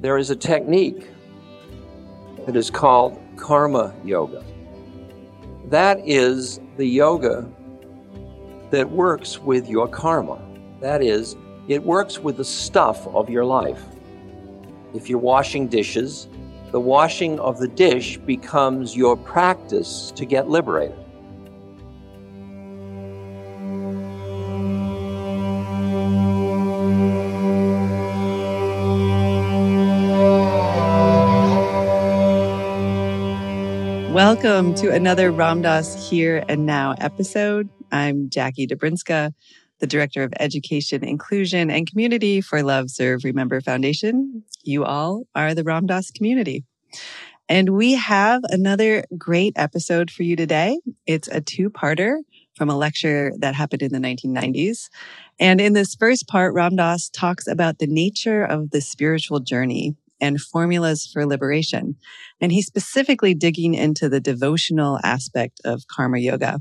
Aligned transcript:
there 0.00 0.16
is 0.16 0.30
a 0.30 0.36
technique 0.36 1.08
that 2.46 2.56
is 2.56 2.70
called 2.70 3.20
karma 3.36 3.94
yoga. 4.04 4.42
That 5.66 6.00
is 6.06 6.60
the 6.76 6.86
yoga 6.86 7.46
that 8.70 8.90
works 8.90 9.38
with 9.38 9.68
your 9.68 9.86
karma. 9.88 10.40
That 10.80 11.02
is, 11.02 11.36
it 11.68 11.82
works 11.82 12.18
with 12.18 12.38
the 12.38 12.44
stuff 12.44 13.06
of 13.08 13.28
your 13.28 13.44
life. 13.44 13.82
If 14.94 15.10
you're 15.10 15.18
washing 15.18 15.68
dishes, 15.68 16.28
the 16.70 16.80
washing 16.80 17.38
of 17.40 17.58
the 17.58 17.68
dish 17.68 18.16
becomes 18.16 18.96
your 18.96 19.16
practice 19.16 20.12
to 20.16 20.24
get 20.24 20.48
liberated. 20.48 20.99
Welcome 34.32 34.74
to 34.76 34.92
another 34.92 35.32
Ram 35.32 35.60
Dass 35.60 36.08
Here 36.08 36.44
and 36.48 36.64
Now 36.64 36.94
episode. 37.00 37.68
I'm 37.90 38.30
Jackie 38.30 38.64
Dobrinska, 38.64 39.34
the 39.80 39.88
Director 39.88 40.22
of 40.22 40.32
Education, 40.38 41.02
Inclusion, 41.02 41.68
and 41.68 41.90
Community 41.90 42.40
for 42.40 42.62
Love, 42.62 42.90
Serve, 42.90 43.24
Remember 43.24 43.60
Foundation. 43.60 44.44
You 44.62 44.84
all 44.84 45.24
are 45.34 45.52
the 45.52 45.64
Ram 45.64 45.86
Dass 45.86 46.12
community. 46.12 46.62
And 47.48 47.70
we 47.70 47.94
have 47.94 48.42
another 48.44 49.04
great 49.18 49.54
episode 49.56 50.12
for 50.12 50.22
you 50.22 50.36
today. 50.36 50.78
It's 51.06 51.26
a 51.26 51.40
two-parter 51.40 52.18
from 52.54 52.70
a 52.70 52.76
lecture 52.76 53.32
that 53.40 53.56
happened 53.56 53.82
in 53.82 53.92
the 53.92 53.98
1990s. 53.98 54.90
And 55.40 55.60
in 55.60 55.72
this 55.72 55.96
first 55.96 56.28
part, 56.28 56.54
Ram 56.54 56.76
Dass 56.76 57.10
talks 57.10 57.48
about 57.48 57.80
the 57.80 57.88
nature 57.88 58.44
of 58.44 58.70
the 58.70 58.80
spiritual 58.80 59.40
journey 59.40 59.96
and 60.20 60.40
formulas 60.40 61.08
for 61.12 61.26
liberation. 61.26 61.96
And 62.40 62.52
he's 62.52 62.66
specifically 62.66 63.34
digging 63.34 63.74
into 63.74 64.08
the 64.08 64.20
devotional 64.20 64.98
aspect 65.02 65.60
of 65.64 65.86
karma 65.90 66.18
yoga. 66.18 66.60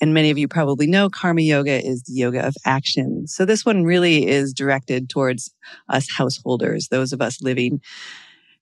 And 0.00 0.14
many 0.14 0.30
of 0.30 0.38
you 0.38 0.46
probably 0.46 0.86
know 0.86 1.08
karma 1.08 1.40
yoga 1.40 1.84
is 1.84 2.02
the 2.04 2.14
yoga 2.14 2.46
of 2.46 2.54
action. 2.64 3.26
So 3.26 3.44
this 3.44 3.64
one 3.64 3.84
really 3.84 4.26
is 4.26 4.52
directed 4.52 5.10
towards 5.10 5.52
us 5.88 6.08
householders, 6.16 6.88
those 6.88 7.12
of 7.12 7.20
us 7.20 7.42
living 7.42 7.80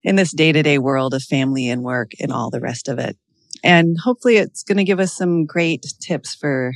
in 0.02 0.16
this 0.16 0.32
day 0.32 0.52
to 0.52 0.62
day 0.62 0.78
world 0.78 1.12
of 1.12 1.22
family 1.22 1.68
and 1.68 1.82
work 1.82 2.12
and 2.20 2.32
all 2.32 2.50
the 2.50 2.60
rest 2.60 2.88
of 2.88 2.98
it. 2.98 3.18
And 3.62 3.96
hopefully 4.02 4.36
it's 4.36 4.62
going 4.62 4.78
to 4.78 4.84
give 4.84 5.00
us 5.00 5.12
some 5.12 5.44
great 5.44 5.84
tips 6.00 6.34
for 6.34 6.72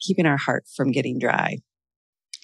keeping 0.00 0.26
our 0.26 0.36
heart 0.36 0.64
from 0.74 0.90
getting 0.90 1.18
dry. 1.18 1.58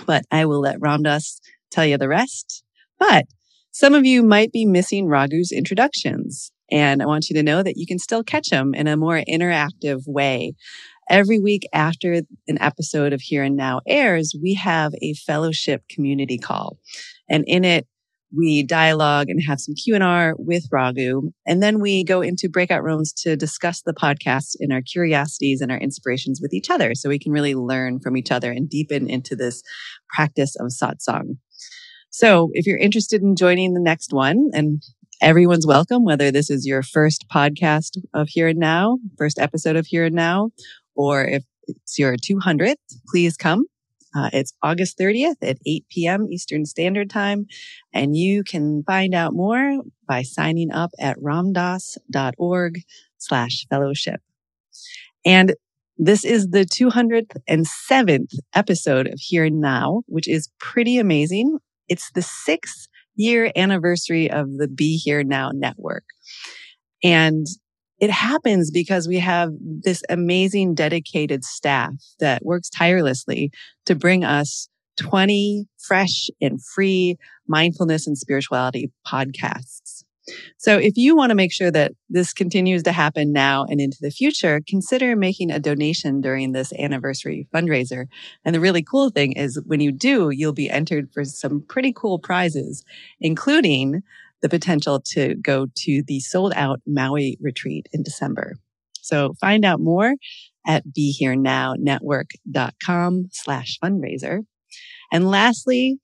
But 0.07 0.25
I 0.31 0.47
will 0.47 0.61
let 0.61 0.81
Ram 0.81 1.03
Dass 1.03 1.41
tell 1.71 1.85
you 1.85 1.99
the 1.99 2.09
rest. 2.09 2.65
But 2.99 3.27
some 3.73 3.95
of 3.95 4.05
you 4.05 4.23
might 4.23 4.53
be 4.53 4.65
missing 4.67 5.07
Raghu's 5.07 5.53
introductions, 5.53 6.53
and 6.71 7.03
I 7.03 7.07
want 7.07 7.29
you 7.29 7.37
to 7.37 7.43
know 7.43 7.63
that 7.63 7.77
you 7.77 7.87
can 7.87 7.99
still 7.99 8.23
catch 8.23 8.49
them 8.49 8.75
in 8.75 8.87
a 8.87 8.97
more 8.97 9.23
interactive 9.29 10.03
way. 10.07 10.55
Every 11.09 11.41
week 11.41 11.69
after 11.73 12.13
an 12.47 12.59
episode 12.61 13.13
of 13.13 13.21
Here 13.21 13.43
and 13.43 13.57
Now 13.57 13.81
airs, 13.89 14.35
we 14.41 14.55
have 14.55 14.93
a 15.03 15.15
fellowship 15.15 15.83
community 15.91 16.39
call. 16.39 16.79
And 17.29 17.45
in 17.49 17.65
it, 17.65 17.87
we 18.37 18.63
dialogue 18.63 19.29
and 19.29 19.43
have 19.43 19.61
some 19.61 19.75
Q&R 19.75 20.35
with 20.39 20.65
Raghu. 20.71 21.33
And 21.47 21.63
then 21.63 21.81
we 21.81 22.05
go 22.05 22.21
into 22.21 22.49
breakout 22.49 22.85
rooms 22.85 23.13
to 23.25 23.37
discuss 23.37 23.83
the 23.83 23.93
podcast 23.93 24.55
and 24.61 24.73
our 24.73 24.83
curiosities 24.83 25.61
and 25.61 25.73
our 25.73 25.79
inspirations 25.79 26.41
with 26.41 26.53
each 26.53 26.71
other. 26.71 26.95
So 26.95 27.09
we 27.09 27.19
can 27.19 27.33
really 27.33 27.57
learn 27.57 27.99
from 27.99 28.17
each 28.17 28.31
other 28.31 28.53
and 28.53 28.69
deepen 28.69 29.11
into 29.11 29.35
this 29.35 29.63
practice 30.15 30.55
of 30.57 30.69
satsang. 30.69 31.39
So 32.11 32.51
if 32.55 32.67
you're 32.67 32.77
interested 32.77 33.23
in 33.23 33.37
joining 33.37 33.73
the 33.73 33.81
next 33.81 34.13
one 34.13 34.51
and 34.53 34.83
everyone's 35.23 35.67
welcome, 35.67 36.05
whether 36.05 36.33
this 36.33 36.51
is 36.51 36.67
your 36.67 36.83
first 36.83 37.27
podcast 37.33 37.99
of 38.13 38.29
Here 38.29 38.49
and 38.49 38.59
Now, 38.59 38.99
first 39.17 39.39
episode 39.39 39.77
of 39.77 39.87
Here 39.87 40.05
and 40.05 40.15
Now, 40.17 40.51
or 40.97 41.25
if 41.25 41.45
it's 41.69 42.01
your 42.01 42.17
200th, 42.17 42.75
please 43.09 43.37
come. 43.37 43.67
Uh, 44.13 44.29
it's 44.33 44.53
August 44.61 44.99
30th 44.99 45.37
at 45.41 45.59
8 45.65 45.85
p.m. 45.89 46.27
Eastern 46.33 46.67
Standard 46.67 47.11
Time. 47.11 47.47
And 47.95 48.17
you 48.17 48.43
can 48.43 48.83
find 48.83 49.15
out 49.15 49.33
more 49.33 49.81
by 50.09 50.23
signing 50.23 50.73
up 50.73 50.91
at 50.99 51.17
ramdass.org 51.19 52.81
slash 53.19 53.67
fellowship. 53.71 54.21
And 55.25 55.55
this 55.97 56.25
is 56.25 56.49
the 56.49 56.65
207th 56.65 58.35
episode 58.53 59.07
of 59.07 59.21
Here 59.21 59.45
and 59.45 59.61
Now, 59.61 60.03
which 60.07 60.27
is 60.27 60.49
pretty 60.59 60.99
amazing. 60.99 61.59
It's 61.91 62.11
the 62.15 62.23
sixth 62.23 62.89
year 63.17 63.53
anniversary 63.55 64.31
of 64.31 64.57
the 64.57 64.69
Be 64.69 64.97
Here 64.97 65.23
Now 65.23 65.51
network. 65.53 66.05
And 67.05 67.47
it 67.99 68.11
happens 68.11 68.71
because 68.71 69.07
we 69.07 69.19
have 69.19 69.51
this 69.61 70.03
amazing 70.09 70.75
dedicated 70.75 71.45
staff 71.45 71.93
that 72.19 72.43
works 72.45 72.71
tirelessly 72.71 73.51
to 73.85 73.95
bring 73.95 74.25
us 74.25 74.69
20 74.99 75.67
fresh 75.79 76.31
and 76.41 76.65
free 76.75 77.17
mindfulness 77.47 78.07
and 78.07 78.17
spirituality 78.17 78.91
podcasts. 79.07 80.05
So 80.59 80.79
if 80.79 80.97
you 80.97 81.17
want 81.17 81.31
to 81.31 81.35
make 81.35 81.53
sure 81.53 81.71
that 81.71 81.93
this 82.09 82.33
continues 82.33 82.83
to 82.85 82.93
happen 82.93 83.33
now 83.33 83.65
and 83.65 83.81
into 83.81 83.99
the 84.01 84.11
future, 84.11 84.61
consider 84.67 85.17
making 85.17 85.51
a 85.51 85.59
donation 85.59 86.21
during 86.21 86.53
this 86.53 86.73
anniversary 86.73 87.49
fundraiser. 87.55 88.07
And 88.45 88.55
the 88.55 88.61
really 88.61 88.83
cool 88.83 89.11
thing 89.11 89.33
is 89.33 89.61
when 89.67 89.81
you 89.81 89.93
do, 89.93 90.31
you'll 90.31 90.53
be 90.53 90.71
entered 90.71 91.13
for 91.13 91.25
some 91.25 91.65
pretty 91.69 91.93
cool 91.93 92.19
prizes, 92.19 92.85
including 93.21 94.03
the 94.43 94.49
potential 94.49 95.01
to 95.13 95.35
go 95.37 95.67
to 95.77 96.03
the 96.07 96.19
sold 96.21 96.53
out 96.57 96.81
Maui 96.87 97.37
retreat 97.41 97.89
in 97.93 98.03
December. 98.03 98.57
So 99.03 99.35
find 99.41 99.65
out 99.65 99.81
more 99.81 100.15
at 100.67 100.85
BeHereNowNetwork.com 100.87 103.29
slash 103.33 103.79
fundraiser. 103.83 104.41
And 105.13 105.29
lastly, 105.31 105.99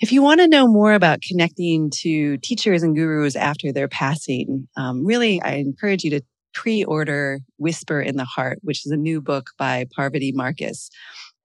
if 0.00 0.12
you 0.12 0.22
want 0.22 0.40
to 0.40 0.48
know 0.48 0.66
more 0.66 0.92
about 0.92 1.22
connecting 1.22 1.90
to 2.02 2.36
teachers 2.38 2.82
and 2.82 2.94
gurus 2.94 3.36
after 3.36 3.72
their 3.72 3.88
passing, 3.88 4.68
um, 4.76 5.04
really, 5.06 5.40
I 5.42 5.54
encourage 5.54 6.04
you 6.04 6.10
to 6.10 6.20
pre-order 6.52 7.40
Whisper 7.58 8.00
in 8.00 8.16
the 8.16 8.24
Heart, 8.24 8.58
which 8.62 8.84
is 8.84 8.92
a 8.92 8.96
new 8.96 9.20
book 9.20 9.50
by 9.58 9.86
Parvati 9.94 10.32
Marcus. 10.32 10.90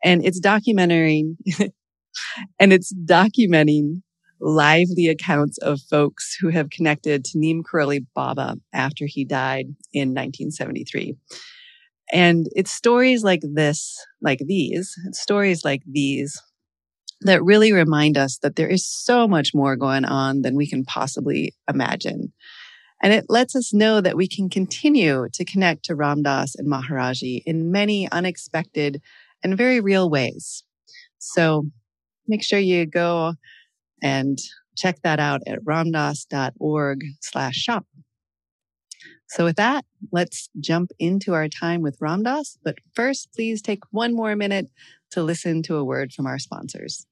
And 0.03 0.25
it's 0.25 0.39
documenting, 0.39 1.35
and 2.59 2.73
it's 2.73 2.93
documenting 2.93 4.01
lively 4.41 5.07
accounts 5.07 5.57
of 5.59 5.79
folks 5.89 6.35
who 6.39 6.49
have 6.49 6.71
connected 6.71 7.23
to 7.25 7.37
Neem 7.37 7.63
Karoli 7.63 8.05
Baba 8.15 8.55
after 8.73 9.05
he 9.05 9.23
died 9.23 9.67
in 9.93 10.09
1973. 10.09 11.15
And 12.11 12.47
it's 12.55 12.71
stories 12.71 13.23
like 13.23 13.41
this, 13.43 13.97
like 14.21 14.39
these, 14.45 14.93
stories 15.13 15.63
like 15.63 15.81
these 15.89 16.41
that 17.21 17.43
really 17.43 17.71
remind 17.71 18.17
us 18.17 18.37
that 18.39 18.55
there 18.55 18.67
is 18.67 18.85
so 18.85 19.27
much 19.27 19.53
more 19.53 19.75
going 19.75 20.05
on 20.05 20.41
than 20.41 20.55
we 20.55 20.67
can 20.67 20.83
possibly 20.83 21.53
imagine. 21.69 22.33
And 23.03 23.13
it 23.13 23.25
lets 23.29 23.55
us 23.55 23.73
know 23.73 24.01
that 24.01 24.15
we 24.15 24.27
can 24.27 24.49
continue 24.49 25.27
to 25.33 25.45
connect 25.45 25.85
to 25.85 25.95
Ram 25.95 26.23
Dass 26.23 26.55
and 26.55 26.67
Maharaji 26.67 27.41
in 27.45 27.71
many 27.71 28.09
unexpected 28.11 29.01
and 29.43 29.57
very 29.57 29.79
real 29.79 30.09
ways. 30.09 30.63
So 31.17 31.65
make 32.27 32.43
sure 32.43 32.59
you 32.59 32.85
go 32.85 33.33
and 34.03 34.37
check 34.77 35.01
that 35.03 35.19
out 35.19 35.41
at 35.47 35.63
ramdass.org 35.63 37.03
slash 37.21 37.55
shop. 37.55 37.85
So 39.29 39.45
with 39.45 39.55
that, 39.55 39.85
let's 40.11 40.49
jump 40.59 40.91
into 40.99 41.33
our 41.33 41.47
time 41.47 41.81
with 41.81 41.97
Ram 42.01 42.23
Dass. 42.23 42.57
But 42.63 42.79
first, 42.93 43.29
please 43.33 43.61
take 43.61 43.79
one 43.91 44.13
more 44.13 44.35
minute 44.35 44.67
to 45.11 45.23
listen 45.23 45.63
to 45.63 45.77
a 45.77 45.83
word 45.83 46.11
from 46.11 46.27
our 46.27 46.37
sponsors. 46.37 47.05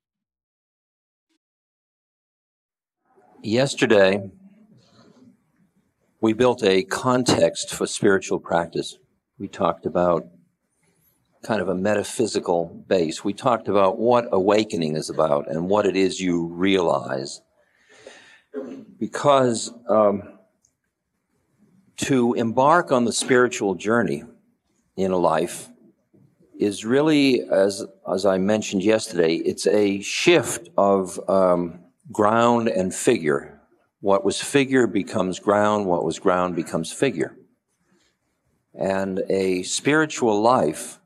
Yesterday, 3.41 4.29
we 6.19 6.33
built 6.33 6.61
a 6.61 6.83
context 6.83 7.73
for 7.73 7.87
spiritual 7.87 8.37
practice. 8.37 8.97
We 9.37 9.47
talked 9.47 9.85
about 9.85 10.27
kind 11.43 11.61
of 11.61 11.69
a 11.69 11.75
metaphysical 11.75 12.83
base. 12.87 13.23
We 13.23 13.31
talked 13.31 13.69
about 13.69 13.97
what 13.97 14.27
awakening 14.33 14.97
is 14.97 15.09
about 15.09 15.49
and 15.49 15.69
what 15.69 15.85
it 15.85 15.95
is 15.95 16.19
you 16.19 16.47
realize. 16.47 17.41
Because 18.99 19.71
um, 19.87 20.37
to 21.97 22.33
embark 22.33 22.91
on 22.91 23.05
the 23.05 23.13
spiritual 23.13 23.75
journey 23.75 24.25
in 24.97 25.11
a 25.11 25.17
life 25.17 25.69
is 26.59 26.83
really, 26.83 27.41
as, 27.49 27.85
as 28.11 28.25
I 28.25 28.37
mentioned 28.37 28.83
yesterday, 28.83 29.35
it's 29.35 29.65
a 29.65 30.01
shift 30.01 30.67
of 30.77 31.17
um, 31.29 31.78
ground 32.11 32.67
and 32.67 32.93
figure. 32.93 33.61
What 34.01 34.23
was 34.23 34.41
figure 34.41 34.87
becomes 34.87 35.39
ground, 35.39 35.85
what 35.85 36.05
was 36.05 36.19
ground 36.19 36.55
becomes 36.55 36.91
figure. 36.91 37.35
And 38.73 39.21
a 39.29 39.63
spiritual 39.63 40.41
life 40.41 40.99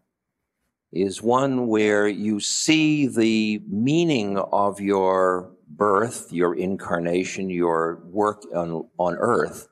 is 0.92 1.24
one 1.24 1.68
where 1.68 2.08
you 2.08 2.40
see 2.40 3.08
the 3.08 3.62
meaning 3.68 4.38
of 4.38 4.80
your 4.80 5.52
birth, 5.68 6.32
your 6.32 6.56
incarnation, 6.56 7.50
your 7.50 8.04
work 8.06 8.44
on, 8.56 8.88
on 9.00 9.16
earth 9.16 9.70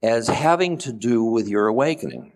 as 0.00 0.28
having 0.28 0.78
to 0.78 0.92
do 0.92 1.24
with 1.24 1.48
your 1.48 1.66
awakening. 1.66 2.32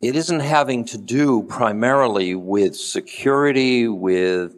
It 0.00 0.16
isn't 0.16 0.40
having 0.40 0.86
to 0.86 0.98
do 0.98 1.42
primarily 1.42 2.34
with 2.34 2.74
security, 2.74 3.86
with, 3.86 4.54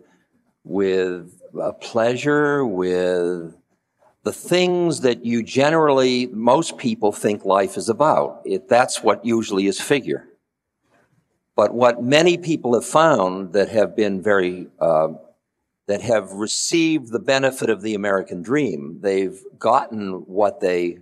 with 0.62 1.41
uh, 1.60 1.72
pleasure, 1.72 2.64
with 2.64 3.54
the 4.24 4.32
things 4.32 5.00
that 5.00 5.24
you 5.24 5.42
generally, 5.42 6.26
most 6.28 6.78
people 6.78 7.12
think 7.12 7.44
life 7.44 7.76
is 7.76 7.88
about. 7.88 8.42
It, 8.44 8.68
that's 8.68 9.02
what 9.02 9.24
usually 9.24 9.66
is 9.66 9.80
figure. 9.80 10.28
But 11.56 11.74
what 11.74 12.02
many 12.02 12.38
people 12.38 12.74
have 12.74 12.84
found 12.86 13.52
that 13.52 13.68
have 13.68 13.94
been 13.94 14.22
very, 14.22 14.68
uh, 14.80 15.08
that 15.86 16.00
have 16.00 16.32
received 16.32 17.10
the 17.12 17.18
benefit 17.18 17.68
of 17.68 17.82
the 17.82 17.94
American 17.94 18.42
dream, 18.42 18.98
they've 19.00 19.38
gotten 19.58 20.24
what 20.26 20.60
they 20.60 20.98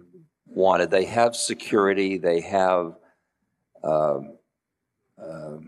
wanted. 0.47 0.91
They 0.91 1.05
have 1.05 1.37
security, 1.37 2.19
they 2.19 2.41
have 2.41 2.97
uh, 3.85 4.21
uh, 5.23 5.59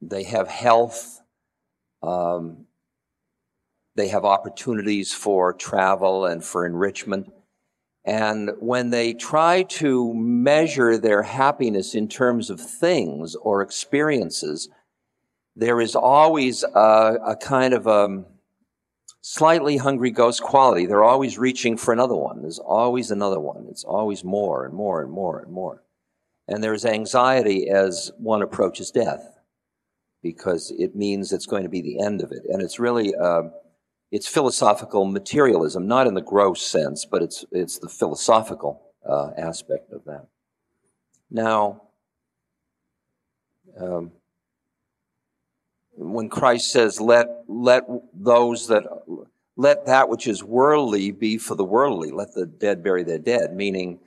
they 0.00 0.24
have 0.24 0.48
health, 0.48 1.21
um, 2.02 2.66
they 3.94 4.08
have 4.08 4.24
opportunities 4.24 5.12
for 5.12 5.52
travel 5.52 6.26
and 6.26 6.42
for 6.42 6.64
enrichment. 6.66 7.32
And 8.04 8.50
when 8.58 8.90
they 8.90 9.14
try 9.14 9.62
to 9.64 10.12
measure 10.14 10.98
their 10.98 11.22
happiness 11.22 11.94
in 11.94 12.08
terms 12.08 12.50
of 12.50 12.60
things 12.60 13.36
or 13.36 13.62
experiences, 13.62 14.68
there 15.54 15.80
is 15.80 15.94
always 15.94 16.64
a, 16.64 17.18
a 17.24 17.36
kind 17.36 17.74
of 17.74 17.86
a 17.86 17.90
um, 17.90 18.26
slightly 19.20 19.76
hungry 19.76 20.10
ghost 20.10 20.42
quality. 20.42 20.86
They're 20.86 21.04
always 21.04 21.38
reaching 21.38 21.76
for 21.76 21.92
another 21.92 22.16
one. 22.16 22.42
There's 22.42 22.58
always 22.58 23.10
another 23.10 23.38
one. 23.38 23.66
It's 23.70 23.84
always 23.84 24.24
more 24.24 24.64
and 24.64 24.74
more 24.74 25.02
and 25.02 25.12
more 25.12 25.38
and 25.38 25.52
more. 25.52 25.82
And 26.48 26.64
there's 26.64 26.84
anxiety 26.84 27.68
as 27.68 28.10
one 28.18 28.42
approaches 28.42 28.90
death 28.90 29.31
because 30.22 30.72
it 30.78 30.94
means 30.94 31.32
it's 31.32 31.46
going 31.46 31.64
to 31.64 31.68
be 31.68 31.82
the 31.82 32.00
end 32.00 32.22
of 32.22 32.32
it. 32.32 32.42
And 32.48 32.62
it's 32.62 32.78
really, 32.78 33.14
uh, 33.14 33.44
it's 34.10 34.28
philosophical 34.28 35.04
materialism, 35.04 35.86
not 35.86 36.06
in 36.06 36.14
the 36.14 36.22
gross 36.22 36.64
sense, 36.64 37.04
but 37.04 37.22
it's, 37.22 37.44
it's 37.50 37.78
the 37.78 37.88
philosophical 37.88 38.82
uh, 39.08 39.30
aspect 39.36 39.92
of 39.92 40.04
that. 40.04 40.26
Now, 41.30 41.82
um, 43.80 44.12
when 45.96 46.28
Christ 46.28 46.70
says, 46.70 47.00
let, 47.00 47.44
let 47.48 47.84
those 48.14 48.68
that, 48.68 48.84
let 49.56 49.86
that 49.86 50.08
which 50.08 50.26
is 50.26 50.44
worldly 50.44 51.10
be 51.10 51.38
for 51.38 51.54
the 51.54 51.64
worldly, 51.64 52.10
let 52.10 52.34
the 52.34 52.46
dead 52.46 52.82
bury 52.82 53.02
their 53.02 53.18
dead, 53.18 53.54
meaning, 53.54 53.98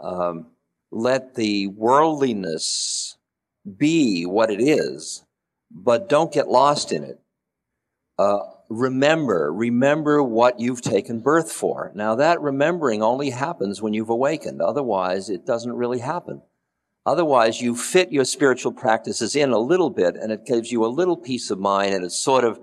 um, 0.00 0.46
let 0.90 1.34
the 1.34 1.68
worldliness 1.68 3.16
be 3.76 4.26
what 4.26 4.50
it 4.50 4.60
is, 4.60 5.23
but 5.74 6.08
don't 6.08 6.32
get 6.32 6.48
lost 6.48 6.92
in 6.92 7.02
it. 7.02 7.20
Uh, 8.16 8.38
remember, 8.68 9.52
remember 9.52 10.22
what 10.22 10.60
you've 10.60 10.80
taken 10.80 11.20
birth 11.20 11.50
for. 11.50 11.90
Now 11.94 12.14
that 12.14 12.40
remembering 12.40 13.02
only 13.02 13.30
happens 13.30 13.82
when 13.82 13.92
you've 13.92 14.08
awakened. 14.08 14.62
Otherwise, 14.62 15.28
it 15.28 15.44
doesn't 15.44 15.72
really 15.72 15.98
happen. 15.98 16.42
Otherwise, 17.04 17.60
you 17.60 17.76
fit 17.76 18.12
your 18.12 18.24
spiritual 18.24 18.72
practices 18.72 19.36
in 19.36 19.50
a 19.50 19.58
little 19.58 19.90
bit 19.90 20.14
and 20.16 20.32
it 20.32 20.46
gives 20.46 20.72
you 20.72 20.84
a 20.84 20.86
little 20.86 21.16
peace 21.16 21.50
of 21.50 21.58
mind 21.58 21.92
and 21.92 22.04
it's 22.04 22.16
sort 22.16 22.44
of 22.44 22.58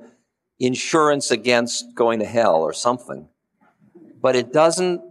insurance 0.59 1.31
against 1.31 1.93
going 1.93 2.19
to 2.19 2.25
hell 2.25 2.61
or 2.61 2.73
something. 2.73 3.27
But 4.21 4.35
it 4.35 4.53
doesn't 4.53 5.01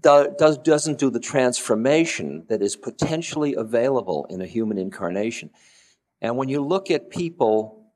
do, 0.00 0.34
does, 0.38 0.58
doesn't 0.58 0.98
do 0.98 1.10
the 1.10 1.20
transformation 1.20 2.44
that 2.48 2.62
is 2.62 2.76
potentially 2.76 3.54
available 3.54 4.26
in 4.30 4.40
a 4.40 4.46
human 4.46 4.78
incarnation. 4.78 5.50
And 6.20 6.36
when 6.36 6.48
you 6.48 6.64
look 6.64 6.90
at 6.90 7.10
people 7.10 7.92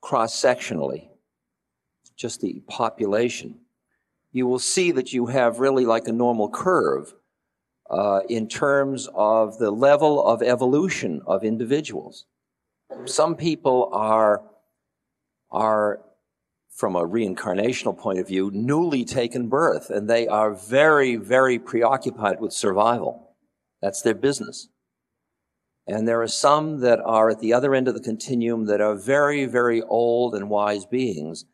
cross 0.00 0.34
sectionally, 0.38 1.08
just 2.16 2.40
the 2.40 2.62
population, 2.68 3.60
you 4.32 4.46
will 4.46 4.58
see 4.58 4.90
that 4.92 5.12
you 5.12 5.26
have 5.26 5.60
really 5.60 5.86
like 5.86 6.08
a 6.08 6.12
normal 6.12 6.50
curve 6.50 7.14
uh, 7.90 8.20
in 8.28 8.48
terms 8.48 9.08
of 9.14 9.58
the 9.58 9.70
level 9.70 10.24
of 10.24 10.42
evolution 10.42 11.22
of 11.26 11.42
individuals. 11.42 12.26
Some 13.06 13.36
people 13.36 13.90
are, 13.92 14.42
are, 15.50 16.00
from 16.70 16.94
a 16.94 17.06
reincarnational 17.06 17.96
point 17.96 18.18
of 18.18 18.28
view, 18.28 18.50
newly 18.52 19.04
taken 19.04 19.48
birth, 19.48 19.90
and 19.90 20.08
they 20.08 20.28
are 20.28 20.52
very, 20.54 21.16
very 21.16 21.58
preoccupied 21.58 22.40
with 22.40 22.52
survival. 22.52 23.34
That's 23.82 24.02
their 24.02 24.14
business. 24.14 24.68
And 25.88 26.06
there 26.06 26.20
are 26.20 26.28
some 26.28 26.80
that 26.80 27.00
are 27.00 27.30
at 27.30 27.40
the 27.40 27.54
other 27.54 27.74
end 27.74 27.88
of 27.88 27.94
the 27.94 28.00
continuum 28.00 28.66
that 28.66 28.82
are 28.82 28.94
very, 28.94 29.46
very 29.46 29.80
old 29.80 30.34
and 30.34 30.50
wise 30.50 30.84
beings 30.84 31.46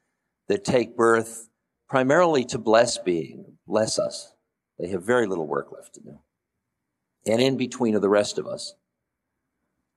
that 0.49 0.65
take 0.65 0.97
birth 0.97 1.49
primarily 1.89 2.45
to 2.47 2.59
bless 2.59 2.99
being, 2.99 3.59
bless 3.65 3.97
us. 3.97 4.35
They 4.77 4.89
have 4.89 5.05
very 5.05 5.29
little 5.29 5.47
work 5.47 5.71
left 5.71 5.95
to 5.95 6.01
do. 6.01 6.19
And 7.25 7.41
in 7.41 7.57
between 7.57 7.95
are 7.95 8.01
the 8.01 8.09
rest 8.09 8.39
of 8.39 8.49
us 8.49 8.75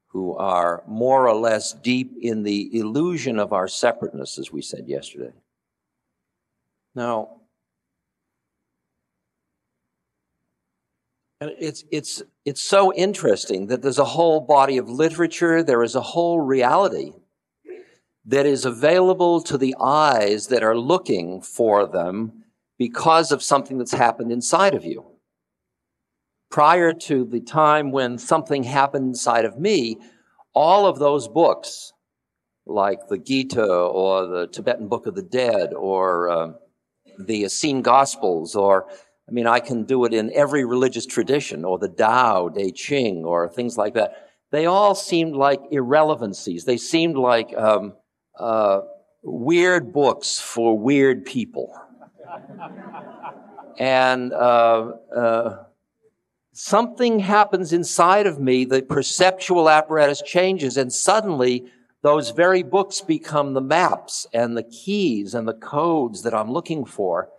who 0.10 0.38
are 0.38 0.84
more 0.88 1.28
or 1.28 1.36
less 1.36 1.74
deep 1.74 2.14
in 2.22 2.44
the 2.44 2.78
illusion 2.78 3.40
of 3.40 3.54
our 3.54 3.68
separateness, 3.68 4.38
as 4.38 4.52
we 4.52 4.62
said 4.62 4.88
yesterday. 4.88 5.34
Now, 6.94 7.38
And 11.40 11.52
it's, 11.60 11.84
it's, 11.92 12.24
it's 12.48 12.62
so 12.62 12.94
interesting 12.94 13.68
that 13.68 13.82
there's 13.82 14.00
a 14.00 14.06
whole 14.06 14.40
body 14.40 14.78
of 14.78 14.90
literature, 14.90 15.62
there 15.62 15.84
is 15.84 15.96
a 15.96 16.02
whole 16.02 16.40
reality 16.40 17.12
that 18.24 18.46
is 18.46 18.64
available 18.64 19.42
to 19.42 19.58
the 19.58 19.76
eyes 19.82 20.48
that 20.48 20.64
are 20.64 20.78
looking 20.78 21.42
for 21.42 21.86
them 21.86 22.46
because 22.78 23.34
of 23.34 23.44
something 23.44 23.78
that's 23.78 23.92
happened 23.92 24.32
inside 24.32 24.76
of 24.76 24.86
you. 24.86 25.06
Prior 26.50 26.94
to 26.94 27.26
the 27.26 27.42
time 27.42 27.92
when 27.92 28.18
something 28.18 28.64
happened 28.64 29.08
inside 29.08 29.44
of 29.44 29.60
me, 29.60 29.98
all 30.54 30.86
of 30.86 31.00
those 31.00 31.28
books, 31.28 31.92
like 32.66 33.10
the 33.10 33.18
Gita 33.18 33.62
or 33.62 34.26
the 34.26 34.48
Tibetan 34.48 34.88
Book 34.88 35.06
of 35.06 35.16
the 35.16 35.22
Dead 35.22 35.74
or 35.74 36.30
uh, 36.30 36.52
the 37.20 37.44
Essene 37.44 37.82
Gospels 37.82 38.56
or 38.56 38.88
I 39.28 39.32
mean, 39.32 39.46
I 39.46 39.60
can 39.60 39.84
do 39.84 40.06
it 40.06 40.14
in 40.14 40.32
every 40.34 40.64
religious 40.64 41.06
tradition 41.06 41.66
or 41.66 41.78
the 41.78 41.90
Tao, 41.90 42.48
Te 42.48 42.72
Ching, 42.72 43.26
or 43.26 43.50
things 43.50 43.78
like 43.78 43.94
that. 43.96 44.30
They 44.52 44.66
all 44.66 44.96
seemed 44.96 45.36
like 45.36 45.60
irrelevancies. 45.70 46.64
They 46.64 46.78
seemed 46.78 47.18
like 47.18 47.54
um, 47.58 47.94
uh, 48.40 48.82
weird 49.24 49.92
books 49.92 50.40
for 50.40 50.80
weird 50.80 51.26
people. 51.26 51.74
and 53.78 54.32
uh, 54.32 54.92
uh, 55.14 55.64
something 56.54 57.20
happens 57.20 57.74
inside 57.74 58.28
of 58.28 58.40
me, 58.40 58.64
the 58.64 58.82
perceptual 58.82 59.70
apparatus 59.70 60.22
changes, 60.22 60.78
and 60.78 60.94
suddenly 60.94 61.66
those 62.02 62.30
very 62.30 62.64
books 62.64 63.02
become 63.02 63.54
the 63.54 63.62
maps 63.62 64.26
and 64.34 64.56
the 64.56 64.64
keys 64.64 65.34
and 65.34 65.46
the 65.46 65.54
codes 65.54 66.24
that 66.24 66.34
I'm 66.34 66.50
looking 66.50 66.86
for 66.86 67.30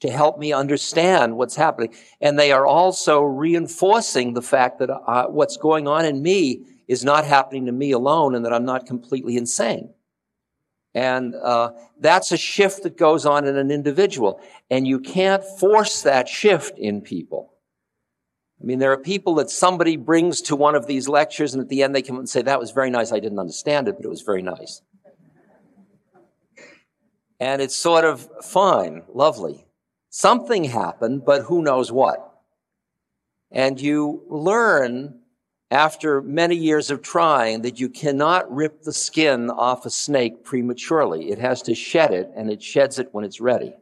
to 0.00 0.10
help 0.10 0.38
me 0.38 0.52
understand 0.52 1.36
what's 1.36 1.56
happening. 1.56 1.94
And 2.20 2.38
they 2.38 2.52
are 2.52 2.66
also 2.66 3.20
reinforcing 3.22 4.34
the 4.34 4.42
fact 4.42 4.78
that 4.78 4.90
uh, 4.90 5.26
what's 5.26 5.56
going 5.56 5.88
on 5.88 6.04
in 6.04 6.22
me 6.22 6.64
is 6.86 7.04
not 7.04 7.24
happening 7.24 7.66
to 7.66 7.72
me 7.72 7.92
alone 7.92 8.34
and 8.34 8.44
that 8.44 8.52
I'm 8.52 8.64
not 8.64 8.86
completely 8.86 9.36
insane. 9.36 9.92
And 10.94 11.34
uh, 11.34 11.72
that's 12.00 12.32
a 12.32 12.36
shift 12.36 12.82
that 12.84 12.96
goes 12.96 13.26
on 13.26 13.46
in 13.46 13.56
an 13.56 13.70
individual. 13.70 14.40
And 14.70 14.86
you 14.86 14.98
can't 14.98 15.44
force 15.44 16.02
that 16.02 16.28
shift 16.28 16.78
in 16.78 17.02
people. 17.02 17.52
I 18.60 18.64
mean, 18.64 18.78
there 18.80 18.90
are 18.90 18.98
people 18.98 19.36
that 19.36 19.50
somebody 19.50 19.96
brings 19.96 20.40
to 20.42 20.56
one 20.56 20.74
of 20.74 20.86
these 20.86 21.08
lectures 21.08 21.54
and 21.54 21.62
at 21.62 21.68
the 21.68 21.82
end 21.82 21.94
they 21.94 22.02
come 22.02 22.18
and 22.18 22.28
say, 22.28 22.42
that 22.42 22.58
was 22.58 22.72
very 22.72 22.90
nice. 22.90 23.12
I 23.12 23.20
didn't 23.20 23.38
understand 23.38 23.86
it, 23.86 23.96
but 23.96 24.04
it 24.04 24.08
was 24.08 24.22
very 24.22 24.42
nice. 24.42 24.82
And 27.38 27.62
it's 27.62 27.76
sort 27.76 28.04
of 28.04 28.28
fine, 28.44 29.02
lovely. 29.14 29.67
Something 30.18 30.64
happened, 30.64 31.24
but 31.24 31.42
who 31.42 31.62
knows 31.62 31.92
what. 31.92 32.42
And 33.52 33.80
you 33.80 34.24
learn 34.28 35.20
after 35.70 36.20
many 36.20 36.56
years 36.56 36.90
of 36.90 37.02
trying 37.02 37.62
that 37.62 37.78
you 37.78 37.88
cannot 37.88 38.52
rip 38.52 38.82
the 38.82 38.92
skin 38.92 39.48
off 39.48 39.86
a 39.86 39.90
snake 39.90 40.42
prematurely. 40.42 41.30
It 41.30 41.38
has 41.38 41.62
to 41.62 41.74
shed 41.76 42.12
it 42.12 42.32
and 42.34 42.50
it 42.50 42.60
sheds 42.60 42.98
it 42.98 43.10
when 43.12 43.24
it's 43.24 43.40
ready. 43.40 43.76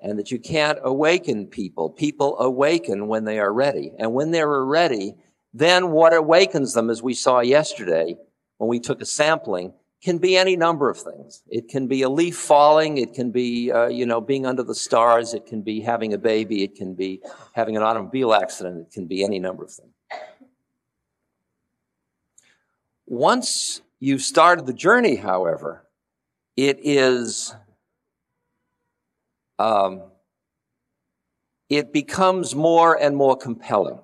And 0.00 0.20
that 0.20 0.30
you 0.30 0.38
can't 0.38 0.78
awaken 0.84 1.48
people. 1.48 1.90
People 1.90 2.38
awaken 2.38 3.08
when 3.08 3.24
they 3.24 3.40
are 3.40 3.52
ready. 3.52 3.90
And 3.98 4.14
when 4.14 4.30
they're 4.30 4.64
ready, 4.64 5.16
then 5.52 5.90
what 5.90 6.14
awakens 6.14 6.74
them, 6.74 6.88
as 6.90 7.02
we 7.02 7.12
saw 7.12 7.40
yesterday 7.40 8.16
when 8.58 8.68
we 8.68 8.78
took 8.78 9.02
a 9.02 9.04
sampling, 9.04 9.72
can 10.04 10.18
be 10.18 10.36
any 10.36 10.54
number 10.54 10.90
of 10.90 10.98
things. 10.98 11.42
It 11.48 11.68
can 11.68 11.88
be 11.88 12.02
a 12.02 12.10
leaf 12.10 12.36
falling. 12.36 12.98
It 12.98 13.14
can 13.14 13.30
be, 13.30 13.72
uh, 13.72 13.88
you 13.88 14.04
know, 14.04 14.20
being 14.20 14.44
under 14.44 14.62
the 14.62 14.74
stars. 14.74 15.32
It 15.32 15.46
can 15.46 15.62
be 15.62 15.80
having 15.80 16.12
a 16.12 16.18
baby. 16.18 16.62
It 16.62 16.74
can 16.74 16.94
be 16.94 17.22
having 17.54 17.74
an 17.76 17.82
automobile 17.82 18.34
accident. 18.34 18.86
It 18.86 18.92
can 18.92 19.06
be 19.06 19.24
any 19.24 19.38
number 19.38 19.64
of 19.64 19.70
things. 19.70 19.90
Once 23.06 23.80
you've 23.98 24.20
started 24.20 24.66
the 24.66 24.74
journey, 24.74 25.16
however, 25.16 25.86
it 26.54 26.78
is, 26.82 27.54
um, 29.58 30.02
it 31.70 31.94
becomes 31.94 32.54
more 32.54 32.94
and 32.94 33.16
more 33.16 33.36
compelling. 33.36 33.98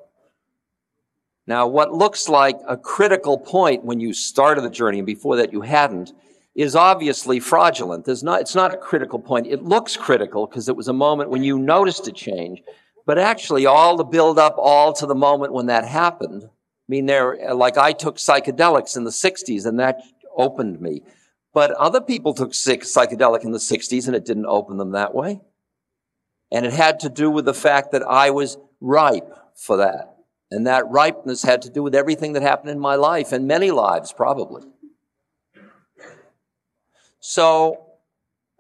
Now, 1.51 1.67
what 1.67 1.93
looks 1.93 2.29
like 2.29 2.61
a 2.69 2.77
critical 2.77 3.37
point 3.37 3.85
when 3.85 3.99
you 3.99 4.13
started 4.13 4.61
the 4.61 4.71
journey 4.71 4.99
and 4.99 5.07
before 5.07 5.35
that 5.39 5.53
you 5.53 5.63
hadn't 5.63 6.13
is 6.55 6.77
obviously 6.77 7.41
fraudulent. 7.41 8.05
There's 8.05 8.23
not, 8.23 8.41
it's 8.41 8.55
not 8.55 8.73
a 8.73 8.77
critical 8.77 9.19
point. 9.19 9.49
It 9.49 9.65
looks 9.65 9.97
critical 9.97 10.47
because 10.47 10.69
it 10.69 10.77
was 10.77 10.87
a 10.87 10.93
moment 10.93 11.29
when 11.29 11.43
you 11.43 11.59
noticed 11.59 12.07
a 12.07 12.13
change, 12.13 12.63
but 13.05 13.19
actually 13.19 13.67
all 13.67 13.97
the 13.97 14.05
build 14.05 14.39
up 14.39 14.55
all 14.59 14.93
to 14.93 15.07
the 15.07 15.15
moment 15.17 15.53
when 15.53 15.67
that 15.67 15.85
happened. 15.85 16.45
I 16.45 16.87
mean, 16.87 17.07
there, 17.07 17.53
like 17.53 17.77
I 17.77 17.95
took 17.95 18.19
psychedelics 18.19 18.97
in 18.97 19.03
the 19.03 19.11
60s 19.11 19.67
and 19.67 19.81
that 19.81 20.03
opened 20.37 20.81
me. 20.81 21.03
But 21.53 21.73
other 21.73 22.01
people 22.01 22.33
took 22.33 22.53
psychedelic 22.53 23.43
in 23.43 23.51
the 23.51 23.59
60s 23.59 24.07
and 24.07 24.15
it 24.15 24.25
didn't 24.25 24.47
open 24.47 24.77
them 24.77 24.93
that 24.93 25.17
way. 25.17 25.41
And 26.53 26.65
it 26.65 26.73
had 26.73 27.01
to 27.01 27.09
do 27.09 27.29
with 27.29 27.45
the 27.45 27.55
fact 27.55 27.91
that 27.91 28.05
I 28.05 28.31
was 28.31 28.57
ripe 28.81 29.35
for 29.57 29.79
that. 29.79 30.10
And 30.51 30.67
that 30.67 30.89
ripeness 30.91 31.43
had 31.43 31.63
to 31.63 31.71
do 31.71 31.83
with 31.83 31.95
everything 31.95 32.33
that 32.33 32.43
happened 32.43 32.71
in 32.71 32.81
my 32.81 32.97
life 32.97 33.33
and 33.33 33.47
many 33.47 33.71
lives, 33.71 34.13
probably. 34.13 34.63
So 37.21 37.87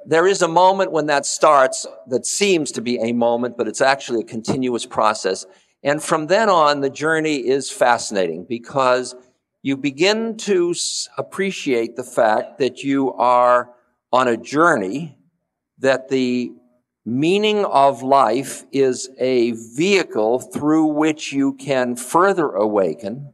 there 0.07 0.27
is 0.27 0.41
a 0.43 0.49
moment 0.49 0.93
when 0.93 1.07
that 1.07 1.27
starts 1.27 1.87
that 2.07 2.27
seems 2.27 2.73
to 2.73 2.81
be 2.81 2.99
a 3.01 3.13
moment, 3.13 3.57
but 3.57 3.67
it's 3.67 3.81
actually 3.81 4.21
a 4.21 4.27
continuous 4.27 4.87
process. 4.87 5.47
And 5.83 6.03
from 6.03 6.27
then 6.27 6.49
on, 6.49 6.81
the 6.81 6.91
journey 6.91 7.37
is 7.37 7.71
fascinating 7.71 8.45
because 8.45 9.15
you 9.63 9.77
begin 9.77 10.37
to 10.39 10.75
appreciate 11.19 11.97
the 11.97 12.05
fact 12.05 12.59
that 12.59 12.83
you 12.83 13.13
are 13.15 13.71
on 14.13 14.29
a 14.29 14.37
journey, 14.37 15.19
that 15.79 16.09
the 16.09 16.53
Meaning 17.04 17.64
of 17.64 18.02
life 18.02 18.64
is 18.73 19.09
a 19.19 19.52
vehicle 19.52 20.38
through 20.38 20.87
which 20.87 21.33
you 21.33 21.54
can 21.54 21.97
further 21.97 22.50
awaken. 22.50 23.33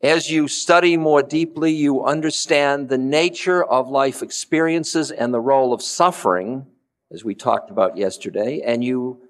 As 0.00 0.30
you 0.30 0.46
study 0.46 0.96
more 0.96 1.22
deeply, 1.22 1.72
you 1.72 2.04
understand 2.04 2.88
the 2.88 2.98
nature 2.98 3.64
of 3.64 3.88
life 3.88 4.22
experiences 4.22 5.10
and 5.10 5.34
the 5.34 5.40
role 5.40 5.72
of 5.72 5.82
suffering, 5.82 6.66
as 7.12 7.24
we 7.24 7.34
talked 7.34 7.70
about 7.70 7.96
yesterday, 7.96 8.60
and 8.64 8.84
you 8.84 9.20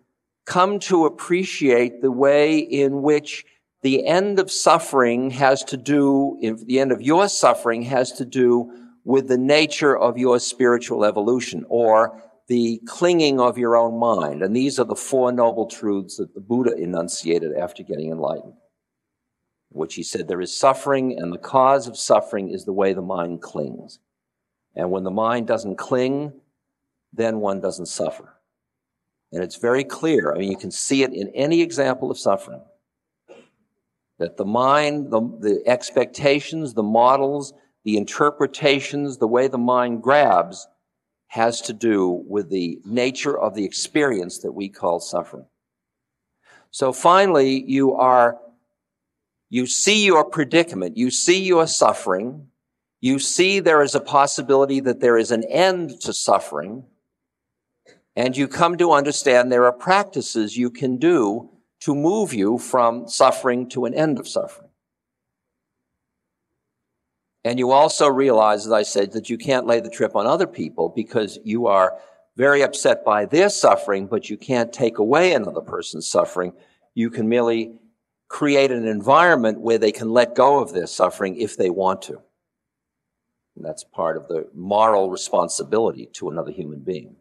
come 0.44 0.78
to 0.80 1.06
appreciate 1.06 2.02
the 2.02 2.12
way 2.12 2.58
in 2.58 3.00
which 3.00 3.46
the 3.82 4.06
end 4.06 4.38
of 4.38 4.50
suffering 4.50 5.30
has 5.30 5.64
to 5.64 5.76
do, 5.76 6.38
the 6.66 6.80
end 6.80 6.92
of 6.92 7.00
your 7.00 7.28
suffering 7.28 7.82
has 7.82 8.12
to 8.12 8.24
do 8.24 8.72
with 9.04 9.28
the 9.28 9.38
nature 9.38 9.96
of 9.96 10.18
your 10.18 10.38
spiritual 10.38 11.04
evolution 11.04 11.64
or 11.68 12.22
the 12.52 12.82
clinging 12.85 13.40
of 13.40 13.56
your 13.56 13.78
own 13.78 13.99
mind. 13.99 14.42
And 14.42 14.54
these 14.54 14.78
are 14.78 14.85
the 14.85 14.94
four 14.94 15.32
noble 15.32 15.64
truths 15.64 16.18
that 16.18 16.35
the 16.35 16.40
Buddha 16.40 16.75
enunciated 16.75 17.56
after 17.56 17.82
getting 17.82 18.11
enlightened, 18.11 18.59
which 19.71 19.94
he 19.94 20.02
said 20.02 20.28
there 20.28 20.42
is 20.42 20.54
suffering, 20.54 21.18
and 21.18 21.32
the 21.32 21.38
cause 21.38 21.88
of 21.88 21.97
suffering 21.97 22.50
is 22.50 22.66
the 22.66 22.73
way 22.75 22.92
the 22.92 23.00
mind 23.00 23.40
clings. 23.40 24.00
And 24.76 24.90
when 24.90 25.02
the 25.02 25.11
mind 25.11 25.47
doesn't 25.47 25.78
cling, 25.78 26.35
then 27.11 27.40
one 27.40 27.62
doesn't 27.62 27.87
suffer. 27.87 28.35
And 29.32 29.42
it's 29.42 29.56
very 29.56 29.82
clear. 29.82 30.35
I 30.35 30.37
mean, 30.37 30.50
you 30.50 30.59
can 30.59 30.71
see 30.71 31.02
it 31.02 31.14
in 31.14 31.30
any 31.35 31.62
example 31.62 32.11
of 32.11 32.18
suffering. 32.18 32.61
That 34.18 34.37
the 34.37 34.44
mind, 34.44 35.11
the, 35.11 35.23
the 35.40 35.62
expectations, 35.66 36.75
the 36.75 36.82
models, 36.82 37.54
the 37.85 37.97
interpretations, 37.97 39.16
the 39.16 39.26
way 39.26 39.49
the 39.49 39.56
mind 39.56 40.02
grabs 40.02 40.68
has 41.32 41.62
to 41.62 41.72
do 41.72 42.22
with 42.28 42.50
the 42.50 42.78
nature 42.84 43.38
of 43.38 43.54
the 43.54 43.64
experience 43.64 44.40
that 44.40 44.52
we 44.52 44.68
call 44.68 45.00
suffering. 45.00 45.46
So 46.70 46.92
finally, 46.92 47.64
you 47.66 47.94
are, 47.94 48.36
you 49.48 49.64
see 49.64 50.04
your 50.04 50.26
predicament, 50.26 50.98
you 50.98 51.10
see 51.10 51.42
your 51.42 51.66
suffering, 51.66 52.48
you 53.00 53.18
see 53.18 53.60
there 53.60 53.80
is 53.80 53.94
a 53.94 54.00
possibility 54.00 54.80
that 54.80 55.00
there 55.00 55.16
is 55.16 55.30
an 55.30 55.42
end 55.44 56.02
to 56.02 56.12
suffering, 56.12 56.84
and 58.14 58.36
you 58.36 58.46
come 58.46 58.76
to 58.76 58.92
understand 58.92 59.50
there 59.50 59.64
are 59.64 59.72
practices 59.72 60.58
you 60.58 60.70
can 60.70 60.98
do 60.98 61.48
to 61.80 61.94
move 61.94 62.34
you 62.34 62.58
from 62.58 63.08
suffering 63.08 63.70
to 63.70 63.86
an 63.86 63.94
end 63.94 64.18
of 64.18 64.28
suffering. 64.28 64.68
And 67.44 67.58
you 67.58 67.72
also 67.72 68.08
realize, 68.08 68.66
as 68.66 68.72
I 68.72 68.82
said, 68.82 69.12
that 69.12 69.28
you 69.28 69.37
can't 69.37 69.66
lay 69.66 69.80
the 69.80 69.90
trip 69.90 70.14
on 70.14 70.26
other 70.26 70.46
people 70.46 70.88
because 70.88 71.38
you 71.42 71.66
are 71.66 71.99
very 72.37 72.62
upset 72.62 73.04
by 73.04 73.26
their 73.26 73.49
suffering, 73.49 74.06
but 74.06 74.30
you 74.30 74.37
can't 74.37 74.72
take 74.72 74.99
away 74.99 75.32
another 75.32 75.61
person's 75.61 76.06
suffering. 76.06 76.52
You 76.94 77.11
can 77.11 77.28
merely 77.28 77.72
create 78.28 78.70
an 78.70 78.87
environment 78.87 79.61
where 79.61 79.78
they 79.78 79.92
can 79.92 80.11
let 80.11 80.34
go 80.34 80.61
of 80.62 80.72
their 80.72 80.87
suffering 80.87 81.37
if 81.37 81.56
they 81.56 81.68
want 81.68 82.02
to. 82.02 82.22
And 83.56 83.64
that's 83.64 83.84
part 83.84 84.16
of 84.16 84.28
the 84.28 84.49
moral 84.54 85.11
responsibility 85.11 86.06
to 86.14 86.30
another 86.30 86.50
human 86.50 86.78
being. 86.78 87.16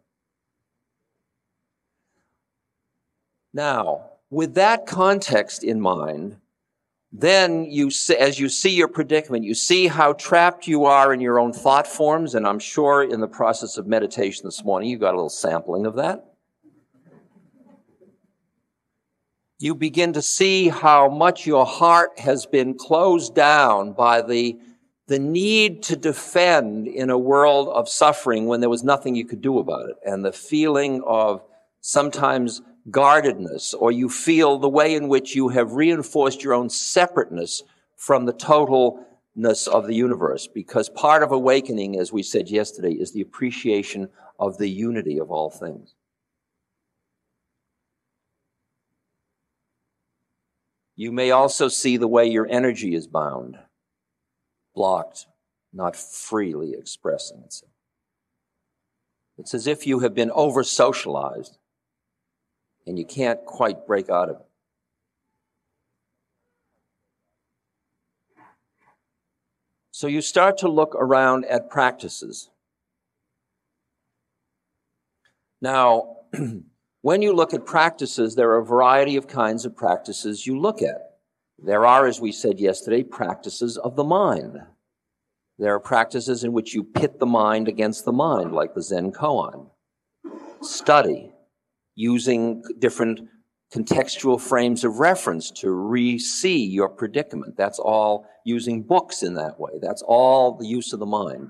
Now, 3.52 4.12
with 4.30 4.54
that 4.54 4.86
context 4.86 5.62
in 5.62 5.80
mind, 5.80 6.38
then 7.12 7.66
you 7.70 7.90
see, 7.90 8.16
as 8.16 8.40
you 8.40 8.48
see 8.48 8.70
your 8.70 8.88
predicament, 8.88 9.44
you 9.44 9.54
see 9.54 9.86
how 9.86 10.14
trapped 10.14 10.66
you 10.66 10.86
are 10.86 11.12
in 11.12 11.20
your 11.20 11.38
own 11.38 11.52
thought 11.52 11.86
forms. 11.86 12.34
And 12.34 12.46
I'm 12.46 12.58
sure 12.58 13.02
in 13.02 13.20
the 13.20 13.28
process 13.28 13.76
of 13.76 13.86
meditation 13.86 14.46
this 14.46 14.64
morning, 14.64 14.88
you 14.88 14.98
got 14.98 15.12
a 15.12 15.18
little 15.18 15.28
sampling 15.28 15.84
of 15.84 15.96
that. 15.96 16.24
You 19.58 19.74
begin 19.74 20.14
to 20.14 20.22
see 20.22 20.70
how 20.70 21.08
much 21.08 21.46
your 21.46 21.66
heart 21.66 22.18
has 22.18 22.46
been 22.46 22.74
closed 22.74 23.34
down 23.34 23.92
by 23.92 24.22
the, 24.22 24.58
the 25.06 25.18
need 25.18 25.82
to 25.84 25.96
defend 25.96 26.88
in 26.88 27.10
a 27.10 27.18
world 27.18 27.68
of 27.68 27.88
suffering 27.88 28.46
when 28.46 28.60
there 28.60 28.70
was 28.70 28.82
nothing 28.82 29.14
you 29.14 29.26
could 29.26 29.42
do 29.42 29.58
about 29.58 29.90
it. 29.90 29.96
And 30.04 30.24
the 30.24 30.32
feeling 30.32 31.02
of 31.06 31.42
sometimes 31.82 32.62
guardedness, 32.90 33.74
or 33.74 33.92
you 33.92 34.08
feel 34.08 34.58
the 34.58 34.68
way 34.68 34.94
in 34.94 35.08
which 35.08 35.34
you 35.34 35.48
have 35.48 35.72
reinforced 35.72 36.42
your 36.42 36.54
own 36.54 36.68
separateness 36.68 37.62
from 37.96 38.24
the 38.24 38.32
totalness 38.32 39.68
of 39.68 39.86
the 39.86 39.94
universe. 39.94 40.46
Because 40.46 40.88
part 40.88 41.22
of 41.22 41.32
awakening, 41.32 41.98
as 41.98 42.12
we 42.12 42.22
said 42.22 42.48
yesterday, 42.48 42.92
is 42.92 43.12
the 43.12 43.20
appreciation 43.20 44.08
of 44.38 44.58
the 44.58 44.68
unity 44.68 45.18
of 45.18 45.30
all 45.30 45.50
things. 45.50 45.94
You 50.96 51.12
may 51.12 51.30
also 51.30 51.68
see 51.68 51.96
the 51.96 52.08
way 52.08 52.26
your 52.26 52.46
energy 52.50 52.94
is 52.94 53.06
bound, 53.06 53.58
blocked, 54.74 55.26
not 55.72 55.96
freely 55.96 56.74
expressing 56.74 57.42
itself. 57.44 57.72
It's 59.38 59.54
as 59.54 59.66
if 59.66 59.86
you 59.86 60.00
have 60.00 60.14
been 60.14 60.30
over 60.32 60.62
socialized 60.62 61.56
and 62.86 62.98
you 62.98 63.04
can't 63.04 63.44
quite 63.44 63.86
break 63.86 64.10
out 64.10 64.28
of 64.28 64.36
it. 64.36 64.46
So 69.90 70.08
you 70.08 70.20
start 70.20 70.58
to 70.58 70.68
look 70.68 70.96
around 70.96 71.44
at 71.44 71.70
practices. 71.70 72.50
Now, 75.60 76.16
when 77.02 77.22
you 77.22 77.32
look 77.32 77.54
at 77.54 77.64
practices, 77.64 78.34
there 78.34 78.50
are 78.50 78.58
a 78.58 78.64
variety 78.64 79.16
of 79.16 79.28
kinds 79.28 79.64
of 79.64 79.76
practices 79.76 80.44
you 80.46 80.58
look 80.58 80.82
at. 80.82 81.18
There 81.64 81.86
are, 81.86 82.06
as 82.06 82.20
we 82.20 82.32
said 82.32 82.58
yesterday, 82.58 83.04
practices 83.04 83.78
of 83.78 83.94
the 83.94 84.02
mind. 84.02 84.58
There 85.58 85.74
are 85.74 85.80
practices 85.80 86.42
in 86.42 86.52
which 86.52 86.74
you 86.74 86.82
pit 86.82 87.20
the 87.20 87.26
mind 87.26 87.68
against 87.68 88.04
the 88.04 88.12
mind, 88.12 88.52
like 88.52 88.74
the 88.74 88.82
Zen 88.82 89.12
koan. 89.12 89.70
Study, 90.62 91.31
using 91.94 92.62
different 92.78 93.20
contextual 93.72 94.40
frames 94.40 94.84
of 94.84 94.98
reference 94.98 95.50
to 95.50 95.70
re-see 95.70 96.64
your 96.64 96.88
predicament. 96.88 97.56
That's 97.56 97.78
all 97.78 98.26
using 98.44 98.82
books 98.82 99.22
in 99.22 99.34
that 99.34 99.58
way. 99.58 99.72
That's 99.80 100.02
all 100.02 100.56
the 100.56 100.66
use 100.66 100.92
of 100.92 101.00
the 101.00 101.06
mind. 101.06 101.48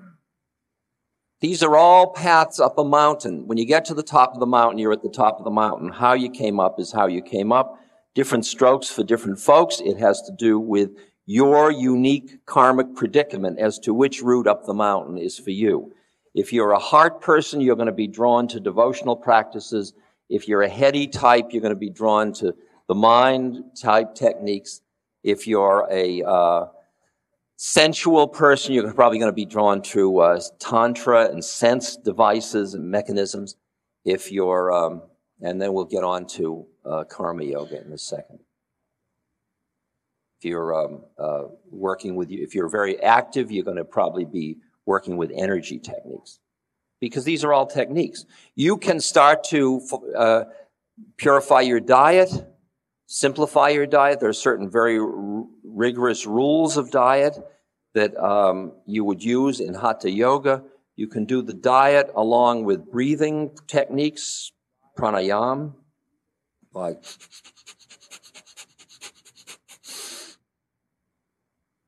These 1.40 1.64
are 1.64 1.76
all 1.76 2.12
paths 2.12 2.60
up 2.60 2.78
a 2.78 2.84
mountain. 2.84 3.48
When 3.48 3.58
you 3.58 3.66
get 3.66 3.84
to 3.86 3.94
the 3.94 4.04
top 4.04 4.34
of 4.34 4.38
the 4.38 4.46
mountain, 4.46 4.78
you're 4.78 4.92
at 4.92 5.02
the 5.02 5.10
top 5.10 5.38
of 5.38 5.44
the 5.44 5.50
mountain. 5.50 5.90
How 5.90 6.12
you 6.12 6.30
came 6.30 6.60
up 6.60 6.78
is 6.78 6.92
how 6.92 7.08
you 7.08 7.20
came 7.20 7.50
up. 7.50 7.80
Different 8.14 8.46
strokes 8.46 8.88
for 8.88 9.02
different 9.02 9.40
folks. 9.40 9.80
It 9.80 9.98
has 9.98 10.22
to 10.22 10.32
do 10.38 10.60
with 10.60 10.90
your 11.26 11.72
unique 11.72 12.46
karmic 12.46 12.94
predicament 12.94 13.58
as 13.58 13.80
to 13.80 13.92
which 13.92 14.22
route 14.22 14.46
up 14.46 14.64
the 14.64 14.74
mountain 14.74 15.18
is 15.18 15.36
for 15.36 15.50
you. 15.50 15.92
If 16.34 16.52
you're 16.52 16.72
a 16.72 16.78
heart 16.78 17.20
person, 17.20 17.60
you're 17.60 17.76
going 17.76 17.86
to 17.86 17.92
be 17.92 18.06
drawn 18.06 18.46
to 18.48 18.60
devotional 18.60 19.16
practices. 19.16 19.94
If 20.32 20.48
you're 20.48 20.62
a 20.62 20.68
heady 20.68 21.08
type, 21.08 21.48
you're 21.50 21.60
going 21.60 21.74
to 21.74 21.78
be 21.78 21.90
drawn 21.90 22.32
to 22.34 22.54
the 22.88 22.94
mind 22.94 23.62
type 23.78 24.14
techniques. 24.14 24.80
If 25.22 25.46
you're 25.46 25.86
a 25.90 26.22
uh, 26.22 26.66
sensual 27.56 28.26
person, 28.28 28.72
you're 28.72 28.90
probably 28.94 29.18
going 29.18 29.28
to 29.28 29.34
be 29.34 29.44
drawn 29.44 29.82
to 29.82 30.20
uh, 30.20 30.40
tantra 30.58 31.26
and 31.26 31.44
sense 31.44 31.98
devices 31.98 32.72
and 32.72 32.90
mechanisms. 32.90 33.56
If 34.06 34.32
you're, 34.32 34.72
um, 34.72 35.02
and 35.42 35.60
then 35.60 35.74
we'll 35.74 35.84
get 35.84 36.02
on 36.02 36.26
to 36.28 36.66
uh, 36.86 37.04
karma 37.04 37.44
yoga 37.44 37.84
in 37.84 37.92
a 37.92 37.98
second. 37.98 38.38
If 40.38 40.46
you're 40.46 40.74
um, 40.74 41.04
uh, 41.18 41.42
working 41.70 42.16
with 42.16 42.30
you, 42.30 42.42
if 42.42 42.54
you're 42.54 42.70
very 42.70 42.98
active, 43.02 43.52
you're 43.52 43.64
going 43.64 43.76
to 43.76 43.84
probably 43.84 44.24
be 44.24 44.56
working 44.86 45.18
with 45.18 45.30
energy 45.36 45.78
techniques 45.78 46.40
because 47.02 47.24
these 47.24 47.42
are 47.42 47.52
all 47.52 47.66
techniques. 47.66 48.26
You 48.54 48.76
can 48.76 49.00
start 49.00 49.42
to 49.46 49.80
uh, 50.16 50.44
purify 51.16 51.62
your 51.62 51.80
diet, 51.80 52.30
simplify 53.06 53.70
your 53.70 53.86
diet. 53.86 54.20
There 54.20 54.28
are 54.28 54.32
certain 54.32 54.70
very 54.70 55.00
r- 55.00 55.44
rigorous 55.64 56.26
rules 56.26 56.76
of 56.76 56.92
diet 56.92 57.36
that 57.94 58.16
um, 58.16 58.74
you 58.86 59.02
would 59.02 59.24
use 59.24 59.58
in 59.58 59.74
hatha 59.74 60.12
yoga. 60.12 60.62
You 60.94 61.08
can 61.08 61.24
do 61.24 61.42
the 61.42 61.52
diet 61.52 62.12
along 62.14 62.66
with 62.66 62.88
breathing 62.88 63.50
techniques, 63.66 64.52
pranayam, 64.96 65.74
like 66.72 67.02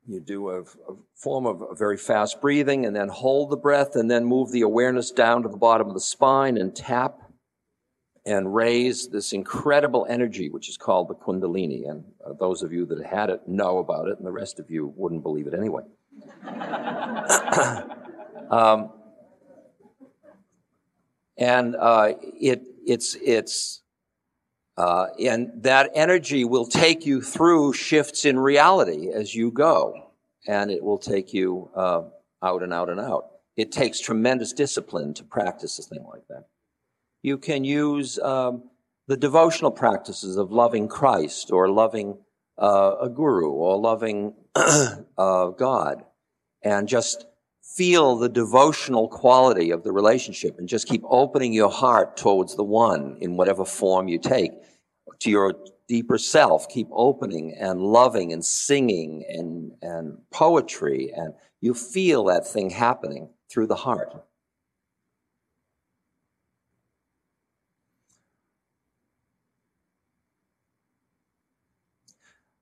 you 0.09 0.19
do 0.19 0.51
a, 0.51 0.63
a, 0.63 0.97
form 1.25 1.47
of 1.47 1.79
very 1.79 1.97
fast 1.97 2.41
breathing 2.43 2.85
and 2.85 2.95
then 2.95 3.09
hold 3.09 3.49
the 3.49 3.57
breath 3.57 3.97
and 3.97 4.11
then 4.11 4.27
move 4.27 4.53
the 4.53 4.61
awareness 4.61 5.11
down 5.11 5.43
to 5.43 5.49
the 5.49 5.57
bottom 5.57 5.89
of 5.89 5.95
the 5.95 6.01
spine 6.01 6.59
and 6.59 6.77
tap 6.77 7.19
and 8.27 8.55
raise 8.55 9.09
this 9.09 9.33
incredible 9.33 10.07
energy, 10.09 10.51
which 10.51 10.69
is 10.69 10.77
called 10.77 11.09
the 11.09 11.15
Kundalini. 11.15 11.89
And 11.89 12.05
uh, 12.25 12.35
those 12.39 12.63
of 12.63 12.73
you 12.73 12.85
that 12.87 13.03
had 13.05 13.31
it 13.31 13.49
know 13.49 13.79
about 13.79 14.09
it, 14.09 14.19
and 14.19 14.27
the 14.27 14.33
rest 14.33 14.61
of 14.61 14.71
you 14.71 14.93
wouldn't 14.97 15.23
believe 15.23 15.47
it 15.47 15.55
anyway. 15.55 15.83
um, 18.51 18.93
and 21.39 21.75
uh, 21.75 22.13
it, 22.21 22.63
it's, 22.87 23.17
it's, 23.23 23.83
uh, 24.77 25.07
and 25.23 25.63
that 25.63 25.91
energy 25.95 26.45
will 26.45 26.67
take 26.67 27.07
you 27.07 27.23
through 27.23 27.73
shifts 27.73 28.27
in 28.27 28.39
reality 28.39 29.11
as 29.11 29.35
you 29.35 29.51
go, 29.51 30.04
and 30.47 30.71
it 30.71 30.83
will 30.83 30.99
take 30.99 31.33
you 31.33 31.71
uh, 31.75 32.03
out 32.43 32.63
and 32.63 32.73
out 32.73 32.91
and 32.91 33.01
out. 33.01 33.31
It 33.57 33.73
takes 33.73 34.01
tremendous 34.01 34.53
discipline 34.53 35.15
to 35.15 35.25
practice 35.25 35.79
a 35.79 35.83
thing 35.83 36.05
like 36.11 36.27
that. 36.29 36.47
You 37.23 37.39
can 37.39 37.65
use 37.65 38.19
um, 38.19 38.65
the 39.07 39.17
devotional 39.17 39.71
practices 39.71 40.37
of 40.37 40.51
loving 40.53 40.89
Christ 40.89 41.51
or 41.51 41.71
loving 41.71 42.19
uh, 42.59 42.97
a 43.01 43.09
guru 43.09 43.51
or 43.51 43.79
loving 43.79 44.35
uh, 44.55 45.47
God 45.49 46.05
and 46.63 46.89
just 46.89 47.27
feel 47.63 48.17
the 48.17 48.29
devotional 48.29 49.09
quality 49.09 49.71
of 49.71 49.83
the 49.83 49.93
relationship 49.93 50.59
and 50.59 50.69
just 50.69 50.87
keep 50.87 51.03
opening 51.09 51.53
your 51.53 51.71
heart 51.71 52.17
towards 52.17 52.57
the 52.57 52.65
one 52.65 53.17
in 53.21 53.37
whatever 53.37 53.65
form 53.65 54.07
you 54.07 54.19
take 54.19 54.53
to 55.21 55.31
your 55.31 55.55
deeper 55.89 56.19
self. 56.19 56.69
Keep 56.69 56.89
opening 56.93 57.55
and 57.59 57.81
loving 57.81 58.33
and 58.33 58.45
singing 58.45 59.25
and, 59.29 59.73
and 59.83 60.19
poetry 60.31 61.13
and 61.15 61.35
you 61.61 61.75
feel 61.75 62.25
that 62.25 62.47
thing 62.47 62.71
happening 62.71 63.31
through 63.51 63.67
the 63.67 63.75
heart. 63.75 64.25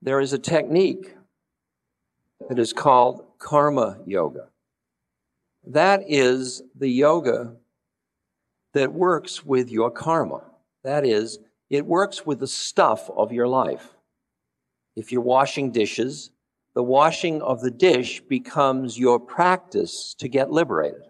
there 0.03 0.21
is 0.21 0.33
a 0.33 0.39
technique 0.39 1.15
that 2.49 2.59
is 2.59 2.73
called 2.73 3.25
karma 3.39 3.99
yoga. 4.05 4.49
That 5.65 6.03
is 6.09 6.63
the 6.75 6.89
yoga 6.89 7.55
that 8.75 8.93
works 8.93 9.45
with 9.45 9.71
your 9.71 9.93
karma. 9.93 10.43
That 10.83 11.07
is, 11.07 11.39
it 11.73 11.87
works 11.87 12.27
with 12.27 12.39
the 12.39 12.47
stuff 12.47 13.11
of 13.17 13.33
your 13.33 13.49
life. 13.49 13.95
If 14.95 15.11
you're 15.11 15.23
washing 15.23 15.73
dishes, 15.73 16.31
the 16.75 16.83
washing 16.83 17.41
of 17.41 17.63
the 17.63 17.71
dish 17.71 18.21
becomes 18.21 18.99
your 18.99 19.19
practice 19.19 20.15
to 20.19 20.29
get 20.29 20.51
liberated. 20.51 21.03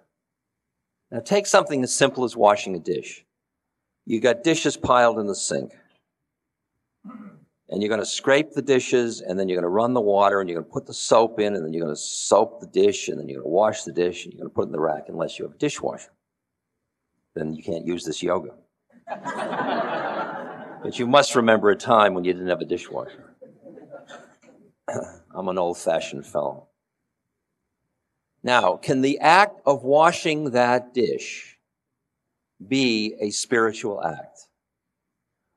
Now 1.10 1.18
take 1.18 1.46
something 1.48 1.82
as 1.82 1.92
simple 1.92 2.22
as 2.22 2.36
washing 2.36 2.76
a 2.76 2.78
dish. 2.78 3.24
You 4.06 4.20
got 4.20 4.44
dishes 4.44 4.76
piled 4.76 5.18
in 5.18 5.26
the 5.26 5.34
sink 5.34 5.72
and 7.68 7.82
you're 7.82 7.88
going 7.88 8.00
to 8.00 8.06
scrape 8.06 8.52
the 8.52 8.62
dishes 8.62 9.20
and 9.20 9.38
then 9.38 9.48
you're 9.48 9.56
going 9.56 9.64
to 9.64 9.68
run 9.68 9.94
the 9.94 10.00
water 10.00 10.40
and 10.40 10.48
you're 10.48 10.60
going 10.60 10.68
to 10.68 10.72
put 10.72 10.86
the 10.86 10.94
soap 10.94 11.40
in 11.40 11.56
and 11.56 11.64
then 11.64 11.72
you're 11.72 11.84
going 11.84 11.94
to 11.94 12.00
soap 12.00 12.60
the 12.60 12.68
dish 12.68 13.08
and 13.08 13.18
then 13.18 13.28
you're 13.28 13.40
going 13.40 13.50
to 13.50 13.54
wash 13.54 13.82
the 13.82 13.92
dish 13.92 14.24
and 14.24 14.32
you're 14.32 14.40
going 14.40 14.50
to 14.50 14.54
put 14.54 14.62
it 14.62 14.66
in 14.66 14.72
the 14.72 14.80
rack 14.80 15.06
unless 15.08 15.40
you 15.40 15.44
have 15.44 15.54
a 15.54 15.58
dishwasher. 15.58 16.12
Then 17.34 17.52
you 17.52 17.64
can't 17.64 17.84
use 17.84 18.04
this 18.04 18.22
yoga. 18.22 18.50
but 20.82 20.98
you 20.98 21.06
must 21.06 21.34
remember 21.34 21.70
a 21.70 21.76
time 21.76 22.14
when 22.14 22.24
you 22.24 22.32
didn't 22.32 22.48
have 22.48 22.60
a 22.60 22.64
dishwasher. 22.64 23.34
I'm 25.34 25.48
an 25.48 25.58
old 25.58 25.78
fashioned 25.78 26.26
fellow. 26.26 26.68
Now, 28.42 28.76
can 28.76 29.00
the 29.00 29.20
act 29.20 29.60
of 29.64 29.84
washing 29.84 30.50
that 30.50 30.92
dish 30.92 31.58
be 32.66 33.14
a 33.20 33.30
spiritual 33.30 34.02
act? 34.04 34.40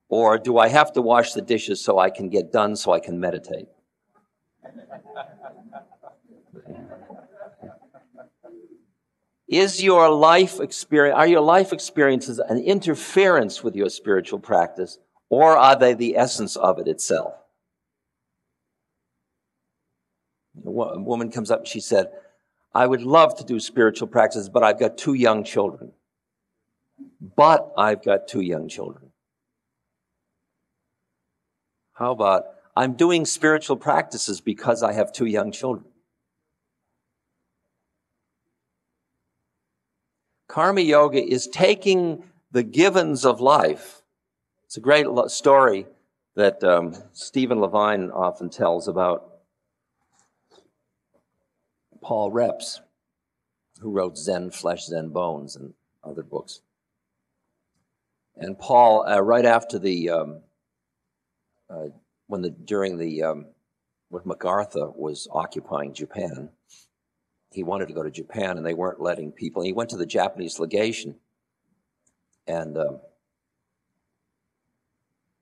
Or 0.07 0.37
do 0.37 0.59
I 0.59 0.67
have 0.67 0.93
to 0.93 1.01
wash 1.01 1.33
the 1.33 1.41
dishes 1.41 1.83
so 1.83 1.97
I 1.97 2.11
can 2.11 2.29
get 2.29 2.51
done 2.51 2.75
so 2.75 2.91
I 2.91 2.99
can 2.99 3.19
meditate? 3.19 3.67
Is 9.47 9.81
your 9.81 10.09
life 10.09 10.59
experience, 10.59 11.15
are 11.17 11.27
your 11.27 11.41
life 11.41 11.71
experiences 11.71 12.39
an 12.39 12.57
interference 12.57 13.63
with 13.63 13.75
your 13.75 13.89
spiritual 13.89 14.39
practice, 14.39 14.97
or 15.29 15.57
are 15.57 15.77
they 15.77 15.93
the 15.93 16.17
essence 16.17 16.55
of 16.55 16.79
it 16.79 16.87
itself? 16.87 17.33
A 20.65 20.99
woman 20.99 21.31
comes 21.31 21.51
up 21.51 21.59
and 21.59 21.67
she 21.67 21.79
said, 21.79 22.11
I 22.73 22.85
would 22.85 23.01
love 23.01 23.35
to 23.37 23.43
do 23.43 23.59
spiritual 23.59 24.07
practices, 24.07 24.49
but 24.49 24.63
I've 24.63 24.79
got 24.79 24.97
two 24.97 25.13
young 25.13 25.43
children. 25.43 25.91
But 27.35 27.71
I've 27.77 28.03
got 28.03 28.27
two 28.27 28.41
young 28.41 28.67
children. 28.67 29.11
How 31.93 32.11
about, 32.11 32.45
I'm 32.75 32.93
doing 32.93 33.25
spiritual 33.25 33.77
practices 33.77 34.41
because 34.41 34.83
I 34.83 34.93
have 34.93 35.13
two 35.13 35.25
young 35.25 35.51
children. 35.51 35.85
Karma 40.47 40.81
yoga 40.81 41.23
is 41.23 41.47
taking 41.47 42.23
the 42.51 42.63
givens 42.63 43.25
of 43.25 43.41
life. 43.41 44.01
It's 44.65 44.77
a 44.77 44.81
great 44.81 45.05
story 45.27 45.85
that 46.35 46.63
um, 46.63 46.95
Stephen 47.13 47.59
Levine 47.59 48.09
often 48.09 48.49
tells 48.49 48.87
about 48.87 49.31
Paul 52.01 52.31
Reps, 52.31 52.81
who 53.79 53.91
wrote 53.91 54.17
Zen 54.17 54.49
Flesh, 54.51 54.85
Zen 54.85 55.09
Bones, 55.09 55.55
and 55.55 55.73
other 56.03 56.23
books. 56.23 56.61
And 58.35 58.57
Paul, 58.57 59.07
uh, 59.07 59.21
right 59.21 59.45
after 59.45 59.79
the 59.79 60.09
um, 60.09 60.41
uh, 61.69 61.87
when 62.27 62.41
the 62.41 62.49
during 62.49 62.97
the 62.97 63.23
um, 63.23 63.45
when 64.09 64.23
MacArthur 64.25 64.89
was 64.89 65.27
occupying 65.31 65.93
Japan, 65.93 66.49
he 67.51 67.63
wanted 67.63 67.87
to 67.87 67.93
go 67.93 68.03
to 68.03 68.11
Japan 68.11 68.57
and 68.57 68.65
they 68.65 68.73
weren't 68.73 68.99
letting 68.99 69.31
people. 69.31 69.61
He 69.61 69.73
went 69.73 69.91
to 69.91 69.97
the 69.97 70.05
Japanese 70.05 70.59
legation, 70.59 71.15
and 72.47 72.77
um, 72.77 72.99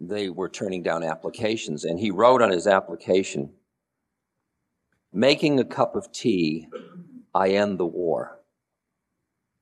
they 0.10 0.30
were 0.30 0.50
turning 0.50 0.84
down 0.84 1.04
applications. 1.04 1.84
And 1.84 2.00
he 2.00 2.12
wrote 2.12 2.42
on 2.42 2.52
his 2.52 2.68
application, 2.68 3.54
"Making 5.12 5.60
a 5.60 5.66
cup 5.66 5.96
of 5.96 6.12
tea, 6.12 6.68
I 7.34 7.50
end 7.50 7.80
the 7.80 7.86
war." 7.86 8.40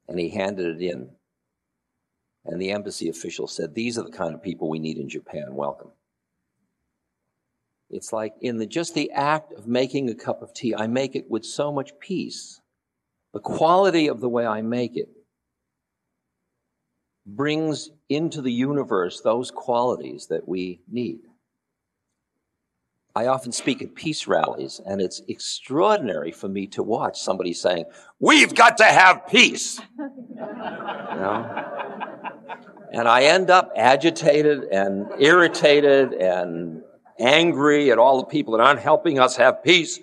And 0.07 0.19
he 0.19 0.29
handed 0.29 0.81
it 0.81 0.85
in. 0.85 1.15
And 2.45 2.61
the 2.61 2.71
embassy 2.71 3.09
official 3.09 3.47
said, 3.47 3.75
These 3.75 3.97
are 3.97 4.03
the 4.03 4.11
kind 4.11 4.33
of 4.33 4.41
people 4.41 4.69
we 4.69 4.79
need 4.79 4.97
in 4.97 5.09
Japan. 5.09 5.53
Welcome. 5.53 5.91
It's 7.89 8.13
like 8.13 8.33
in 8.41 8.57
the, 8.57 8.65
just 8.65 8.95
the 8.95 9.11
act 9.11 9.53
of 9.53 9.67
making 9.67 10.09
a 10.09 10.15
cup 10.15 10.41
of 10.41 10.53
tea, 10.53 10.73
I 10.73 10.87
make 10.87 11.15
it 11.15 11.29
with 11.29 11.45
so 11.45 11.71
much 11.71 11.91
peace. 11.99 12.61
The 13.33 13.39
quality 13.39 14.07
of 14.07 14.21
the 14.21 14.29
way 14.29 14.45
I 14.45 14.61
make 14.61 14.95
it 14.95 15.09
brings 17.25 17.89
into 18.09 18.41
the 18.41 18.51
universe 18.51 19.21
those 19.21 19.51
qualities 19.51 20.27
that 20.27 20.47
we 20.47 20.81
need. 20.89 21.21
I 23.13 23.27
often 23.27 23.51
speak 23.51 23.81
at 23.81 23.93
peace 23.93 24.25
rallies, 24.25 24.79
and 24.85 25.01
it's 25.01 25.21
extraordinary 25.27 26.31
for 26.31 26.47
me 26.47 26.67
to 26.67 26.83
watch 26.83 27.19
somebody 27.19 27.53
saying, 27.53 27.85
We've 28.19 28.55
got 28.55 28.77
to 28.77 28.85
have 28.85 29.27
peace. 29.27 29.81
you 29.99 30.35
know? 30.35 31.71
And 32.93 33.07
I 33.07 33.23
end 33.23 33.49
up 33.49 33.71
agitated 33.75 34.63
and 34.65 35.07
irritated 35.19 36.13
and 36.13 36.83
angry 37.19 37.91
at 37.91 37.97
all 37.97 38.17
the 38.17 38.25
people 38.25 38.57
that 38.57 38.63
aren't 38.63 38.79
helping 38.79 39.19
us 39.19 39.35
have 39.37 39.63
peace. 39.63 39.99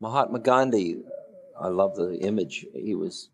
Mahatma 0.00 0.38
Gandhi 0.38 1.02
I 1.60 1.68
love 1.68 1.94
the 1.94 2.18
image. 2.20 2.64
He 2.74 2.94
was 2.94 3.28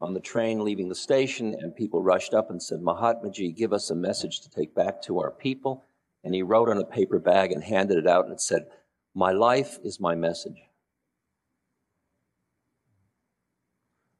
on 0.00 0.12
the 0.12 0.20
train 0.20 0.64
leaving 0.64 0.88
the 0.88 0.94
station, 0.94 1.54
and 1.60 1.74
people 1.74 2.02
rushed 2.02 2.34
up 2.34 2.50
and 2.50 2.60
said, 2.60 2.80
Mahatmaji, 2.80 3.54
give 3.56 3.72
us 3.72 3.90
a 3.90 3.94
message 3.94 4.40
to 4.40 4.50
take 4.50 4.74
back 4.74 5.00
to 5.02 5.20
our 5.20 5.30
people. 5.30 5.84
And 6.24 6.34
he 6.34 6.42
wrote 6.42 6.68
on 6.68 6.78
a 6.78 6.84
paper 6.84 7.20
bag 7.20 7.52
and 7.52 7.62
handed 7.62 7.96
it 7.96 8.08
out, 8.08 8.24
and 8.24 8.34
it 8.34 8.40
said, 8.40 8.66
My 9.14 9.30
life 9.30 9.78
is 9.84 10.00
my 10.00 10.16
message. 10.16 10.56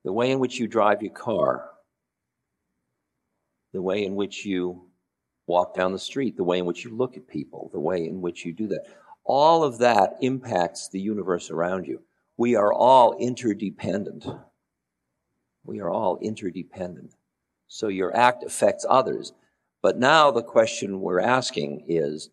The 0.04 0.12
way 0.12 0.30
in 0.30 0.38
which 0.38 0.58
you 0.58 0.68
drive 0.68 1.02
your 1.02 1.12
car, 1.12 1.68
the 3.72 3.82
way 3.82 4.04
in 4.04 4.14
which 4.14 4.46
you 4.46 4.86
walk 5.46 5.74
down 5.74 5.92
the 5.92 5.98
street, 5.98 6.36
the 6.36 6.44
way 6.44 6.58
in 6.58 6.66
which 6.66 6.84
you 6.84 6.96
look 6.96 7.16
at 7.16 7.26
people, 7.26 7.68
the 7.72 7.80
way 7.80 8.06
in 8.06 8.20
which 8.20 8.46
you 8.46 8.52
do 8.52 8.68
that, 8.68 8.84
all 9.30 9.64
of 9.64 9.78
that 9.78 10.16
impacts 10.20 10.88
the 10.88 11.00
universe 11.00 11.50
around 11.50 11.86
you 11.86 12.02
we 12.40 12.56
are 12.56 12.72
all 12.72 13.18
interdependent. 13.18 14.24
We 15.62 15.80
are 15.80 15.90
all 15.90 16.18
interdependent. 16.22 17.14
So 17.68 17.88
your 17.88 18.16
act 18.16 18.44
affects 18.44 18.86
others. 18.88 19.34
But 19.82 19.98
now 19.98 20.30
the 20.30 20.42
question 20.42 21.02
we're 21.02 21.20
asking 21.20 21.84
is, 21.86 22.30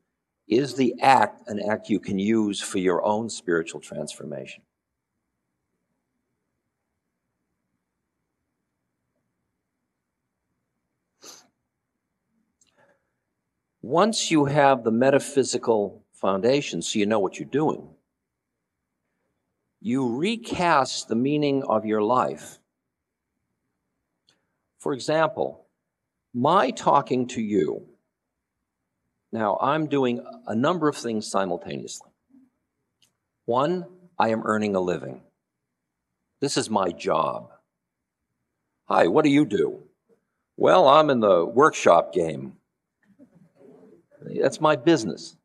is 0.48 0.76
the 0.76 0.96
act 1.02 1.50
an 1.50 1.60
act 1.60 1.90
you 1.90 2.00
can 2.00 2.20
use 2.20 2.62
for 2.62 2.78
your 2.78 3.04
own 3.04 3.30
spiritual 3.30 3.82
transformation? 3.82 4.64
Once 13.82 14.32
you 14.32 14.46
have 14.46 14.86
the 14.86 14.92
metaphysical 14.92 16.06
foundation, 16.20 16.82
so 16.82 17.00
you 17.00 17.06
know 17.06 17.20
what 17.20 17.40
you're 17.40 17.50
doing, 17.50 17.88
you 19.80 20.18
recast 20.18 21.08
the 21.08 21.16
meaning 21.16 21.64
of 21.64 21.86
your 21.86 22.02
life. 22.02 22.60
For 24.80 24.94
example, 24.94 25.66
my 26.34 26.72
talking 26.72 27.28
to 27.28 27.42
you. 27.42 27.86
Now, 29.32 29.58
I'm 29.62 29.88
doing 29.88 30.26
a 30.48 30.56
number 30.56 30.88
of 30.88 30.96
things 30.96 31.30
simultaneously. 31.30 32.12
One, 33.46 33.86
I 34.18 34.30
am 34.30 34.44
earning 34.46 34.76
a 34.76 34.80
living. 34.80 35.22
This 36.40 36.58
is 36.58 36.70
my 36.70 36.92
job. 36.92 37.50
Hi, 38.86 39.08
what 39.08 39.24
do 39.24 39.30
you 39.30 39.46
do? 39.46 39.84
Well, 40.56 40.88
I'm 40.88 41.10
in 41.10 41.20
the 41.20 41.46
workshop 41.46 42.14
game. 42.14 42.54
That's 44.42 44.62
my 44.62 44.76
business. 44.76 45.36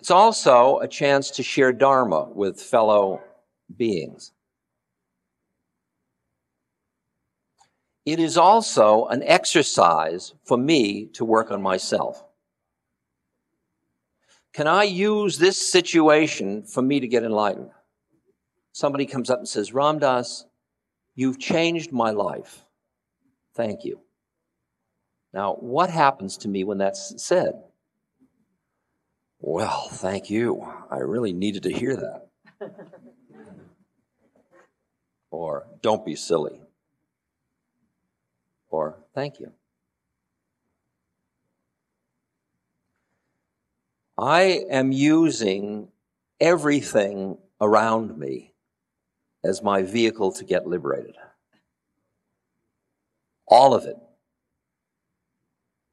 It's 0.00 0.10
also 0.10 0.78
a 0.78 0.88
chance 0.88 1.30
to 1.32 1.42
share 1.42 1.72
Dharma 1.72 2.28
with 2.32 2.62
fellow 2.62 3.20
beings. 3.76 4.32
It 8.06 8.20
is 8.20 8.38
also 8.38 9.06
an 9.06 9.22
exercise 9.22 10.32
for 10.44 10.56
me 10.56 11.06
to 11.14 11.24
work 11.24 11.50
on 11.50 11.60
myself. 11.60 12.24
Can 14.54 14.66
I 14.66 14.84
use 14.84 15.38
this 15.38 15.70
situation 15.70 16.62
for 16.62 16.80
me 16.80 17.00
to 17.00 17.08
get 17.08 17.22
enlightened? 17.22 17.70
Somebody 18.72 19.04
comes 19.04 19.28
up 19.28 19.40
and 19.40 19.48
says, 19.48 19.74
Ram 19.74 19.98
Dass, 19.98 20.46
you've 21.14 21.38
changed 21.38 21.92
my 21.92 22.10
life. 22.10 22.64
Thank 23.54 23.84
you. 23.84 24.00
Now, 25.34 25.54
what 25.54 25.90
happens 25.90 26.38
to 26.38 26.48
me 26.48 26.64
when 26.64 26.78
that's 26.78 27.22
said? 27.22 27.52
Well, 29.40 29.88
thank 29.88 30.30
you. 30.30 30.66
I 30.90 30.98
really 30.98 31.32
needed 31.32 31.62
to 31.64 31.72
hear 31.72 31.96
that. 31.96 32.28
or, 35.30 35.66
don't 35.80 36.04
be 36.04 36.16
silly. 36.16 36.60
Or, 38.68 38.98
thank 39.14 39.38
you. 39.38 39.52
I 44.18 44.64
am 44.68 44.90
using 44.90 45.88
everything 46.40 47.38
around 47.60 48.18
me 48.18 48.54
as 49.44 49.62
my 49.62 49.82
vehicle 49.82 50.32
to 50.32 50.44
get 50.44 50.66
liberated. 50.66 51.14
All 53.46 53.74
of 53.74 53.84
it. 53.84 53.96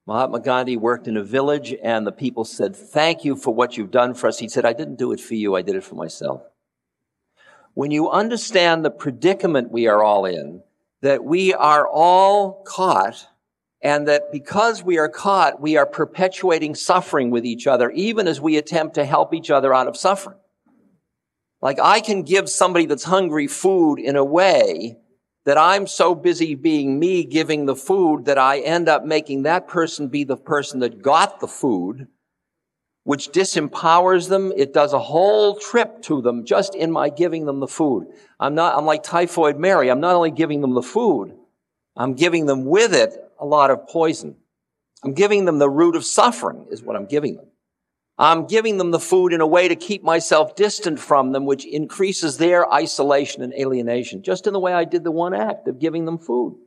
Mahatma 0.08 0.40
Gandhi 0.40 0.78
worked 0.78 1.08
in 1.08 1.18
a 1.18 1.24
village 1.24 1.74
and 1.82 2.06
the 2.06 2.12
people 2.12 2.46
said, 2.46 2.76
Thank 2.76 3.26
you 3.26 3.36
for 3.36 3.54
what 3.54 3.76
you've 3.76 3.92
done 3.92 4.14
for 4.14 4.28
us. 4.28 4.38
He 4.38 4.48
said, 4.48 4.66
I 4.66 4.74
didn't 4.74 4.98
do 4.98 5.12
it 5.12 5.20
for 5.20 5.34
you, 5.34 5.56
I 5.56 5.64
did 5.64 5.76
it 5.76 5.84
for 5.84 5.96
myself. 5.96 6.44
When 7.74 7.92
you 7.92 8.10
understand 8.10 8.86
the 8.86 8.92
predicament 8.92 9.72
we 9.72 9.88
are 9.88 10.04
all 10.04 10.26
in, 10.26 10.62
that 11.02 11.24
we 11.24 11.54
are 11.54 11.88
all 11.88 12.64
caught, 12.66 13.28
and 13.82 14.08
that 14.08 14.32
because 14.32 14.82
we 14.82 14.98
are 14.98 15.10
caught, 15.10 15.60
we 15.60 15.76
are 15.76 15.86
perpetuating 15.86 16.76
suffering 16.76 17.32
with 17.32 17.46
each 17.46 17.68
other, 17.68 17.90
even 17.92 18.28
as 18.28 18.40
we 18.40 18.58
attempt 18.58 18.96
to 18.96 19.06
help 19.06 19.34
each 19.34 19.52
other 19.52 19.74
out 19.74 19.88
of 19.88 19.98
suffering. 19.98 20.38
Like 21.62 21.80
I 21.82 22.00
can 22.00 22.24
give 22.24 22.48
somebody 22.48 22.86
that's 22.86 23.04
hungry 23.04 23.48
food 23.48 24.00
in 24.00 24.16
a 24.16 24.24
way 24.24 24.98
that 25.46 25.58
I'm 25.58 25.86
so 25.88 26.16
busy 26.16 26.56
being 26.56 27.00
me 27.00 27.24
giving 27.24 27.66
the 27.66 27.76
food 27.76 28.26
that 28.26 28.38
I 28.38 28.60
end 28.60 28.90
up 28.90 29.06
making 29.06 29.44
that 29.44 29.68
person 29.68 30.08
be 30.08 30.24
the 30.24 30.38
person 30.38 30.80
that 30.80 31.02
got 31.02 31.40
the 31.40 31.48
food, 31.48 32.08
which 33.04 33.32
disempowers 33.32 34.28
them. 34.28 34.52
It 34.58 34.74
does 34.74 34.92
a 34.92 35.00
whole 35.00 35.56
trip 35.56 36.02
to 36.04 36.22
them 36.22 36.46
just 36.46 36.74
in 36.74 36.92
my 36.92 37.10
giving 37.10 37.46
them 37.46 37.60
the 37.60 37.68
food. 37.68 38.08
I'm 38.40 38.56
not, 38.56 38.76
I'm 38.76 38.86
like 38.86 39.04
typhoid 39.04 39.58
Mary. 39.58 39.90
I'm 39.90 40.00
not 40.00 40.16
only 40.16 40.32
giving 40.32 40.62
them 40.62 40.74
the 40.74 40.82
food, 40.82 41.36
I'm 41.96 42.16
giving 42.16 42.48
them 42.48 42.66
with 42.66 42.94
it 42.94 43.14
a 43.40 43.46
lot 43.46 43.70
of 43.70 43.88
poison. 43.88 44.36
I'm 45.04 45.14
giving 45.14 45.46
them 45.46 45.60
the 45.60 45.70
root 45.70 45.96
of 45.96 46.04
suffering 46.04 46.66
is 46.72 46.82
what 46.82 46.96
I'm 46.96 47.06
giving 47.06 47.36
them. 47.36 47.46
I'm 48.18 48.48
giving 48.48 48.78
them 48.78 48.92
the 48.92 49.00
food 49.00 49.34
in 49.34 49.42
a 49.42 49.48
way 49.48 49.68
to 49.68 49.76
keep 49.76 50.02
myself 50.04 50.56
distant 50.56 51.00
from 51.00 51.34
them, 51.34 51.46
which 51.46 51.66
increases 51.66 52.38
their 52.38 52.72
isolation 52.72 53.42
and 53.42 53.54
alienation, 53.54 54.24
just 54.24 54.48
in 54.48 54.54
the 54.54 54.60
way 54.60 54.74
I 54.74 54.86
did 54.86 55.04
the 55.04 55.12
one 55.12 55.34
act 55.34 55.68
of 55.68 55.80
giving 55.80 56.06
them 56.06 56.18
food. 56.18 56.58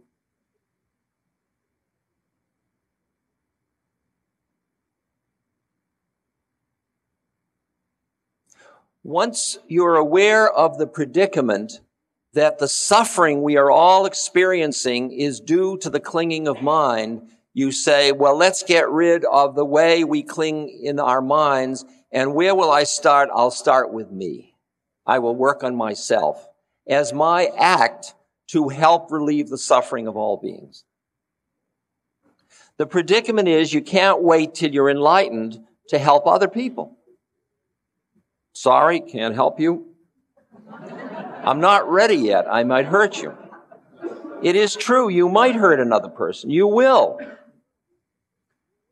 Once 9.02 9.56
you're 9.68 9.96
aware 9.96 10.52
of 10.52 10.76
the 10.76 10.86
predicament 10.86 11.80
that 12.34 12.58
the 12.58 12.68
suffering 12.68 13.42
we 13.42 13.56
are 13.56 13.70
all 13.70 14.04
experiencing 14.04 15.10
is 15.10 15.40
due 15.40 15.78
to 15.78 15.88
the 15.88 15.98
clinging 15.98 16.46
of 16.46 16.60
mind, 16.60 17.22
you 17.58 17.72
say, 17.72 18.12
well, 18.12 18.36
let's 18.36 18.62
get 18.62 18.88
rid 18.88 19.24
of 19.24 19.56
the 19.56 19.64
way 19.64 20.04
we 20.04 20.22
cling 20.22 20.68
in 20.68 21.00
our 21.00 21.20
minds. 21.20 21.84
And 22.12 22.32
where 22.32 22.54
will 22.54 22.70
I 22.70 22.84
start? 22.84 23.30
I'll 23.34 23.50
start 23.50 23.92
with 23.92 24.12
me. 24.12 24.54
I 25.04 25.18
will 25.18 25.34
work 25.34 25.64
on 25.64 25.74
myself 25.74 26.48
as 26.88 27.12
my 27.12 27.46
act 27.58 28.14
to 28.52 28.68
help 28.68 29.10
relieve 29.10 29.48
the 29.48 29.58
suffering 29.58 30.06
of 30.06 30.16
all 30.16 30.36
beings. 30.36 30.84
The 32.76 32.86
predicament 32.86 33.48
is 33.48 33.74
you 33.74 33.82
can't 33.82 34.22
wait 34.22 34.54
till 34.54 34.72
you're 34.72 34.88
enlightened 34.88 35.58
to 35.88 35.98
help 35.98 36.28
other 36.28 36.46
people. 36.46 36.96
Sorry, 38.52 39.00
can't 39.00 39.34
help 39.34 39.58
you. 39.58 39.88
I'm 41.42 41.58
not 41.58 41.90
ready 41.90 42.14
yet. 42.14 42.46
I 42.48 42.62
might 42.62 42.86
hurt 42.86 43.20
you. 43.20 43.36
It 44.44 44.54
is 44.54 44.76
true, 44.76 45.08
you 45.08 45.28
might 45.28 45.56
hurt 45.56 45.80
another 45.80 46.08
person. 46.08 46.50
You 46.50 46.68
will. 46.68 47.18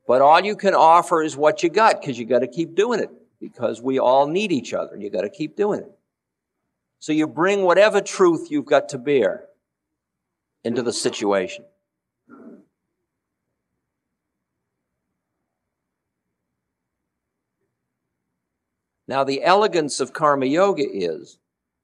But 0.06 0.22
all 0.22 0.44
you 0.44 0.56
can 0.56 0.74
offer 0.74 1.22
is 1.22 1.36
what 1.36 1.62
you 1.62 1.68
got 1.68 2.00
because 2.00 2.18
you 2.18 2.24
got 2.24 2.40
to 2.40 2.46
keep 2.46 2.74
doing 2.74 3.00
it 3.00 3.10
because 3.40 3.82
we 3.82 3.98
all 3.98 4.28
need 4.28 4.52
each 4.52 4.72
other 4.72 4.94
and 4.94 5.02
you 5.02 5.10
got 5.10 5.22
to 5.22 5.30
keep 5.30 5.56
doing 5.56 5.80
it. 5.80 5.90
So 6.98 7.12
you 7.12 7.26
bring 7.26 7.62
whatever 7.62 8.00
truth 8.00 8.48
you've 8.50 8.66
got 8.66 8.88
to 8.90 8.98
bear 8.98 9.46
into 10.64 10.82
the 10.82 10.92
situation. 10.92 11.64
Now, 19.08 19.22
the 19.22 19.44
elegance 19.44 20.00
of 20.00 20.12
karma 20.12 20.46
yoga 20.46 20.82
is 20.84 21.38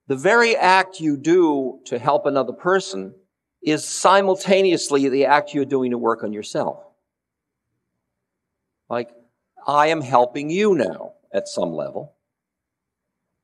the 0.08 0.16
very 0.16 0.56
act 0.56 0.98
you 0.98 1.16
do 1.16 1.80
to 1.84 1.98
help 1.98 2.26
another 2.26 2.52
person 2.52 3.14
is 3.62 3.84
simultaneously 3.84 5.08
the 5.08 5.26
act 5.26 5.54
you're 5.54 5.64
doing 5.64 5.92
to 5.92 5.98
work 5.98 6.24
on 6.24 6.32
yourself. 6.32 6.84
Like, 8.92 9.08
I 9.66 9.86
am 9.86 10.02
helping 10.02 10.50
you 10.50 10.74
now 10.74 11.14
at 11.32 11.48
some 11.48 11.72
level. 11.72 12.12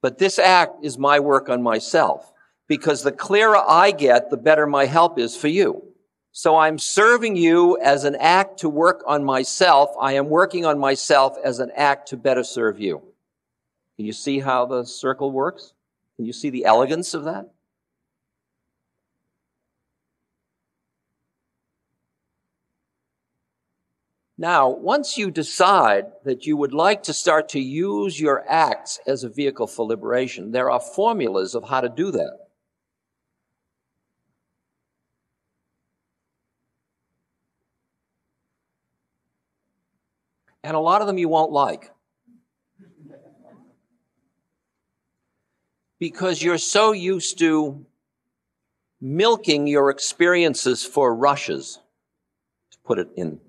But 0.03 0.19
this 0.19 0.39
act 0.39 0.85
is 0.85 0.99
my 0.99 1.21
work 1.21 1.49
on 1.49 1.63
myself 1.63 2.31
because 2.67 3.03
the 3.03 3.13
clearer 3.13 3.57
I 3.57 3.93
get, 3.93 4.29
the 4.29 4.37
better 4.37 4.67
my 4.67 4.85
help 4.85 5.19
is 5.19 5.35
for 5.35 5.49
you. 5.49 5.83
So 6.33 6.57
I'm 6.57 6.79
serving 6.79 7.37
you 7.37 7.79
as 7.81 8.05
an 8.05 8.15
act 8.17 8.59
to 8.59 8.69
work 8.69 9.03
on 9.07 9.25
myself. 9.25 9.89
I 9.99 10.13
am 10.13 10.29
working 10.29 10.67
on 10.67 10.79
myself 10.79 11.39
as 11.43 11.61
an 11.61 11.71
act 11.75 12.09
to 12.09 12.19
better 12.19 12.45
serve 12.45 12.79
you. 12.79 13.01
Can 13.97 14.05
you 14.05 14.13
see 14.13 14.41
how 14.41 14.67
the 14.67 14.85
circle 14.85 15.33
works? 15.33 15.73
Can 16.17 16.27
you 16.27 16.35
see 16.35 16.51
the 16.51 16.67
elegance 16.67 17.15
of 17.15 17.25
that? 17.25 17.49
Now, 24.41 24.69
once 24.69 25.19
you 25.19 25.33
decide 25.33 26.13
that 26.25 26.47
you 26.47 26.57
would 26.57 26.73
like 26.73 27.03
to 27.05 27.13
start 27.13 27.49
to 27.51 27.61
use 27.61 28.21
your 28.21 28.49
acts 28.49 29.01
as 29.05 29.25
a 29.25 29.29
vehicle 29.29 29.67
for 29.67 29.85
liberation, 29.85 30.53
there 30.53 30.71
are 30.71 30.79
formulas 30.79 31.57
of 31.57 31.69
how 31.69 31.81
to 31.81 31.89
do 31.89 32.13
that. 32.13 32.39
And 40.63 40.77
a 40.77 40.81
lot 40.81 41.01
of 41.01 41.09
them 41.09 41.19
you 41.19 41.29
won't 41.29 41.51
like. 41.51 41.91
Because 45.99 46.41
you're 46.41 46.59
so 46.59 46.93
used 46.93 47.41
to 47.41 47.85
milking 49.01 49.67
your 49.67 49.91
experiences 49.91 50.85
for 50.85 51.13
rushes, 51.13 51.81
to 52.71 52.79
put 52.85 53.01
it 53.01 53.09
in 53.17 53.41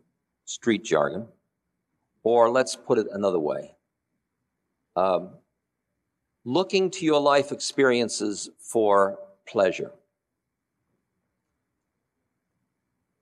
street 0.49 0.83
jargon, 0.83 1.27
or 2.23 2.49
let's 2.49 2.75
put 2.75 2.97
it 2.97 3.05
another 3.11 3.37
way. 3.37 3.75
Um, 4.95 5.29
looking 6.43 6.89
to 6.89 7.05
your 7.05 7.21
life 7.21 7.51
experiences 7.51 8.49
for 8.57 9.19
pleasure. 9.47 9.91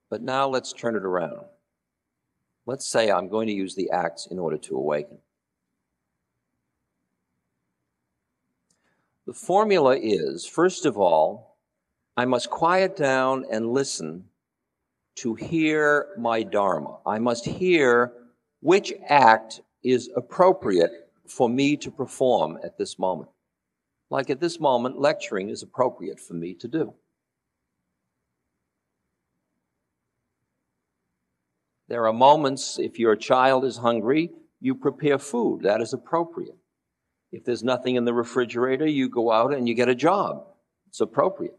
But 0.08 0.22
now 0.22 0.48
let's 0.48 0.72
turn 0.72 0.96
it 0.96 1.04
around. 1.04 1.44
Let's 2.64 2.86
say 2.86 3.10
I'm 3.10 3.28
going 3.28 3.48
to 3.48 3.52
use 3.52 3.74
the 3.74 3.90
acts 3.90 4.28
in 4.30 4.38
order 4.38 4.56
to 4.56 4.76
awaken. 4.76 5.18
The 9.26 9.34
formula 9.34 9.98
is 10.00 10.46
first 10.46 10.86
of 10.86 10.96
all, 10.96 11.58
I 12.16 12.24
must 12.24 12.48
quiet 12.48 12.96
down 12.96 13.44
and 13.52 13.70
listen 13.70 14.24
to 15.18 15.34
hear 15.34 16.08
my 16.16 16.42
Dharma. 16.42 16.98
I 17.06 17.18
must 17.18 17.44
hear 17.44 18.12
which 18.60 18.92
act 19.08 19.60
is 19.82 20.10
appropriate 20.16 21.10
for 21.26 21.48
me 21.48 21.76
to 21.76 21.90
perform 21.90 22.58
at 22.62 22.78
this 22.78 22.98
moment. 22.98 23.28
Like 24.10 24.30
at 24.30 24.40
this 24.40 24.58
moment, 24.60 24.98
lecturing 24.98 25.48
is 25.48 25.62
appropriate 25.62 26.18
for 26.20 26.34
me 26.34 26.54
to 26.54 26.68
do. 26.68 26.94
There 31.88 32.06
are 32.06 32.12
moments, 32.12 32.78
if 32.78 32.98
your 32.98 33.16
child 33.16 33.64
is 33.64 33.78
hungry, 33.78 34.30
you 34.60 34.74
prepare 34.74 35.18
food. 35.18 35.62
That 35.62 35.80
is 35.80 35.92
appropriate. 35.92 36.56
If 37.32 37.44
there's 37.44 37.64
nothing 37.64 37.96
in 37.96 38.04
the 38.04 38.14
refrigerator, 38.14 38.86
you 38.86 39.08
go 39.08 39.32
out 39.32 39.52
and 39.52 39.68
you 39.68 39.74
get 39.74 39.88
a 39.88 39.94
job. 39.94 40.44
It's 40.88 41.00
appropriate. 41.00 41.58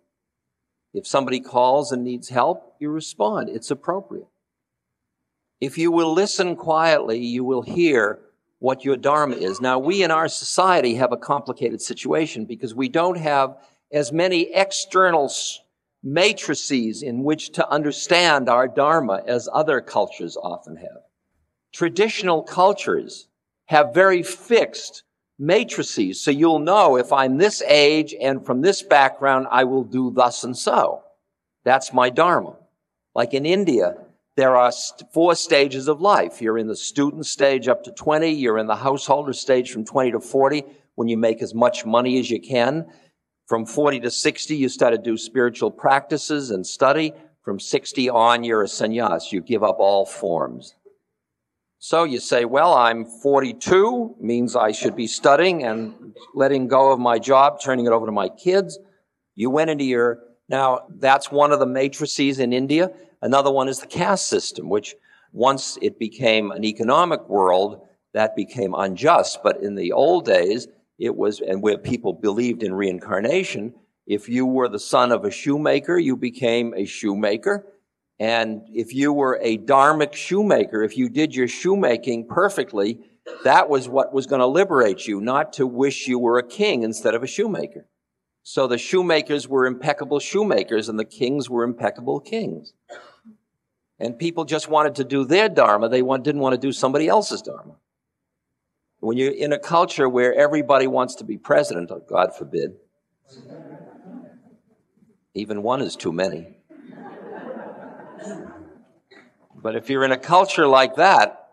If 0.93 1.05
somebody 1.05 1.39
calls 1.39 1.91
and 1.91 2.03
needs 2.03 2.29
help, 2.29 2.75
you 2.79 2.89
respond. 2.89 3.49
It's 3.49 3.71
appropriate. 3.71 4.27
If 5.61 5.77
you 5.77 5.91
will 5.91 6.13
listen 6.13 6.55
quietly, 6.55 7.19
you 7.19 7.43
will 7.43 7.61
hear 7.61 8.19
what 8.59 8.83
your 8.83 8.97
Dharma 8.97 9.35
is. 9.35 9.61
Now, 9.61 9.79
we 9.79 10.03
in 10.03 10.11
our 10.11 10.27
society 10.27 10.95
have 10.95 11.11
a 11.11 11.17
complicated 11.17 11.81
situation 11.81 12.45
because 12.45 12.73
we 12.73 12.89
don't 12.89 13.17
have 13.17 13.57
as 13.91 14.11
many 14.11 14.53
external 14.53 15.31
matrices 16.01 17.03
in 17.03 17.23
which 17.23 17.51
to 17.53 17.69
understand 17.69 18.49
our 18.49 18.67
Dharma 18.67 19.21
as 19.27 19.49
other 19.51 19.81
cultures 19.81 20.37
often 20.37 20.77
have. 20.77 21.03
Traditional 21.73 22.41
cultures 22.41 23.27
have 23.65 23.93
very 23.93 24.23
fixed 24.23 25.03
matrices. 25.39 26.21
So 26.21 26.29
you'll 26.29 26.59
know 26.59 26.97
if 26.97 27.13
I'm 27.13 27.37
this 27.37 27.61
age 27.63 28.13
and 28.19 28.45
from 28.45 28.61
this 28.61 28.83
background, 28.83 29.47
I 29.49 29.63
will 29.63 29.83
do 29.85 30.11
thus 30.11 30.43
and 30.43 30.55
so. 30.55 31.01
That's 31.63 31.93
my 31.93 32.09
Dharma. 32.09 32.57
Like 33.15 33.33
in 33.33 33.45
India, 33.45 33.95
there 34.35 34.55
are 34.55 34.71
four 35.13 35.35
stages 35.35 35.87
of 35.87 36.01
life. 36.01 36.41
You're 36.41 36.57
in 36.57 36.67
the 36.67 36.75
student 36.75 37.25
stage 37.25 37.67
up 37.67 37.83
to 37.85 37.91
20. 37.91 38.29
You're 38.29 38.57
in 38.57 38.67
the 38.67 38.75
householder 38.75 39.33
stage 39.33 39.71
from 39.71 39.85
20 39.85 40.11
to 40.11 40.19
40 40.19 40.63
when 40.95 41.07
you 41.07 41.17
make 41.17 41.41
as 41.41 41.53
much 41.53 41.85
money 41.85 42.19
as 42.19 42.29
you 42.29 42.39
can. 42.39 42.85
From 43.47 43.65
40 43.65 44.01
to 44.01 44.11
60, 44.11 44.55
you 44.55 44.69
start 44.69 44.93
to 44.93 45.01
do 45.01 45.17
spiritual 45.17 45.71
practices 45.71 46.51
and 46.51 46.65
study. 46.65 47.13
From 47.41 47.59
60 47.59 48.09
on, 48.09 48.43
you're 48.43 48.61
a 48.61 48.67
sannyas. 48.67 49.31
You 49.31 49.41
give 49.41 49.63
up 49.63 49.77
all 49.79 50.05
forms. 50.05 50.75
So 51.81 52.03
you 52.03 52.19
say, 52.19 52.43
well, 52.43 52.73
I'm 52.73 53.05
42, 53.05 54.17
means 54.19 54.53
I 54.53 54.73
should 54.73 54.97
be 54.97 55.07
studying 55.07 55.63
and 55.63 56.13
letting 56.35 56.67
go 56.67 56.91
of 56.91 56.99
my 56.99 57.19
job, 57.19 57.61
turning 57.61 57.85
it 57.85 57.93
over 57.93 58.05
to 58.05 58.11
my 58.11 58.27
kids. 58.27 58.77
You 59.35 59.49
went 59.49 59.69
into 59.69 59.85
your, 59.85 60.19
now 60.49 60.81
that's 60.97 61.31
one 61.31 61.53
of 61.53 61.59
the 61.59 61.65
matrices 61.65 62.39
in 62.39 62.51
India. 62.51 62.91
Another 63.21 63.49
one 63.49 63.69
is 63.69 63.79
the 63.79 63.87
caste 63.87 64.27
system, 64.27 64.67
which 64.67 64.93
once 65.31 65.77
it 65.81 65.97
became 65.97 66.51
an 66.51 66.65
economic 66.65 67.29
world, 67.29 67.87
that 68.13 68.35
became 68.35 68.73
unjust. 68.73 69.39
But 69.41 69.63
in 69.63 69.75
the 69.75 69.93
old 69.93 70.25
days, 70.25 70.67
it 70.97 71.15
was, 71.15 71.39
and 71.39 71.61
where 71.61 71.77
people 71.77 72.11
believed 72.11 72.61
in 72.61 72.73
reincarnation, 72.73 73.73
if 74.05 74.27
you 74.27 74.45
were 74.45 74.67
the 74.67 74.79
son 74.79 75.13
of 75.13 75.23
a 75.23 75.31
shoemaker, 75.31 75.97
you 75.97 76.17
became 76.17 76.73
a 76.75 76.83
shoemaker. 76.83 77.65
And 78.19 78.63
if 78.73 78.93
you 78.93 79.13
were 79.13 79.39
a 79.41 79.57
dharmic 79.57 80.13
shoemaker, 80.13 80.83
if 80.83 80.97
you 80.97 81.09
did 81.09 81.33
your 81.33 81.47
shoemaking 81.47 82.27
perfectly, 82.27 82.99
that 83.43 83.69
was 83.69 83.87
what 83.87 84.13
was 84.13 84.27
going 84.27 84.39
to 84.39 84.47
liberate 84.47 85.07
you, 85.07 85.21
not 85.21 85.53
to 85.53 85.65
wish 85.65 86.07
you 86.07 86.19
were 86.19 86.37
a 86.37 86.47
king 86.47 86.83
instead 86.83 87.15
of 87.15 87.23
a 87.23 87.27
shoemaker. 87.27 87.87
So 88.43 88.67
the 88.67 88.77
shoemakers 88.77 89.47
were 89.47 89.65
impeccable 89.65 90.19
shoemakers 90.19 90.89
and 90.89 90.99
the 90.99 91.05
kings 91.05 91.49
were 91.49 91.63
impeccable 91.63 92.19
kings. 92.19 92.73
And 93.99 94.17
people 94.17 94.45
just 94.45 94.67
wanted 94.67 94.95
to 94.95 95.03
do 95.03 95.23
their 95.23 95.49
dharma. 95.49 95.87
They 95.87 96.01
want, 96.01 96.23
didn't 96.23 96.41
want 96.41 96.55
to 96.55 96.59
do 96.59 96.71
somebody 96.71 97.07
else's 97.07 97.41
dharma. 97.41 97.75
When 99.01 99.17
you're 99.17 99.31
in 99.31 99.53
a 99.53 99.59
culture 99.59 100.09
where 100.09 100.33
everybody 100.33 100.87
wants 100.87 101.15
to 101.15 101.23
be 101.23 101.37
president, 101.37 101.91
oh, 101.91 102.01
God 102.09 102.35
forbid, 102.35 102.75
even 105.33 105.63
one 105.63 105.81
is 105.81 105.95
too 105.95 106.11
many. 106.11 106.58
But 109.55 109.75
if 109.75 109.89
you're 109.89 110.05
in 110.05 110.11
a 110.11 110.17
culture 110.17 110.67
like 110.67 110.95
that, 110.95 111.47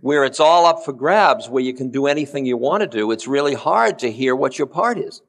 where 0.00 0.24
it's 0.24 0.40
all 0.40 0.66
up 0.66 0.84
for 0.84 0.92
grabs, 0.92 1.48
where 1.48 1.62
you 1.62 1.74
can 1.74 1.90
do 1.90 2.06
anything 2.06 2.46
you 2.46 2.56
want 2.56 2.82
to 2.82 2.86
do, 2.86 3.10
it's 3.10 3.26
really 3.26 3.54
hard 3.54 3.98
to 4.00 4.10
hear 4.10 4.36
what 4.36 4.58
your 4.58 4.66
part 4.66 4.98
is. 4.98 5.22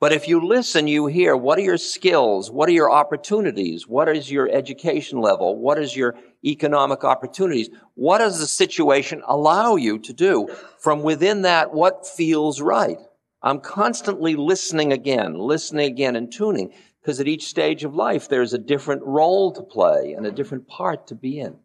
But 0.00 0.12
if 0.12 0.28
you 0.28 0.46
listen, 0.46 0.86
you 0.86 1.06
hear 1.06 1.36
what 1.36 1.58
are 1.58 1.62
your 1.62 1.76
skills? 1.76 2.50
What 2.50 2.68
are 2.68 2.72
your 2.72 2.90
opportunities? 2.90 3.88
What 3.88 4.08
is 4.08 4.30
your 4.30 4.48
education 4.48 5.20
level? 5.20 5.58
What 5.58 5.78
is 5.78 5.96
your 5.96 6.14
economic 6.44 7.02
opportunities? 7.02 7.70
What 7.94 8.18
does 8.18 8.38
the 8.38 8.46
situation 8.46 9.22
allow 9.26 9.74
you 9.74 9.98
to 9.98 10.12
do? 10.12 10.48
From 10.78 11.02
within 11.02 11.42
that, 11.42 11.74
what 11.74 12.06
feels 12.06 12.60
right? 12.60 12.98
I'm 13.42 13.60
constantly 13.60 14.36
listening 14.36 14.92
again, 14.92 15.34
listening 15.34 15.86
again 15.86 16.14
and 16.14 16.30
tuning 16.32 16.72
because 17.08 17.20
at 17.20 17.26
each 17.26 17.46
stage 17.46 17.84
of 17.84 17.94
life 17.94 18.28
there's 18.28 18.52
a 18.52 18.58
different 18.58 19.02
role 19.02 19.50
to 19.50 19.62
play 19.62 20.12
and 20.12 20.26
a 20.26 20.30
different 20.30 20.68
part 20.68 21.06
to 21.06 21.14
be 21.14 21.40
in. 21.40 21.56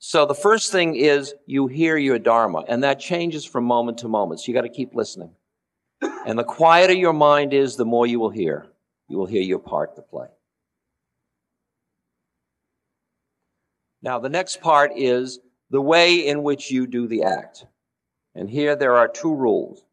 So 0.00 0.26
the 0.26 0.34
first 0.34 0.72
thing 0.72 0.96
is 0.96 1.32
you 1.46 1.68
hear 1.68 1.96
your 1.96 2.18
Dharma, 2.18 2.64
and 2.66 2.82
that 2.82 2.98
changes 2.98 3.44
from 3.44 3.62
moment 3.62 3.98
to 3.98 4.08
moment. 4.08 4.40
So 4.40 4.48
you 4.48 4.54
got 4.54 4.62
to 4.62 4.68
keep 4.68 4.96
listening. 4.96 5.30
And 6.26 6.36
the 6.36 6.42
quieter 6.42 6.92
your 6.92 7.12
mind 7.12 7.54
is, 7.54 7.76
the 7.76 7.84
more 7.84 8.04
you 8.04 8.18
will 8.18 8.30
hear. 8.30 8.66
You 9.06 9.18
will 9.18 9.26
hear 9.26 9.42
your 9.42 9.60
part 9.60 9.94
to 9.94 10.02
play. 10.02 10.26
Now, 14.02 14.18
the 14.18 14.28
next 14.28 14.60
part 14.60 14.90
is 14.96 15.38
the 15.70 15.80
way 15.80 16.26
in 16.26 16.42
which 16.42 16.72
you 16.72 16.88
do 16.88 17.06
the 17.06 17.22
act. 17.22 17.64
And 18.34 18.50
here 18.50 18.74
there 18.74 18.96
are 18.96 19.06
two 19.06 19.32
rules. 19.32 19.84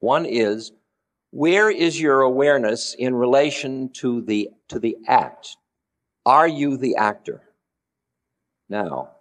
One 0.00 0.24
is 0.24 0.72
where 1.34 1.70
is 1.70 2.00
your 2.00 2.22
awareness 2.22 2.94
in 2.94 3.14
relation 3.14 3.90
to 3.94 4.22
the, 4.22 4.50
to 4.68 4.78
the 4.78 4.96
act? 5.06 5.56
Are 6.26 6.48
you 6.48 6.76
the 6.76 6.96
actor? 6.96 7.42
Now, 8.68 9.14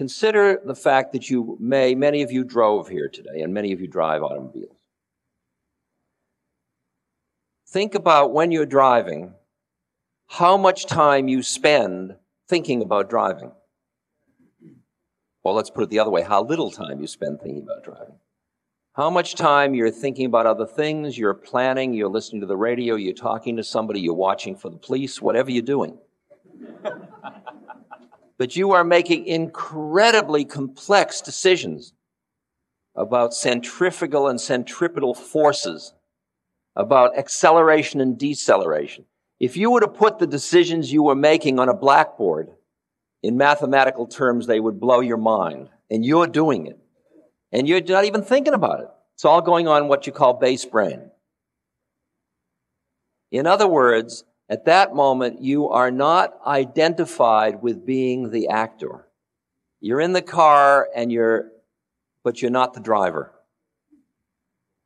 Consider 0.00 0.62
the 0.64 0.74
fact 0.74 1.12
that 1.12 1.28
you 1.28 1.58
may, 1.60 1.94
many 1.94 2.22
of 2.22 2.32
you 2.32 2.42
drove 2.42 2.88
here 2.88 3.06
today, 3.06 3.42
and 3.42 3.52
many 3.52 3.72
of 3.72 3.82
you 3.82 3.86
drive 3.86 4.22
automobiles. 4.22 4.74
Think 7.68 7.94
about 7.94 8.32
when 8.32 8.50
you're 8.50 8.64
driving, 8.64 9.34
how 10.26 10.56
much 10.56 10.86
time 10.86 11.28
you 11.28 11.42
spend 11.42 12.16
thinking 12.48 12.80
about 12.80 13.10
driving. 13.10 13.52
Well, 15.44 15.52
let's 15.52 15.68
put 15.68 15.84
it 15.84 15.90
the 15.90 15.98
other 15.98 16.10
way 16.10 16.22
how 16.22 16.44
little 16.44 16.70
time 16.70 17.02
you 17.02 17.06
spend 17.06 17.42
thinking 17.42 17.62
about 17.62 17.84
driving. 17.84 18.16
How 18.94 19.08
much 19.08 19.36
time 19.36 19.74
you're 19.74 19.90
thinking 19.90 20.26
about 20.26 20.46
other 20.46 20.66
things, 20.66 21.16
you're 21.16 21.32
planning, 21.32 21.94
you're 21.94 22.08
listening 22.08 22.40
to 22.40 22.46
the 22.46 22.56
radio, 22.56 22.96
you're 22.96 23.14
talking 23.14 23.56
to 23.56 23.62
somebody, 23.62 24.00
you're 24.00 24.14
watching 24.14 24.56
for 24.56 24.68
the 24.68 24.76
police, 24.76 25.22
whatever 25.22 25.50
you're 25.50 25.62
doing. 25.62 25.96
but 28.38 28.56
you 28.56 28.72
are 28.72 28.82
making 28.82 29.26
incredibly 29.26 30.44
complex 30.44 31.20
decisions 31.20 31.92
about 32.96 33.32
centrifugal 33.32 34.26
and 34.26 34.40
centripetal 34.40 35.14
forces, 35.14 35.94
about 36.74 37.16
acceleration 37.16 38.00
and 38.00 38.18
deceleration. 38.18 39.04
If 39.38 39.56
you 39.56 39.70
were 39.70 39.80
to 39.80 39.88
put 39.88 40.18
the 40.18 40.26
decisions 40.26 40.92
you 40.92 41.04
were 41.04 41.14
making 41.14 41.60
on 41.60 41.68
a 41.68 41.74
blackboard, 41.74 42.50
in 43.22 43.36
mathematical 43.36 44.06
terms, 44.06 44.46
they 44.46 44.60
would 44.60 44.80
blow 44.80 45.00
your 45.00 45.16
mind. 45.16 45.68
And 45.90 46.04
you're 46.04 46.26
doing 46.26 46.66
it. 46.66 46.78
And 47.52 47.68
you're 47.68 47.80
not 47.80 48.04
even 48.04 48.22
thinking 48.22 48.54
about 48.54 48.80
it. 48.80 48.88
It's 49.14 49.24
all 49.24 49.42
going 49.42 49.68
on 49.68 49.88
what 49.88 50.06
you 50.06 50.12
call 50.12 50.34
base 50.34 50.64
brain. 50.64 51.10
In 53.30 53.46
other 53.46 53.66
words, 53.66 54.24
at 54.48 54.64
that 54.64 54.94
moment, 54.94 55.40
you 55.40 55.68
are 55.68 55.90
not 55.90 56.34
identified 56.46 57.62
with 57.62 57.86
being 57.86 58.30
the 58.30 58.48
actor. 58.48 59.06
You're 59.80 60.00
in 60.00 60.12
the 60.12 60.22
car 60.22 60.88
and 60.94 61.12
you're, 61.12 61.50
but 62.24 62.42
you're 62.42 62.50
not 62.50 62.74
the 62.74 62.80
driver. 62.80 63.32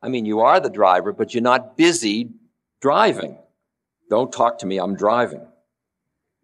I 0.01 0.09
mean, 0.09 0.25
you 0.25 0.41
are 0.41 0.59
the 0.59 0.69
driver, 0.69 1.11
but 1.13 1.33
you're 1.33 1.41
not 1.41 1.77
busy 1.77 2.29
driving. 2.79 3.39
Don't 4.09 4.31
talk 4.31 4.59
to 4.59 4.67
me, 4.67 4.77
I'm 4.77 4.95
driving. 4.95 5.47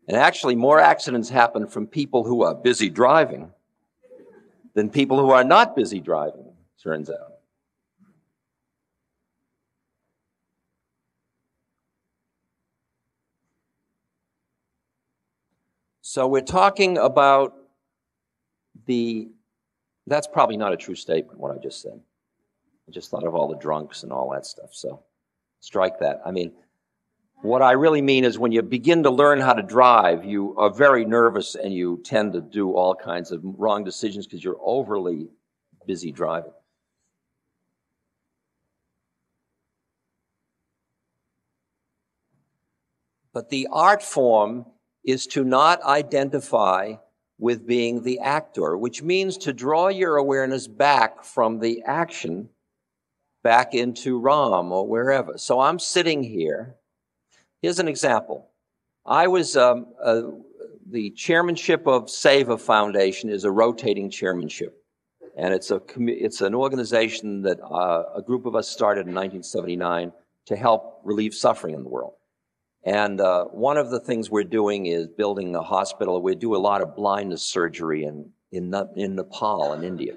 And 0.08 0.18
actually, 0.18 0.56
more 0.56 0.80
accidents 0.80 1.30
happen 1.30 1.68
from 1.68 1.86
people 1.86 2.24
who 2.24 2.42
are 2.42 2.56
busy 2.56 2.90
driving 2.90 3.52
than 4.74 4.90
people 4.90 5.20
who 5.20 5.32
are 5.32 5.44
not 5.44 5.76
busy 5.76 6.00
driving, 6.00 6.54
turns 6.82 7.10
out. 7.10 7.34
So 16.02 16.28
we're 16.28 16.42
talking 16.42 16.98
about 16.98 17.54
the, 18.86 19.30
that's 20.08 20.28
probably 20.28 20.58
not 20.58 20.74
a 20.74 20.78
true 20.78 20.96
statement, 20.96 21.40
what 21.40 21.56
I 21.56 21.58
just 21.58 21.82
said. 21.82 22.02
I 22.88 22.92
just 22.92 23.10
thought 23.10 23.26
of 23.26 23.34
all 23.34 23.48
the 23.48 23.58
drunks 23.58 24.04
and 24.04 24.12
all 24.12 24.30
that 24.32 24.46
stuff. 24.46 24.72
So 24.74 25.04
strike 25.62 26.00
that. 26.00 26.22
I 26.26 26.32
mean, 26.32 26.52
what 27.42 27.62
I 27.62 27.72
really 27.72 28.02
mean 28.02 28.24
is 28.24 28.38
when 28.38 28.52
you 28.52 28.62
begin 28.62 29.04
to 29.04 29.10
learn 29.10 29.40
how 29.40 29.54
to 29.54 29.64
drive, 29.64 30.26
you 30.26 30.56
are 30.58 30.72
very 30.72 31.06
nervous 31.06 31.56
and 31.56 31.74
you 31.74 32.02
tend 32.04 32.34
to 32.34 32.42
do 32.42 32.74
all 32.74 32.94
kinds 32.94 33.32
of 33.32 33.42
wrong 33.44 33.84
decisions 33.84 34.28
because 34.28 34.44
you're 34.44 34.60
overly 34.62 35.30
busy 35.88 36.12
driving. 36.12 36.54
But 43.34 43.50
the 43.50 43.68
art 43.72 44.04
form 44.04 44.66
is 45.04 45.26
to 45.28 45.44
not 45.44 45.82
identify 45.84 46.96
with 47.40 47.66
being 47.66 48.04
the 48.04 48.20
actor, 48.20 48.78
which 48.78 49.02
means 49.02 49.38
to 49.40 49.54
draw 49.54 49.88
your 49.88 50.18
awareness 50.18 50.68
back 50.68 51.24
from 51.24 51.60
the 51.60 51.82
action 51.88 52.50
back 53.42 53.74
into 53.74 54.20
Ram 54.20 54.72
or 54.72 54.88
wherever. 54.88 55.40
So 55.40 55.60
I'm 55.60 55.80
sitting 55.80 56.24
here 56.24 56.76
Here's 57.62 57.80
an 57.80 57.88
example. 57.88 58.48
I 59.06 59.28
was 59.28 59.56
um, 59.56 59.94
uh, 60.04 60.22
the 60.90 61.12
chairmanship 61.12 61.88
of 61.88 62.06
Seva 62.06 62.60
Foundation 62.60 63.30
is 63.30 63.44
a 63.44 63.52
rotating 63.52 64.10
chairmanship, 64.10 64.84
and 65.38 65.54
it's 65.54 65.70
a 65.70 65.82
it's 65.98 66.42
an 66.42 66.56
organization 66.56 67.44
that 67.44 67.60
uh, 67.62 68.04
a 68.16 68.22
group 68.22 68.48
of 68.48 68.56
us 68.56 68.68
started 68.68 69.02
in 69.02 69.14
1979 69.14 70.12
to 70.48 70.56
help 70.56 71.02
relieve 71.04 71.36
suffering 71.36 71.76
in 71.76 71.84
the 71.84 71.90
world. 71.90 72.14
And 72.84 73.22
uh, 73.22 73.46
one 73.46 73.78
of 73.78 73.92
the 73.92 74.00
things 74.00 74.32
we're 74.32 74.44
doing 74.44 74.88
is 74.88 75.08
building 75.08 75.56
a 75.56 75.62
hospital. 75.62 76.20
We 76.20 76.34
do 76.34 76.56
a 76.56 76.58
lot 76.58 76.82
of 76.82 76.96
blindness 76.96 77.44
surgery 77.44 78.06
in 78.06 78.32
in, 78.52 78.74
in 78.96 79.16
Nepal 79.16 79.74
and 79.74 79.84
India. 79.84 80.14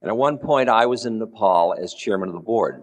And 0.00 0.10
at 0.10 0.16
one 0.16 0.38
point, 0.38 0.70
I 0.70 0.86
was 0.86 1.04
in 1.04 1.18
Nepal 1.18 1.74
as 1.74 1.92
chairman 1.92 2.30
of 2.30 2.34
the 2.34 2.40
board, 2.40 2.82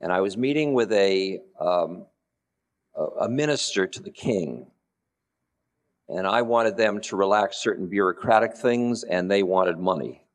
and 0.00 0.10
I 0.10 0.22
was 0.22 0.38
meeting 0.38 0.72
with 0.72 0.90
a 0.92 1.40
um, 1.60 2.06
a 2.94 3.28
minister 3.28 3.86
to 3.86 4.02
the 4.02 4.10
king. 4.10 4.66
And 6.08 6.26
I 6.26 6.42
wanted 6.42 6.76
them 6.76 7.00
to 7.02 7.16
relax 7.16 7.56
certain 7.56 7.88
bureaucratic 7.88 8.54
things, 8.54 9.02
and 9.02 9.30
they 9.30 9.42
wanted 9.42 9.78
money. 9.78 10.26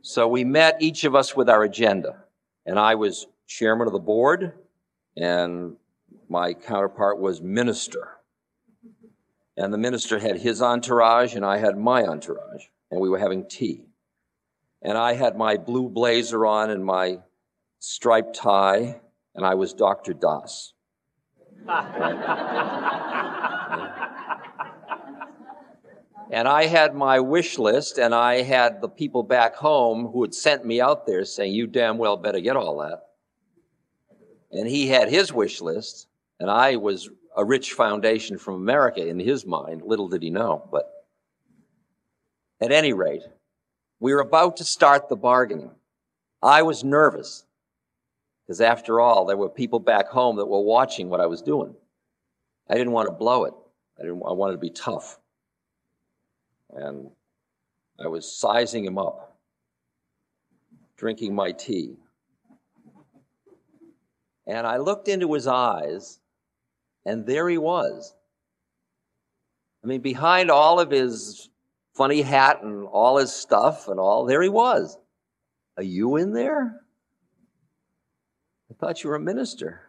So 0.00 0.26
we 0.26 0.44
met 0.44 0.80
each 0.80 1.04
of 1.04 1.14
us 1.14 1.36
with 1.36 1.50
our 1.50 1.62
agenda. 1.62 2.24
And 2.64 2.78
I 2.78 2.94
was 2.94 3.26
chairman 3.46 3.86
of 3.86 3.92
the 3.92 3.98
board, 3.98 4.54
and 5.16 5.76
my 6.28 6.54
counterpart 6.54 7.20
was 7.20 7.42
minister. 7.42 8.08
And 9.56 9.72
the 9.72 9.78
minister 9.78 10.18
had 10.18 10.38
his 10.38 10.62
entourage, 10.62 11.34
and 11.34 11.44
I 11.44 11.58
had 11.58 11.76
my 11.76 12.04
entourage, 12.04 12.64
and 12.90 12.98
we 13.00 13.10
were 13.10 13.18
having 13.18 13.46
tea. 13.46 13.84
And 14.80 14.96
I 14.96 15.12
had 15.12 15.36
my 15.36 15.58
blue 15.58 15.90
blazer 15.90 16.46
on 16.46 16.70
and 16.70 16.84
my 16.84 17.18
striped 17.78 18.34
tie, 18.34 19.01
and 19.34 19.44
I 19.44 19.54
was 19.54 19.72
Dr. 19.72 20.12
Dass. 20.12 20.72
and 26.32 26.48
I 26.48 26.66
had 26.66 26.94
my 26.94 27.20
wish 27.20 27.58
list, 27.58 27.98
and 27.98 28.14
I 28.14 28.42
had 28.42 28.80
the 28.80 28.88
people 28.88 29.22
back 29.22 29.54
home 29.54 30.08
who 30.12 30.22
had 30.22 30.34
sent 30.34 30.64
me 30.64 30.80
out 30.80 31.06
there 31.06 31.24
saying, 31.24 31.54
You 31.54 31.66
damn 31.66 31.98
well 31.98 32.16
better 32.16 32.40
get 32.40 32.56
all 32.56 32.78
that. 32.78 33.02
And 34.50 34.68
he 34.68 34.88
had 34.88 35.08
his 35.08 35.32
wish 35.32 35.60
list, 35.60 36.08
and 36.40 36.50
I 36.50 36.76
was 36.76 37.08
a 37.36 37.44
rich 37.44 37.72
foundation 37.72 38.38
from 38.38 38.54
America 38.54 39.06
in 39.06 39.18
his 39.18 39.46
mind. 39.46 39.82
Little 39.82 40.08
did 40.08 40.22
he 40.22 40.30
know. 40.30 40.68
But 40.70 40.90
at 42.60 42.72
any 42.72 42.92
rate, 42.92 43.22
we 44.00 44.12
were 44.12 44.20
about 44.20 44.58
to 44.58 44.64
start 44.64 45.08
the 45.08 45.16
bargaining. 45.16 45.70
I 46.42 46.62
was 46.62 46.84
nervous. 46.84 47.44
Because 48.52 48.60
after 48.60 49.00
all, 49.00 49.24
there 49.24 49.38
were 49.38 49.48
people 49.48 49.78
back 49.78 50.08
home 50.08 50.36
that 50.36 50.44
were 50.44 50.60
watching 50.60 51.08
what 51.08 51.22
I 51.22 51.26
was 51.26 51.40
doing. 51.40 51.74
I 52.68 52.74
didn't 52.74 52.92
want 52.92 53.08
to 53.08 53.14
blow 53.14 53.44
it. 53.44 53.54
I, 53.98 54.02
didn't, 54.02 54.22
I 54.28 54.32
wanted 54.32 54.52
to 54.52 54.58
be 54.58 54.68
tough. 54.68 55.18
And 56.68 57.08
I 57.98 58.08
was 58.08 58.30
sizing 58.30 58.84
him 58.84 58.98
up, 58.98 59.38
drinking 60.98 61.34
my 61.34 61.52
tea. 61.52 61.94
And 64.46 64.66
I 64.66 64.76
looked 64.76 65.08
into 65.08 65.32
his 65.32 65.46
eyes, 65.46 66.20
and 67.06 67.24
there 67.24 67.48
he 67.48 67.56
was. 67.56 68.14
I 69.82 69.86
mean, 69.86 70.02
behind 70.02 70.50
all 70.50 70.78
of 70.78 70.90
his 70.90 71.48
funny 71.94 72.20
hat 72.20 72.62
and 72.62 72.84
all 72.84 73.16
his 73.16 73.32
stuff 73.32 73.88
and 73.88 73.98
all, 73.98 74.26
there 74.26 74.42
he 74.42 74.50
was. 74.50 74.98
Are 75.78 75.82
you 75.82 76.16
in 76.16 76.34
there? 76.34 76.81
Thought 78.82 79.04
you 79.04 79.10
were 79.10 79.16
a 79.16 79.20
minister. 79.20 79.80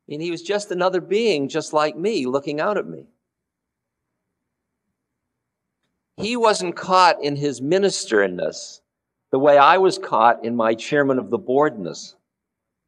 I 0.00 0.02
mean, 0.08 0.20
he 0.20 0.32
was 0.32 0.42
just 0.42 0.72
another 0.72 1.00
being 1.00 1.48
just 1.48 1.72
like 1.72 1.96
me 1.96 2.26
looking 2.26 2.60
out 2.60 2.78
at 2.78 2.86
me. 2.88 3.06
He 6.16 6.36
wasn't 6.36 6.74
caught 6.74 7.22
in 7.22 7.36
his 7.36 7.62
ministerness 7.62 8.80
the 9.30 9.38
way 9.38 9.56
I 9.56 9.78
was 9.78 9.98
caught 9.98 10.44
in 10.44 10.56
my 10.56 10.74
chairman 10.74 11.20
of 11.20 11.30
the 11.30 11.38
boardness. 11.38 12.16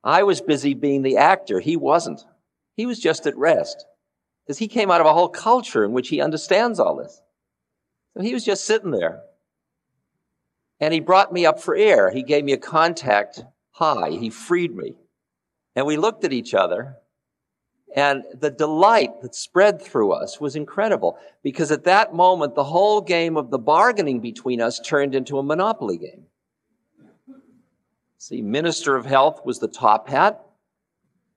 I 0.03 0.25
was 0.25 0.41
busy 0.41 0.75
being 0.75 1.03
the 1.03 1.19
actor. 1.19 1.61
He 1.61 1.77
wasn't. 1.77 2.25
He 2.77 2.87
was 2.87 2.99
just 2.99 3.25
at 3.25 3.39
rest 3.39 3.87
because 4.45 4.59
he 4.59 4.67
came 4.67 4.91
out 4.91 5.01
of 5.01 5.07
a 5.07 5.15
whole 5.15 5.29
culture 5.29 5.85
in 5.85 5.93
which 5.93 6.09
he 6.09 6.21
understands 6.21 6.81
all 6.81 6.97
this. 6.97 7.23
So 8.17 8.23
he 8.25 8.35
was 8.35 8.45
just 8.45 8.65
sitting 8.65 8.91
there. 8.91 9.21
And 10.81 10.93
he 10.93 10.99
brought 10.99 11.33
me 11.33 11.47
up 11.47 11.61
for 11.61 11.77
air. 11.77 12.11
He 12.11 12.25
gave 12.25 12.43
me 12.43 12.53
a 12.53 12.59
contact 12.59 13.45
high. 13.77 14.11
He 14.11 14.31
freed 14.31 14.75
me. 14.75 14.97
And 15.75 15.87
we 15.87 15.97
looked 15.97 16.25
at 16.25 16.33
each 16.33 16.55
other 16.55 16.97
and 17.97 18.25
the 18.39 18.51
delight 18.51 19.23
that 19.23 19.35
spread 19.35 19.81
through 19.81 20.13
us 20.13 20.39
was 20.39 20.55
incredible 20.55 21.19
because 21.43 21.71
at 21.71 21.85
that 21.85 22.15
moment, 22.15 22.55
the 22.55 22.65
whole 22.65 23.01
game 23.01 23.39
of 23.39 23.51
the 23.51 23.59
bargaining 23.59 24.21
between 24.21 24.61
us 24.61 24.79
turned 24.79 25.15
into 25.15 25.39
a 25.39 25.43
monopoly 25.43 25.97
game. 25.97 26.27
See, 28.19 28.43
Minister 28.43 28.97
of 28.97 29.07
Health 29.07 29.41
was 29.47 29.61
the 29.61 29.69
top 29.69 30.09
hat. 30.09 30.45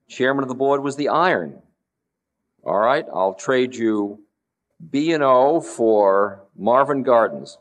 Chairman 0.10 0.44
of 0.44 0.50
the 0.50 0.56
board 0.56 0.84
was 0.84 0.98
the 0.98 1.08
iron. 1.08 1.62
All 2.64 2.80
right, 2.80 3.06
I'll 3.14 3.36
trade 3.36 3.74
you 3.74 4.20
B&O 4.90 5.62
for 5.62 6.44
Marvin 6.58 7.04
Gardens. 7.04 7.58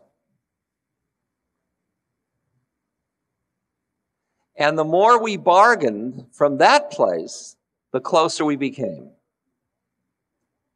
And 4.59 4.77
the 4.77 4.85
more 4.85 5.23
we 5.23 5.37
bargained 5.37 6.27
from 6.33 6.59
that 6.59 6.91
place, 6.91 7.57
the 7.93 8.01
closer 8.01 8.45
we 8.45 8.57
became. 8.57 9.11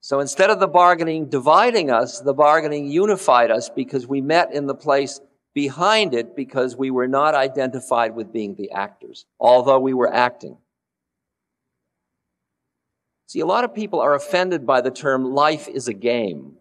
So 0.01 0.21
instead 0.21 0.51
of 0.51 0.61
the 0.61 0.69
bargaining 0.69 1.29
dividing 1.29 1.91
us, 1.91 2.21
the 2.21 2.33
bargaining 2.33 2.87
unified 2.87 3.51
us 3.51 3.69
because 3.69 4.07
we 4.07 4.21
met 4.21 4.53
in 4.53 4.67
the 4.67 4.75
place 4.75 5.21
behind 5.53 6.15
it 6.15 6.35
because 6.35 6.77
we 6.77 6.91
were 6.91 7.09
not 7.09 7.35
identified 7.35 8.15
with 8.15 8.33
being 8.33 8.55
the 8.55 8.71
actors, 8.71 9.27
although 9.39 9.81
we 9.81 9.95
were 9.95 10.13
acting. 10.13 10.57
See, 13.27 13.41
a 13.41 13.47
lot 13.47 13.65
of 13.65 13.75
people 13.75 14.01
are 14.01 14.15
offended 14.15 14.67
by 14.67 14.81
the 14.81 14.91
term 14.91 15.35
life 15.35 15.69
is 15.69 15.89
a 15.89 15.95
game, 15.95 16.55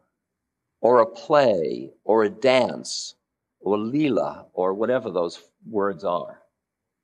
or 0.80 1.02
a 1.02 1.06
play, 1.06 1.92
or 2.04 2.24
a 2.24 2.30
dance, 2.30 3.16
or 3.60 3.78
lila, 3.78 4.48
or 4.54 4.74
whatever 4.74 5.12
those 5.12 5.42
words 5.70 6.04
are. 6.04 6.41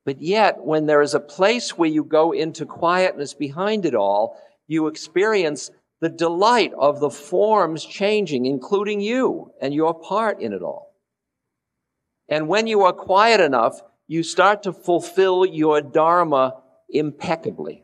But 0.08 0.22
yet, 0.22 0.64
when 0.64 0.86
there 0.86 1.02
is 1.02 1.14
a 1.14 1.20
place 1.20 1.78
where 1.78 1.90
you 1.90 2.06
go 2.06 2.32
into 2.32 2.66
quietness 2.66 3.34
behind 3.34 3.86
it 3.86 3.94
all, 3.94 4.42
you 4.66 4.88
experience 4.88 5.70
the 6.00 6.08
delight 6.08 6.72
of 6.80 7.02
the 7.02 7.10
forms 7.10 7.84
changing, 7.84 8.46
including 8.46 9.02
you 9.02 9.52
and 9.62 9.74
your 9.74 9.94
part 9.94 10.40
in 10.40 10.54
it 10.54 10.62
all. 10.62 10.96
And 12.30 12.48
when 12.48 12.68
you 12.68 12.84
are 12.84 12.94
quiet 12.94 13.42
enough, 13.42 13.82
you 14.08 14.24
start 14.24 14.64
to 14.64 14.72
fulfill 14.72 15.46
your 15.46 15.82
Dharma 15.82 16.62
impeccably. 16.90 17.84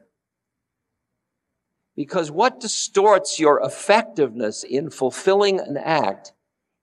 Because 1.98 2.32
what 2.32 2.62
distorts 2.62 3.38
your 3.38 3.60
effectiveness 3.60 4.64
in 4.64 4.92
fulfilling 4.92 5.60
an 5.60 5.76
act 5.76 6.32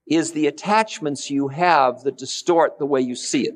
is 0.06 0.32
the 0.32 0.48
attachments 0.48 1.30
you 1.30 1.48
have 1.48 2.02
that 2.02 2.18
distort 2.18 2.78
the 2.78 2.84
way 2.84 3.00
you 3.00 3.14
see 3.14 3.46
it. 3.46 3.54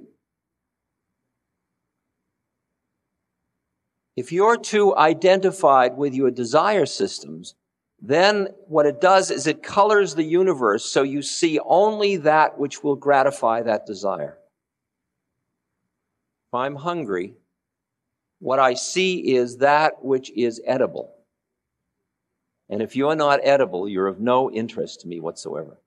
If 4.16 4.30
you're 4.30 4.56
too 4.56 4.96
identified 4.96 5.96
with 5.96 6.14
your 6.14 6.30
desire 6.30 6.86
systems, 6.86 7.54
then 8.00 8.48
what 8.68 8.86
it 8.86 9.00
does 9.00 9.30
is 9.30 9.46
it 9.46 9.62
colors 9.62 10.14
the 10.14 10.22
universe 10.22 10.84
so 10.84 11.02
you 11.02 11.22
see 11.22 11.58
only 11.64 12.16
that 12.18 12.58
which 12.58 12.84
will 12.84 12.96
gratify 12.96 13.62
that 13.62 13.86
desire. 13.86 14.38
If 16.48 16.54
I'm 16.54 16.76
hungry, 16.76 17.34
what 18.38 18.58
I 18.58 18.74
see 18.74 19.34
is 19.34 19.58
that 19.58 20.04
which 20.04 20.30
is 20.30 20.60
edible. 20.64 21.14
And 22.68 22.82
if 22.82 22.94
you're 22.94 23.16
not 23.16 23.40
edible, 23.42 23.88
you're 23.88 24.06
of 24.06 24.20
no 24.20 24.50
interest 24.50 25.00
to 25.00 25.08
me 25.08 25.18
whatsoever. 25.18 25.78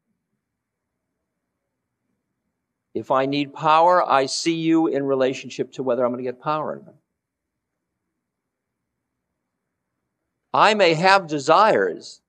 If 2.94 3.12
I 3.12 3.28
need 3.28 3.54
power, 3.54 4.04
I 4.04 4.26
see 4.26 4.56
you 4.56 4.88
in 4.88 5.04
relationship 5.04 5.72
to 5.74 5.84
whether 5.84 6.04
I'm 6.04 6.12
going 6.12 6.24
to 6.24 6.32
get 6.32 6.42
power 6.42 6.72
or 6.72 6.76
not. 6.84 6.96
I 10.54 10.74
may 10.74 10.94
have 10.94 11.28
desires, 11.28 12.22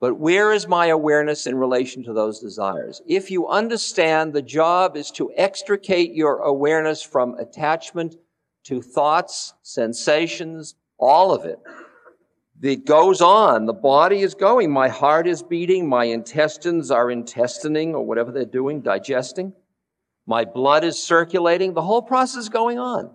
but 0.00 0.14
where 0.14 0.52
is 0.52 0.66
my 0.66 0.86
awareness 0.86 1.46
in 1.46 1.56
relation 1.56 2.04
to 2.04 2.12
those 2.12 2.40
desires? 2.40 3.02
If 3.06 3.30
you 3.30 3.48
understand 3.48 4.32
the 4.32 4.42
job 4.42 4.96
is 4.96 5.10
to 5.12 5.30
extricate 5.36 6.14
your 6.14 6.38
awareness 6.38 7.02
from 7.02 7.34
attachment 7.34 8.16
to 8.64 8.82
thoughts, 8.82 9.54
sensations, 9.62 10.74
all 10.98 11.32
of 11.32 11.44
it. 11.44 11.58
It 12.62 12.86
goes 12.86 13.20
on. 13.20 13.66
The 13.66 13.74
body 13.74 14.20
is 14.20 14.34
going. 14.34 14.70
My 14.70 14.88
heart 14.88 15.26
is 15.26 15.42
beating. 15.42 15.88
My 15.88 16.04
intestines 16.04 16.90
are 16.90 17.10
intestining 17.10 17.94
or 17.94 18.04
whatever 18.06 18.32
they're 18.32 18.44
doing, 18.46 18.80
digesting. 18.80 19.52
My 20.26 20.46
blood 20.46 20.84
is 20.84 20.98
circulating. 20.98 21.74
The 21.74 21.82
whole 21.82 22.00
process 22.00 22.44
is 22.44 22.48
going 22.48 22.78
on. 22.78 23.10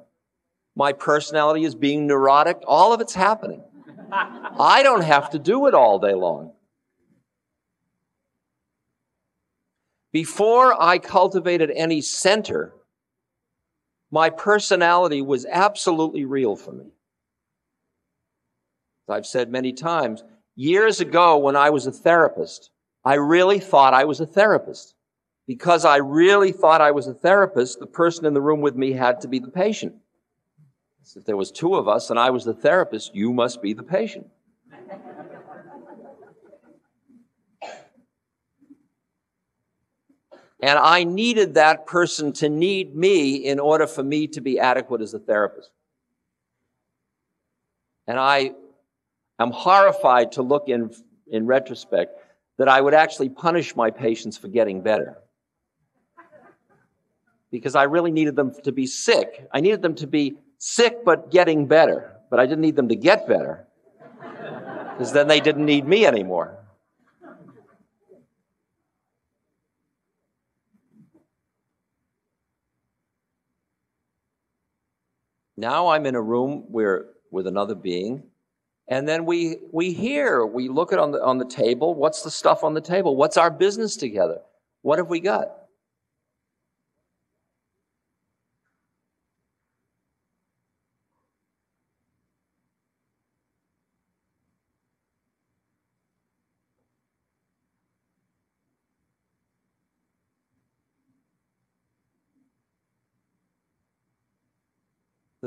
My 0.76 0.94
personality 0.94 1.64
is 1.64 1.74
being 1.74 2.06
neurotic. 2.06 2.62
All 2.68 2.94
of 2.94 3.02
it's 3.02 3.16
happening. 3.16 3.64
I 4.12 4.82
don't 4.84 5.04
have 5.04 5.32
to 5.32 5.40
do 5.40 5.68
it 5.68 5.74
all 5.74 6.00
day 6.00 6.14
long. 6.14 6.54
Before 10.12 10.76
I 10.82 10.98
cultivated 10.98 11.72
any 11.76 12.02
center, 12.02 12.74
my 14.12 14.30
personality 14.30 15.22
was 15.22 15.46
absolutely 15.46 16.26
real 16.26 16.56
for 16.56 16.72
me. 16.72 16.86
As 19.08 19.16
I've 19.16 19.26
said 19.28 19.52
many 19.52 19.72
times, 19.74 20.24
years 20.56 21.00
ago 21.00 21.38
when 21.38 21.56
I 21.56 21.70
was 21.70 21.86
a 21.86 21.92
therapist, 21.92 22.72
I 23.06 23.16
really 23.16 23.60
thought 23.60 23.94
I 23.94 24.06
was 24.06 24.20
a 24.20 24.26
therapist. 24.26 24.96
Because 25.48 25.84
I 25.84 25.98
really 25.98 26.52
thought 26.52 26.80
I 26.80 26.92
was 26.92 27.08
a 27.08 27.14
therapist, 27.14 27.80
the 27.80 27.88
person 27.88 28.26
in 28.26 28.36
the 28.36 28.42
room 28.42 28.62
with 28.62 28.76
me 28.76 28.92
had 28.92 29.22
to 29.22 29.28
be 29.28 29.40
the 29.40 29.50
patient. 29.50 29.96
If 31.16 31.26
there 31.26 31.38
was 31.38 31.52
two 31.52 31.76
of 31.76 31.88
us 31.88 32.10
and 32.10 32.20
I 32.20 32.30
was 32.30 32.46
the 32.46 32.54
therapist, 32.54 33.16
you 33.16 33.34
must 33.34 33.62
be 33.62 33.74
the 33.74 33.84
patient. 33.84 34.28
And 40.62 40.78
I 40.78 41.06
needed 41.06 41.54
that 41.54 41.88
person 41.88 42.34
to 42.34 42.50
need 42.50 42.96
me 42.96 43.36
in 43.36 43.60
order 43.60 43.88
for 43.88 44.04
me 44.04 44.28
to 44.28 44.42
be 44.42 44.60
adequate 44.60 45.02
as 45.02 45.14
a 45.14 45.20
therapist. 45.20 45.72
And 48.08 48.20
I 48.20 48.52
am 49.40 49.52
horrified 49.52 50.34
to 50.34 50.42
look 50.42 50.68
in, 50.68 50.92
in 51.28 51.46
retrospect 51.46 52.20
that 52.58 52.68
I 52.68 52.82
would 52.82 52.94
actually 52.94 53.30
punish 53.30 53.76
my 53.76 53.90
patients 53.90 54.38
for 54.38 54.50
getting 54.50 54.82
better. 54.82 55.18
Because 57.52 57.74
I 57.76 57.84
really 57.84 58.12
needed 58.12 58.36
them 58.36 58.54
to 58.64 58.72
be 58.74 58.86
sick. 58.86 59.48
I 59.54 59.62
needed 59.62 59.82
them 59.82 59.96
to 59.96 60.08
be 60.08 60.38
sick 60.60 61.04
but 61.04 61.32
getting 61.32 61.66
better. 61.66 62.16
But 62.30 62.40
I 62.40 62.46
didn't 62.46 62.62
need 62.62 62.76
them 62.76 62.90
to 62.90 62.96
get 62.96 63.28
better 63.28 63.66
because 64.92 65.14
then 65.14 65.28
they 65.28 65.40
didn't 65.40 65.66
need 65.66 65.88
me 65.88 66.06
anymore. 66.06 66.60
Now 75.58 75.88
I'm 75.90 76.06
in 76.06 76.16
a 76.16 76.22
room 76.22 76.66
where 76.70 77.08
with 77.32 77.46
another 77.46 77.76
being, 77.76 78.24
and 78.88 79.08
then 79.08 79.26
we 79.26 79.58
we 79.74 79.92
hear, 79.92 80.46
we 80.46 80.70
look 80.70 80.94
at 80.94 81.00
on 81.00 81.12
the 81.12 81.22
on 81.22 81.38
the 81.38 81.46
table, 81.46 81.94
what's 81.96 82.22
the 82.22 82.32
stuff 82.32 82.64
on 82.64 82.74
the 82.74 82.82
table? 82.82 83.16
What's 83.16 83.36
our 83.36 83.52
business 83.52 83.98
together? 83.98 84.40
What 84.84 85.00
have 85.00 85.10
we 85.10 85.20
got? 85.20 85.52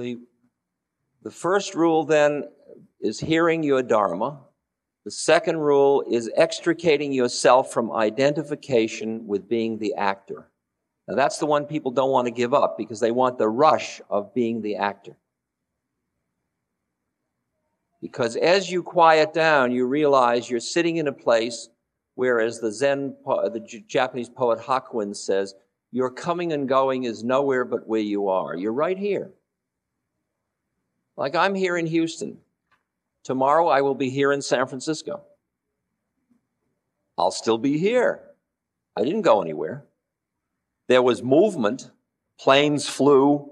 The, 0.03 0.19
the 1.23 1.31
first 1.31 1.77
rule 1.77 2.05
then 2.05 2.49
is 3.01 3.21
hearing 3.21 3.63
your 3.63 3.85
Dharma. 3.85 4.41
The 5.05 5.13
second 5.13 5.59
rule 5.59 6.03
is 6.11 6.29
extricating 6.37 7.13
yourself 7.13 7.73
from 7.73 7.93
identification 7.93 9.29
with 9.29 9.49
being 9.49 9.79
the 9.79 9.95
actor. 9.95 10.49
Now 11.07 11.15
that's 11.15 11.39
the 11.39 11.47
one 11.47 11.67
people 11.67 11.93
don't 11.93 12.11
want 12.11 12.27
to 12.27 12.33
give 12.33 12.53
up 12.53 12.77
because 12.77 12.99
they 12.99 13.13
want 13.13 13.39
the 13.39 13.49
rush 13.49 14.01
of 14.11 14.35
being 14.35 14.61
the 14.61 14.77
actor. 14.77 15.17
Because 18.01 18.35
as 18.35 18.69
you 18.69 18.83
quiet 18.83 19.33
down, 19.33 19.71
you 19.71 19.87
realize 19.87 20.51
you're 20.51 20.59
sitting 20.59 20.97
in 20.97 21.07
a 21.07 21.13
place 21.13 21.69
where, 22.17 22.41
as 22.41 22.59
the 22.59 22.73
Zen, 22.73 23.15
the 23.25 23.83
Japanese 23.87 24.29
poet 24.29 24.59
Hakuin 24.59 25.15
says, 25.15 25.55
your 25.93 26.11
coming 26.11 26.53
and 26.53 26.69
going 26.69 27.05
is 27.05 27.23
nowhere 27.23 27.65
but 27.65 27.87
where 27.87 28.01
you 28.01 28.29
are. 28.29 28.57
You're 28.57 28.73
right 28.73 28.99
here. 28.99 29.31
Like 31.17 31.35
I'm 31.35 31.55
here 31.55 31.77
in 31.77 31.87
Houston. 31.87 32.39
Tomorrow 33.25 33.69
I 33.69 33.83
will 33.83 33.95
be 33.95 34.11
here 34.11 34.33
in 34.33 34.43
San 34.43 34.67
Francisco. 34.67 35.23
I'll 37.17 37.31
still 37.31 37.59
be 37.59 37.79
here. 37.79 38.21
I 38.97 39.05
didn't 39.05 39.23
go 39.23 39.43
anywhere. 39.43 39.85
There 40.89 41.03
was 41.03 41.23
movement. 41.23 41.91
Planes 42.39 42.89
flew. 42.89 43.51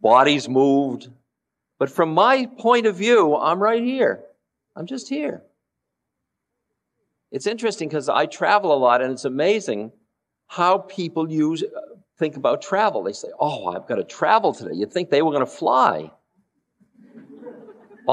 Bodies 0.00 0.48
moved. 0.48 1.08
But 1.78 1.90
from 1.90 2.12
my 2.14 2.46
point 2.58 2.86
of 2.86 2.96
view, 2.96 3.36
I'm 3.36 3.62
right 3.62 3.82
here. 3.82 4.22
I'm 4.76 4.86
just 4.86 5.08
here. 5.08 5.42
It's 7.32 7.46
interesting 7.46 7.88
because 7.88 8.08
I 8.08 8.26
travel 8.26 8.72
a 8.72 8.76
lot 8.76 9.02
and 9.02 9.12
it's 9.12 9.24
amazing 9.24 9.92
how 10.46 10.78
people 10.78 11.30
use, 11.30 11.62
uh, 11.62 11.94
think 12.18 12.36
about 12.36 12.60
travel. 12.60 13.02
They 13.02 13.12
say, 13.12 13.28
Oh, 13.38 13.68
I've 13.68 13.86
got 13.86 13.96
to 13.96 14.04
travel 14.04 14.52
today. 14.52 14.74
You'd 14.74 14.92
think 14.92 15.10
they 15.10 15.22
were 15.22 15.30
going 15.30 15.44
to 15.44 15.50
fly. 15.50 16.10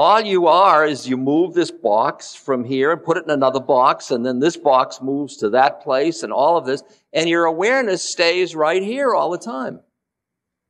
All 0.00 0.20
you 0.20 0.46
are 0.46 0.86
is 0.86 1.08
you 1.08 1.16
move 1.16 1.54
this 1.54 1.72
box 1.72 2.32
from 2.32 2.62
here 2.62 2.92
and 2.92 3.02
put 3.02 3.16
it 3.16 3.24
in 3.24 3.30
another 3.30 3.58
box, 3.58 4.12
and 4.12 4.24
then 4.24 4.38
this 4.38 4.56
box 4.56 5.02
moves 5.02 5.36
to 5.38 5.50
that 5.50 5.82
place 5.82 6.22
and 6.22 6.32
all 6.32 6.56
of 6.56 6.66
this, 6.66 6.84
and 7.12 7.28
your 7.28 7.46
awareness 7.46 8.00
stays 8.00 8.54
right 8.54 8.80
here 8.80 9.12
all 9.12 9.28
the 9.28 9.38
time. 9.38 9.80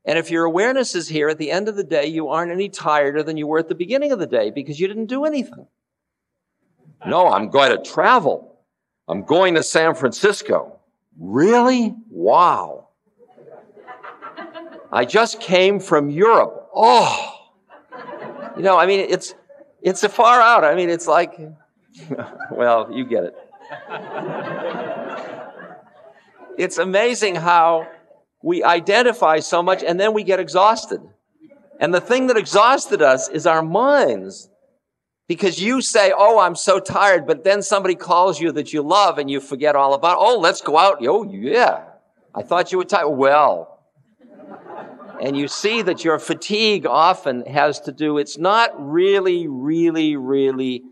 And 0.07 0.19
if 0.19 0.31
your 0.31 0.47
awareness 0.47 0.95
is 0.95 1.09
here 1.09 1.29
at 1.29 1.37
the 1.37 1.51
end 1.51 1.69
of 1.69 1.77
the 1.77 1.85
day, 1.85 2.07
you 2.07 2.29
aren't 2.29 2.53
any 2.53 2.71
tireder 2.71 3.23
than 3.23 3.37
you 3.37 3.47
were 3.47 3.59
at 3.59 3.69
the 3.69 3.75
beginning 3.75 4.13
of 4.13 4.19
the 4.19 4.27
day 4.27 4.51
because 4.51 4.81
you 4.81 4.89
didn't 4.89 5.11
do 5.11 5.27
anything. 5.27 5.67
No, 7.07 7.29
I'm 7.29 7.51
going 7.51 7.77
to 7.77 7.85
travel. 7.85 8.59
I'm 9.09 9.25
going 9.25 9.57
to 9.57 9.63
San 9.63 9.95
Francisco. 9.95 10.79
Really? 11.21 11.95
Wow. 12.09 12.89
I 14.91 15.05
just 15.05 15.39
came 15.39 15.81
from 15.81 16.09
Europe. 16.09 16.71
Oh. 16.75 17.28
You 18.59 18.65
know, 18.65 18.77
I 18.77 18.87
mean, 18.87 19.07
it's, 19.09 19.35
it's 19.81 20.03
a 20.03 20.09
far 20.09 20.41
out. 20.41 20.65
I 20.65 20.75
mean, 20.75 20.91
it's 20.91 21.07
like, 21.07 21.39
well, 22.51 22.91
you 22.93 23.05
get 23.05 23.25
it. 23.25 23.37
It's 26.59 26.79
amazing 26.79 27.37
how 27.37 27.89
we 28.43 28.65
identify 28.65 29.39
so 29.39 29.63
much 29.63 29.85
and 29.85 29.99
then 30.01 30.13
we 30.13 30.25
get 30.25 30.41
exhausted. 30.41 31.01
And 31.79 31.95
the 31.95 32.01
thing 32.01 32.27
that 32.27 32.37
exhausted 32.37 33.01
us 33.01 33.29
is 33.29 33.47
our 33.47 33.63
minds. 33.63 34.51
Because 35.29 35.61
you 35.61 35.81
say, 35.81 36.13
Oh, 36.17 36.41
I'm 36.41 36.57
so 36.57 36.81
tired, 36.81 37.27
but 37.27 37.45
then 37.45 37.63
somebody 37.63 37.95
calls 37.95 38.41
you 38.41 38.51
that 38.53 38.73
you 38.73 38.83
love 38.83 39.19
and 39.19 39.31
you 39.31 39.41
forget 39.41 39.77
all 39.77 39.95
about, 39.95 40.17
Oh, 40.19 40.39
let's 40.39 40.63
go 40.63 40.77
out. 40.77 40.99
Oh, 41.03 41.23
yeah. 41.31 41.85
I 42.35 42.43
thought 42.43 42.73
you 42.73 42.79
were 42.79 42.85
tired. 42.85 43.11
Well, 43.11 43.78
and 45.21 45.37
you 45.37 45.49
see 45.49 45.83
that 45.83 46.05
your 46.05 46.19
fatigue 46.19 46.87
often 46.87 47.45
has 47.47 47.81
to 47.81 47.93
do, 47.93 48.19
it's 48.19 48.39
not 48.39 48.73
really, 48.79 49.47
really, 49.49 50.17
really 50.17 50.83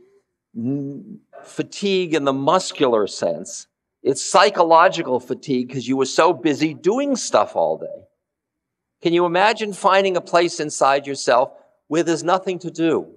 fatigue 1.44 2.14
in 2.14 2.24
the 2.24 2.32
muscular 2.32 3.06
sense. 3.06 3.66
It's 4.02 4.22
psychological 4.22 5.20
fatigue 5.20 5.68
because 5.68 5.88
you 5.88 5.96
were 5.96 6.06
so 6.06 6.32
busy 6.32 6.74
doing 6.74 7.16
stuff 7.16 7.56
all 7.56 7.78
day. 7.78 8.04
Can 9.02 9.12
you 9.12 9.26
imagine 9.26 9.72
finding 9.72 10.16
a 10.16 10.20
place 10.20 10.60
inside 10.60 11.06
yourself 11.06 11.52
where 11.88 12.02
there's 12.02 12.24
nothing 12.24 12.58
to 12.60 12.70
do? 12.70 13.08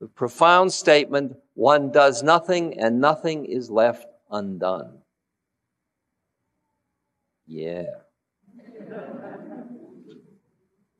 The 0.00 0.08
profound 0.08 0.72
statement, 0.72 1.36
one 1.54 1.90
does 1.90 2.22
nothing 2.22 2.78
and 2.78 3.00
nothing 3.00 3.46
is 3.46 3.70
left 3.70 4.06
undone. 4.30 4.98
Yeah. 7.46 7.84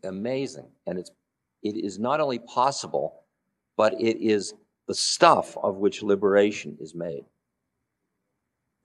Amazing. 0.04 0.68
And 0.86 0.98
it's, 0.98 1.10
it 1.62 1.76
is 1.76 1.98
not 1.98 2.20
only 2.20 2.38
possible, 2.38 3.24
but 3.76 3.94
it 4.00 4.18
is 4.20 4.54
the 4.86 4.94
stuff 4.94 5.56
of 5.62 5.76
which 5.76 6.02
liberation 6.02 6.76
is 6.80 6.94
made 6.94 7.24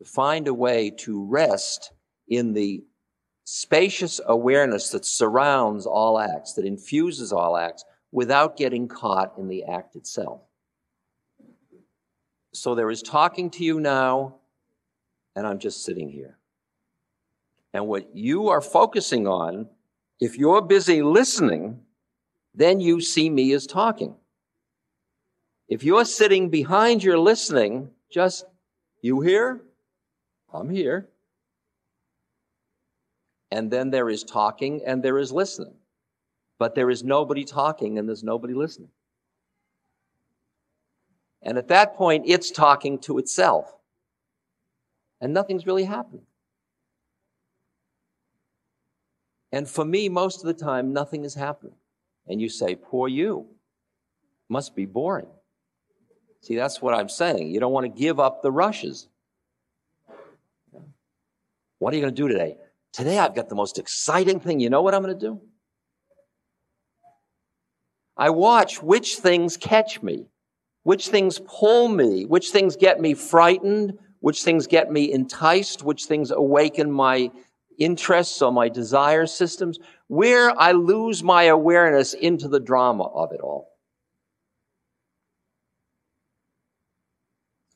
to 0.01 0.09
find 0.09 0.47
a 0.47 0.53
way 0.53 0.89
to 0.89 1.23
rest 1.25 1.91
in 2.27 2.53
the 2.53 2.83
spacious 3.43 4.19
awareness 4.25 4.89
that 4.89 5.05
surrounds 5.05 5.85
all 5.85 6.19
acts, 6.19 6.53
that 6.53 6.65
infuses 6.65 7.31
all 7.31 7.55
acts, 7.55 7.83
without 8.11 8.57
getting 8.57 8.87
caught 8.87 9.33
in 9.37 9.47
the 9.47 9.63
act 9.63 9.95
itself. 9.95 10.41
So 12.53 12.73
there 12.73 12.89
is 12.89 13.01
talking 13.01 13.51
to 13.51 13.63
you 13.63 13.79
now, 13.79 14.37
and 15.35 15.45
I'm 15.45 15.59
just 15.59 15.85
sitting 15.85 16.09
here. 16.09 16.37
And 17.73 17.87
what 17.87 18.15
you 18.15 18.49
are 18.49 18.61
focusing 18.61 19.27
on, 19.27 19.67
if 20.19 20.37
you're 20.37 20.61
busy 20.61 21.01
listening, 21.01 21.81
then 22.53 22.79
you 22.79 23.01
see 23.01 23.29
me 23.29 23.53
as 23.53 23.65
talking. 23.65 24.15
If 25.69 25.83
you're 25.83 26.05
sitting 26.05 26.49
behind 26.49 27.01
your 27.03 27.17
listening, 27.17 27.91
just, 28.11 28.45
you 29.01 29.21
hear? 29.21 29.61
I'm 30.53 30.69
here. 30.69 31.07
And 33.51 33.71
then 33.71 33.89
there 33.89 34.09
is 34.09 34.23
talking 34.23 34.81
and 34.85 35.01
there 35.01 35.17
is 35.17 35.31
listening. 35.31 35.73
But 36.59 36.75
there 36.75 36.89
is 36.89 37.03
nobody 37.03 37.45
talking 37.45 37.97
and 37.97 38.07
there's 38.07 38.23
nobody 38.23 38.53
listening. 38.53 38.89
And 41.41 41.57
at 41.57 41.69
that 41.69 41.95
point, 41.95 42.25
it's 42.27 42.51
talking 42.51 42.99
to 42.99 43.17
itself. 43.17 43.73
And 45.19 45.33
nothing's 45.33 45.65
really 45.65 45.85
happening. 45.85 46.25
And 49.51 49.67
for 49.67 49.83
me, 49.83 50.09
most 50.09 50.41
of 50.41 50.45
the 50.45 50.53
time, 50.53 50.93
nothing 50.93 51.25
is 51.25 51.35
happening. 51.35 51.75
And 52.27 52.41
you 52.41 52.49
say, 52.49 52.75
poor 52.75 53.07
you. 53.07 53.47
Must 54.49 54.75
be 54.75 54.85
boring. 54.85 55.27
See, 56.41 56.55
that's 56.55 56.81
what 56.81 56.93
I'm 56.93 57.09
saying. 57.09 57.51
You 57.51 57.59
don't 57.59 57.71
want 57.71 57.85
to 57.85 58.01
give 58.01 58.19
up 58.19 58.41
the 58.41 58.51
rushes. 58.51 59.07
What 61.79 61.93
are 61.93 61.97
you 61.97 62.01
going 62.03 62.15
to 62.15 62.21
do 62.21 62.27
today? 62.27 62.57
Today 62.93 63.17
I've 63.17 63.35
got 63.35 63.49
the 63.49 63.55
most 63.55 63.79
exciting 63.79 64.39
thing. 64.39 64.59
You 64.59 64.69
know 64.69 64.81
what 64.81 64.93
I'm 64.93 65.01
going 65.01 65.17
to 65.17 65.27
do? 65.27 65.41
I 68.17 68.29
watch 68.29 68.83
which 68.83 69.15
things 69.15 69.57
catch 69.57 70.03
me, 70.03 70.27
which 70.83 71.07
things 71.07 71.39
pull 71.39 71.87
me, 71.87 72.25
which 72.25 72.51
things 72.51 72.75
get 72.75 72.99
me 72.99 73.13
frightened, 73.13 73.97
which 74.19 74.43
things 74.43 74.67
get 74.67 74.91
me 74.91 75.11
enticed, 75.11 75.83
which 75.83 76.05
things 76.05 76.29
awaken 76.29 76.91
my 76.91 77.31
interests 77.83 78.41
or 78.41 78.51
my 78.51 78.69
desire 78.69 79.25
systems, 79.25 79.79
where 80.07 80.51
I 80.59 80.71
lose 80.71 81.23
my 81.23 81.43
awareness 81.43 82.13
into 82.13 82.47
the 82.47 82.59
drama 82.59 83.03
of 83.03 83.31
it 83.31 83.41
all. 83.41 83.69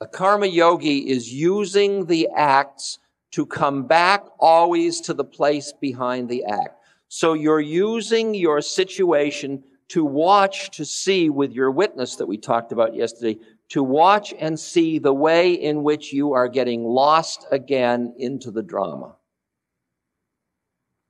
A 0.02 0.08
karma 0.08 0.48
yogi 0.48 1.10
is 1.10 1.34
using 1.34 2.06
the 2.06 2.28
acts 2.36 3.00
to 3.32 3.46
come 3.46 3.88
back 3.88 4.26
always 4.40 5.02
to 5.02 5.14
the 5.14 5.24
place 5.24 5.74
behind 5.82 6.30
the 6.30 6.44
act. 6.46 6.78
So 7.08 7.34
you're 7.34 7.60
using 7.60 8.34
your 8.34 8.62
situation 8.62 9.64
to 9.90 10.04
watch, 10.04 10.72
to 10.72 10.86
see 10.86 11.30
with 11.30 11.52
your 11.52 11.72
witness 11.72 12.16
that 12.18 12.28
we 12.28 12.38
talked 12.38 12.72
about 12.72 12.96
yesterday, 12.96 13.40
to 13.70 13.84
watch 13.84 14.34
and 14.38 14.60
see 14.60 15.00
the 15.00 15.14
way 15.14 15.54
in 15.54 15.84
which 15.84 16.12
you 16.12 16.34
are 16.34 16.48
getting 16.48 16.84
lost 16.84 17.46
again 17.52 18.14
into 18.18 18.52
the 18.52 18.64
drama. 18.64 19.16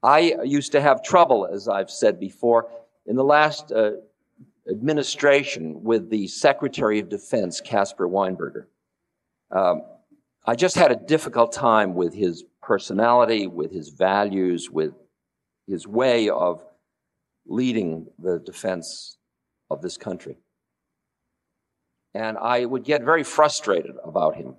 I 0.05 0.35
used 0.43 0.73
to 0.73 0.81
have 0.81 1.01
trouble, 1.01 1.47
as 1.51 1.67
I've 1.67 1.89
said 1.89 2.19
before, 2.19 2.69
in 3.07 3.15
the 3.15 3.23
last 3.23 3.71
uh, 3.71 3.93
administration 4.69 5.83
with 5.83 6.11
the 6.11 6.27
Secretary 6.27 6.99
of 6.99 7.09
Defense, 7.09 7.59
Caspar 7.59 8.07
Weinberger. 8.07 8.65
Um, 9.49 9.81
I 10.45 10.53
just 10.53 10.75
had 10.75 10.91
a 10.91 10.95
difficult 10.95 11.53
time 11.53 11.95
with 11.95 12.13
his 12.13 12.43
personality, 12.61 13.47
with 13.47 13.71
his 13.71 13.89
values, 13.89 14.69
with 14.69 14.93
his 15.67 15.87
way 15.87 16.29
of 16.29 16.63
leading 17.47 18.05
the 18.19 18.37
defense 18.37 19.17
of 19.71 19.81
this 19.81 19.97
country. 19.97 20.37
And 22.13 22.37
I 22.37 22.63
would 22.63 22.83
get 22.83 23.03
very 23.03 23.23
frustrated 23.23 23.95
about 24.03 24.35
him. 24.35 24.55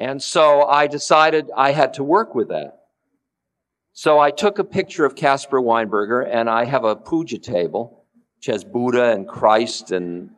And 0.00 0.22
so 0.22 0.64
I 0.64 0.86
decided 0.86 1.50
I 1.54 1.72
had 1.72 1.94
to 1.94 2.02
work 2.02 2.34
with 2.34 2.48
that. 2.48 2.78
So 3.92 4.18
I 4.18 4.30
took 4.30 4.58
a 4.58 4.64
picture 4.64 5.04
of 5.04 5.14
Caspar 5.14 5.60
Weinberger 5.60 6.26
and 6.26 6.48
I 6.48 6.64
have 6.64 6.84
a 6.84 6.96
puja 6.96 7.38
table, 7.38 8.06
which 8.36 8.46
has 8.46 8.64
Buddha 8.64 9.12
and 9.12 9.28
Christ 9.28 9.92
and 9.92 10.30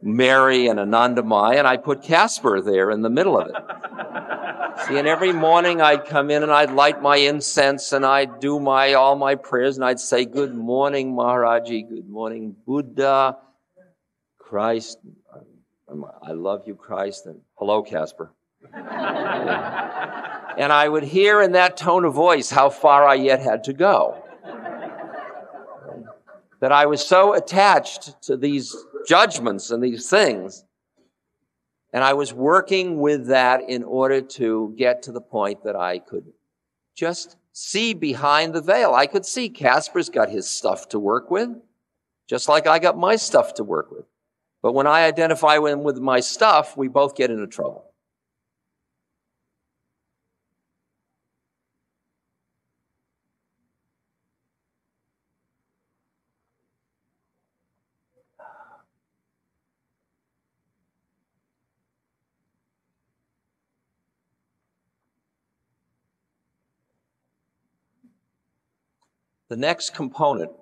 Mary 0.00 0.68
and 0.68 0.78
Anandamayi, 0.78 1.58
and 1.58 1.66
I 1.66 1.76
put 1.76 2.02
Caspar 2.02 2.62
there 2.62 2.90
in 2.90 3.02
the 3.02 3.10
middle 3.10 3.38
of 3.38 3.48
it. 3.48 4.86
See, 4.86 4.96
and 4.96 5.06
every 5.06 5.32
morning 5.32 5.82
I'd 5.82 6.06
come 6.06 6.30
in 6.30 6.42
and 6.42 6.52
I'd 6.52 6.70
light 6.70 7.02
my 7.02 7.16
incense 7.16 7.92
and 7.92 8.06
I'd 8.06 8.40
do 8.40 8.58
my 8.60 8.94
all 8.94 9.16
my 9.16 9.34
prayers 9.34 9.76
and 9.76 9.84
I'd 9.84 10.00
say, 10.00 10.24
"Good 10.24 10.54
morning, 10.54 11.14
Maharaji. 11.14 11.86
Good 11.86 12.08
morning, 12.08 12.56
Buddha, 12.64 13.36
Christ. 14.38 14.98
I 16.22 16.32
love 16.32 16.62
you, 16.66 16.76
Christ." 16.76 17.26
And 17.26 17.42
hello, 17.56 17.82
Caspar. 17.82 18.32
and 18.72 20.72
I 20.72 20.88
would 20.88 21.02
hear 21.02 21.42
in 21.42 21.52
that 21.52 21.76
tone 21.76 22.04
of 22.04 22.14
voice 22.14 22.50
how 22.50 22.70
far 22.70 23.06
I 23.06 23.14
yet 23.14 23.40
had 23.40 23.64
to 23.64 23.72
go. 23.72 24.22
That 26.60 26.72
I 26.72 26.86
was 26.86 27.04
so 27.04 27.32
attached 27.32 28.22
to 28.24 28.36
these 28.36 28.76
judgments 29.06 29.70
and 29.70 29.82
these 29.82 30.10
things. 30.10 30.64
And 31.92 32.04
I 32.04 32.12
was 32.12 32.32
working 32.32 33.00
with 33.00 33.28
that 33.28 33.68
in 33.68 33.82
order 33.82 34.20
to 34.20 34.74
get 34.76 35.02
to 35.04 35.12
the 35.12 35.20
point 35.20 35.64
that 35.64 35.74
I 35.74 35.98
could 35.98 36.24
just 36.94 37.36
see 37.52 37.94
behind 37.94 38.54
the 38.54 38.60
veil. 38.60 38.94
I 38.94 39.06
could 39.06 39.26
see 39.26 39.48
Caspar's 39.48 40.10
got 40.10 40.28
his 40.28 40.48
stuff 40.48 40.88
to 40.90 40.98
work 40.98 41.30
with, 41.30 41.48
just 42.28 42.48
like 42.48 42.66
I 42.66 42.78
got 42.78 42.98
my 42.98 43.16
stuff 43.16 43.54
to 43.54 43.64
work 43.64 43.90
with. 43.90 44.04
But 44.62 44.74
when 44.74 44.86
I 44.86 45.04
identify 45.04 45.56
with 45.56 45.98
my 45.98 46.20
stuff, 46.20 46.76
we 46.76 46.88
both 46.88 47.16
get 47.16 47.30
into 47.30 47.46
trouble. 47.46 47.89
The 69.50 69.56
next 69.56 69.94
component 69.94 70.52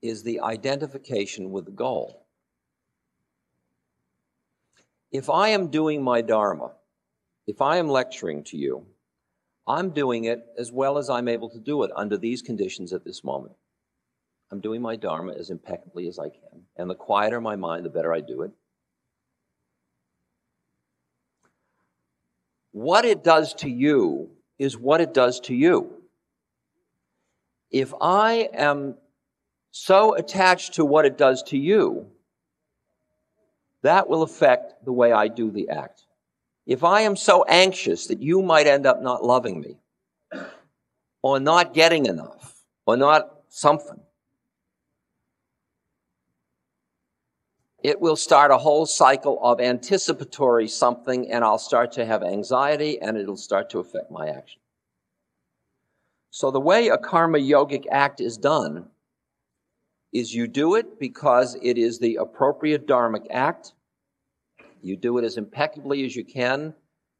is 0.00 0.22
the 0.22 0.38
identification 0.38 1.50
with 1.50 1.64
the 1.64 1.72
goal. 1.72 2.24
If 5.10 5.28
I 5.28 5.48
am 5.48 5.66
doing 5.66 6.00
my 6.00 6.20
Dharma, 6.20 6.70
if 7.48 7.60
I 7.60 7.78
am 7.78 7.88
lecturing 7.88 8.44
to 8.44 8.56
you, 8.56 8.86
I'm 9.66 9.90
doing 9.90 10.26
it 10.26 10.46
as 10.56 10.70
well 10.70 10.96
as 10.96 11.10
I'm 11.10 11.26
able 11.26 11.50
to 11.50 11.58
do 11.58 11.82
it 11.82 11.90
under 11.96 12.16
these 12.16 12.40
conditions 12.40 12.92
at 12.92 13.04
this 13.04 13.24
moment. 13.24 13.56
I'm 14.52 14.60
doing 14.60 14.80
my 14.80 14.94
Dharma 14.94 15.32
as 15.32 15.50
impeccably 15.50 16.06
as 16.06 16.20
I 16.20 16.28
can. 16.28 16.66
And 16.76 16.88
the 16.88 16.94
quieter 16.94 17.40
my 17.40 17.56
mind, 17.56 17.84
the 17.84 17.90
better 17.90 18.14
I 18.14 18.20
do 18.20 18.42
it. 18.42 18.52
What 22.70 23.04
it 23.04 23.24
does 23.24 23.54
to 23.54 23.68
you 23.68 24.30
is 24.58 24.76
what 24.76 25.00
it 25.00 25.14
does 25.14 25.40
to 25.40 25.54
you. 25.54 26.02
If 27.70 27.94
I 28.00 28.50
am 28.52 28.96
so 29.70 30.14
attached 30.14 30.74
to 30.74 30.84
what 30.84 31.06
it 31.06 31.16
does 31.16 31.42
to 31.44 31.56
you, 31.56 32.06
that 33.80 34.08
will 34.08 34.22
affect 34.22 34.84
the 34.84 34.92
way 34.92 35.10
I 35.10 35.28
do 35.28 35.50
the 35.50 35.70
act. 35.70 36.02
If 36.66 36.84
I 36.84 37.00
am 37.00 37.16
so 37.16 37.44
anxious 37.48 38.06
that 38.08 38.22
you 38.22 38.42
might 38.42 38.66
end 38.66 38.86
up 38.86 39.02
not 39.02 39.24
loving 39.24 39.60
me, 39.60 39.78
or 41.22 41.40
not 41.40 41.72
getting 41.74 42.06
enough, 42.06 42.62
or 42.86 42.96
not 42.96 43.42
something, 43.48 44.01
it 47.82 48.00
will 48.00 48.16
start 48.16 48.50
a 48.50 48.58
whole 48.58 48.86
cycle 48.86 49.38
of 49.42 49.60
anticipatory 49.60 50.68
something, 50.68 51.30
and 51.30 51.44
I'll 51.44 51.58
start 51.58 51.92
to 51.92 52.04
have 52.04 52.22
anxiety, 52.22 53.00
and 53.00 53.16
it'll 53.16 53.36
start 53.36 53.70
to 53.70 53.80
affect 53.80 54.10
my 54.10 54.28
action. 54.28 54.60
So, 56.30 56.50
the 56.50 56.60
way 56.60 56.88
a 56.88 56.98
karma 56.98 57.38
yogic 57.38 57.86
act 57.90 58.20
is 58.20 58.38
done 58.38 58.86
is 60.12 60.34
you 60.34 60.46
do 60.46 60.76
it 60.76 60.98
because 60.98 61.56
it 61.62 61.78
is 61.78 61.98
the 61.98 62.16
appropriate 62.16 62.86
dharmic 62.86 63.26
act. 63.30 63.72
You 64.80 64.96
do 64.96 65.18
it 65.18 65.24
as 65.24 65.36
impeccably 65.36 66.04
as 66.04 66.14
you 66.14 66.24
can. 66.24 66.74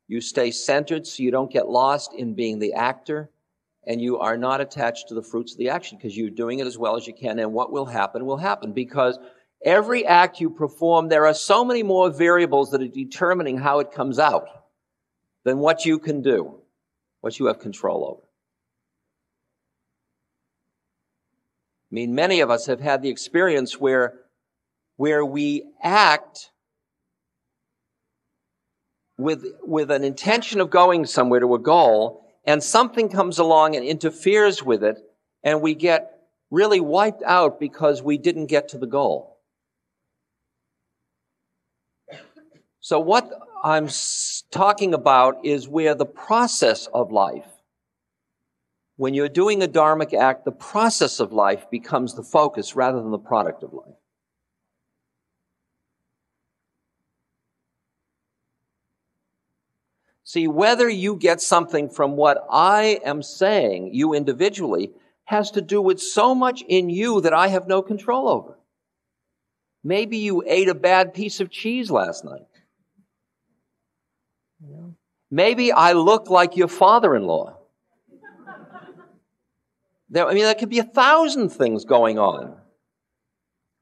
You 0.09 0.21
stay 0.21 0.51
centered 0.51 1.07
so 1.07 1.23
you 1.23 1.31
don't 1.31 1.51
get 1.51 1.69
lost 1.69 2.13
in 2.15 2.35
being 2.35 2.59
the 2.59 2.75
actor 2.75 3.31
and 3.87 4.01
you 4.01 4.19
are 4.19 4.37
not 4.37 4.61
attached 4.61 5.09
to 5.09 5.15
the 5.15 5.23
fruits 5.23 5.53
of 5.53 5.59
the 5.59 5.71
action 5.71 5.97
because 5.97 6.17
you're 6.17 6.31
doing 6.31 6.59
it 6.59 6.67
as 6.67 6.79
well 6.79 6.97
as 6.97 7.07
you 7.07 7.15
can. 7.15 7.39
And 7.39 7.53
what 7.53 7.73
will 7.73 7.87
happen 7.87 8.27
will 8.27 8.37
happen 8.37 8.73
because 8.73 9.19
every 9.65 10.07
act 10.07 10.41
you 10.41 10.51
perform, 10.51 11.09
there 11.09 11.27
are 11.27 11.35
so 11.35 11.65
many 11.65 11.83
more 11.83 12.11
variables 12.11 12.71
that 12.71 12.83
are 12.83 12.89
determining 12.89 13.59
how 13.59 13.81
it 13.81 13.93
comes 13.93 14.19
out 14.19 14.47
than 15.45 15.59
what 15.59 15.85
you 15.85 15.99
can 15.99 16.23
do, 16.23 16.61
what 17.21 17.39
you 17.39 17.47
have 17.47 17.59
control 17.59 18.05
over. 18.05 18.23
I 21.91 21.95
mean, 21.95 22.15
many 22.15 22.41
of 22.41 22.51
us 22.51 22.67
have 22.67 22.81
had 22.81 23.03
the 23.03 23.11
experience 23.11 23.79
where, 23.79 24.15
where 24.97 25.25
we 25.25 25.65
act 25.83 26.51
with, 29.19 29.45
with 29.63 29.91
an 29.91 30.05
intention 30.05 30.61
of 30.61 30.71
going 30.71 31.05
somewhere 31.07 31.41
to 31.41 31.55
a 31.55 31.59
goal, 31.59 32.25
and 32.45 32.63
something 32.63 33.09
comes 33.09 33.39
along 33.39 33.77
and 33.77 33.85
interferes 33.85 34.63
with 34.63 34.83
it, 34.83 34.99
and 35.43 35.61
we 35.61 35.75
get 35.75 36.19
really 36.51 36.81
wiped 36.81 37.23
out 37.25 37.61
because 37.61 38.03
we 38.03 38.19
didn't 38.19 38.47
get 38.47 38.69
to 38.69 38.79
the 38.79 38.87
goal. 38.87 39.32
So 42.83 43.01
what 43.01 43.31
I'm 43.65 43.89
talking 44.51 44.93
about 44.93 45.47
is 45.47 45.67
where 45.67 45.95
the 45.95 46.05
process 46.05 46.89
of 46.93 47.11
life 47.11 47.47
when 48.97 49.15
you're 49.15 49.29
doing 49.29 49.63
a 49.63 49.69
dharmic 49.69 50.15
act, 50.15 50.45
the 50.45 50.53
process 50.53 51.19
of 51.19 51.33
life 51.33 51.69
becomes 51.71 52.15
the 52.15 52.23
focus 52.23 52.77
rather 52.77 53.01
than 53.01 53.11
the 53.11 53.19
product 53.19 53.63
of 53.63 53.73
life. 53.73 53.97
See, 60.25 60.47
whether 60.47 60.89
you 60.89 61.17
get 61.17 61.41
something 61.41 61.89
from 61.91 62.17
what 62.17 62.45
I 62.49 63.01
am 63.05 63.23
saying, 63.23 63.93
you 63.93 64.15
individually, 64.15 64.93
has 65.25 65.51
to 65.53 65.61
do 65.61 65.83
with 65.83 66.01
so 66.01 66.35
much 66.35 66.63
in 66.69 66.89
you 66.89 67.21
that 67.23 67.33
I 67.35 67.49
have 67.49 67.67
no 67.67 67.83
control 67.83 68.29
over. 68.29 68.59
Maybe 69.83 70.19
you 70.19 70.45
ate 70.47 70.69
a 70.69 70.75
bad 70.75 71.13
piece 71.13 71.41
of 71.41 71.51
cheese 71.51 71.91
last 71.91 72.25
night. 72.25 72.52
Maybe 75.31 75.73
I 75.73 75.93
look 75.93 76.29
like 76.29 76.57
your 76.57 76.69
father 76.69 77.17
in 77.17 77.27
law. 77.27 77.57
I 80.15 80.35
mean, 80.35 80.45
there 80.45 80.55
could 80.55 80.69
be 80.69 80.79
a 80.79 80.85
thousand 80.85 81.51
things 81.51 81.87
going 81.87 82.19
on. 82.19 82.57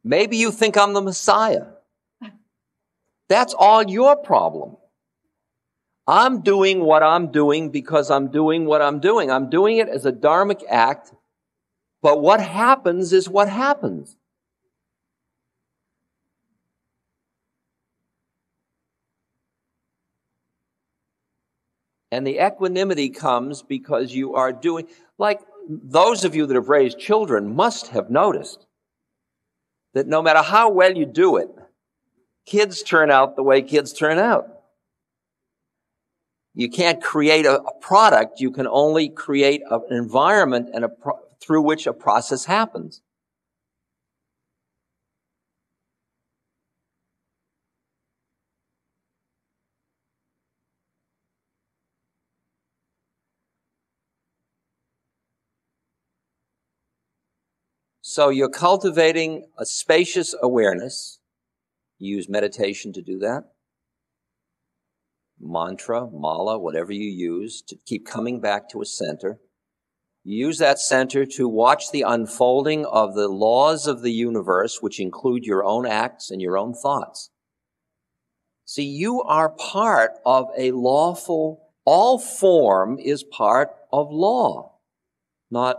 Maybe 0.05 0.37
you 0.37 0.53
think 0.53 0.77
I'm 0.77 0.93
the 0.93 1.03
Messiah. 1.03 1.67
That's 3.29 3.53
all 3.53 3.83
your 3.83 4.17
problem. 4.17 4.77
I'm 6.07 6.43
doing 6.43 6.81
what 6.81 7.03
I'm 7.03 7.31
doing 7.31 7.71
because 7.71 8.11
I'm 8.11 8.29
doing 8.29 8.65
what 8.65 8.83
I'm 8.83 9.01
doing. 9.01 9.31
I'm 9.31 9.51
doing 9.51 9.77
it 9.79 9.89
as 9.89 10.07
a 10.07 10.13
dharmic 10.13 10.63
act, 10.69 11.13
but 12.03 12.21
what 12.21 12.41
happens 12.41 13.13
is 13.13 13.29
what 13.29 13.49
happens. 13.49 14.17
And 22.13 22.27
the 22.27 22.45
equanimity 22.45 23.09
comes 23.09 23.63
because 23.63 24.13
you 24.13 24.35
are 24.35 24.53
doing, 24.53 24.89
like, 25.19 25.41
those 25.69 26.25
of 26.25 26.35
you 26.35 26.47
that 26.47 26.55
have 26.55 26.69
raised 26.69 26.99
children 26.99 27.55
must 27.55 27.89
have 27.89 28.11
noticed 28.11 28.67
that 29.95 30.07
no 30.07 30.23
matter 30.23 30.43
how 30.43 30.71
well 30.71 30.97
you 30.97 31.07
do 31.07 31.37
it, 31.37 31.49
kids 32.47 32.83
turn 32.83 33.11
out 33.11 33.37
the 33.37 33.43
way 33.43 33.63
kids 33.63 33.93
turn 33.93 34.19
out. 34.19 34.49
You 36.55 36.69
can't 36.69 37.01
create 37.01 37.47
a, 37.47 37.61
a 37.61 37.75
product. 37.81 38.41
You 38.41 38.51
can 38.51 38.67
only 38.67 39.09
create 39.09 39.63
a, 39.71 39.77
an 39.77 39.97
environment 39.97 40.71
and 40.75 40.85
a 40.85 40.89
pro- 40.89 41.21
through 41.41 41.63
which 41.63 41.87
a 41.87 41.93
process 41.93 42.45
happens. 42.45 43.03
So 58.11 58.29
you're 58.29 58.49
cultivating 58.49 59.47
a 59.57 59.65
spacious 59.65 60.35
awareness. 60.43 61.21
You 61.97 62.17
use 62.17 62.29
meditation 62.29 62.93
to 62.95 63.03
do 63.03 63.21
that. 63.21 63.45
Mantra, 65.39 66.09
mala, 66.11 66.59
whatever 66.59 66.93
you 66.93 67.09
use 67.09 67.63
to 67.69 67.77
keep 67.87 68.05
coming 68.05 68.41
back 68.41 68.69
to 68.71 68.83
a 68.83 68.85
center. 68.85 69.39
You 70.25 70.45
use 70.49 70.59
that 70.59 70.81
center 70.81 71.25
to 71.25 71.47
watch 71.47 71.93
the 71.93 72.03
unfolding 72.03 72.85
of 72.85 73.15
the 73.15 73.29
laws 73.29 73.87
of 73.87 74.03
the 74.03 74.11
universe, 74.11 74.79
which 74.81 74.99
include 74.99 75.45
your 75.45 75.65
own 75.65 75.87
acts 75.87 76.33
and 76.33 76.43
your 76.43 76.59
own 76.59 76.75
thoughts. 76.75 77.31
See, 78.65 78.87
you 78.87 79.23
are 79.23 79.51
part 79.51 80.15
of 80.27 80.49
a 80.59 80.73
lawful, 80.73 81.63
all 81.85 82.19
form 82.19 82.99
is 82.99 83.23
part 83.23 83.69
of 83.93 84.11
law. 84.11 84.79
Not 85.49 85.77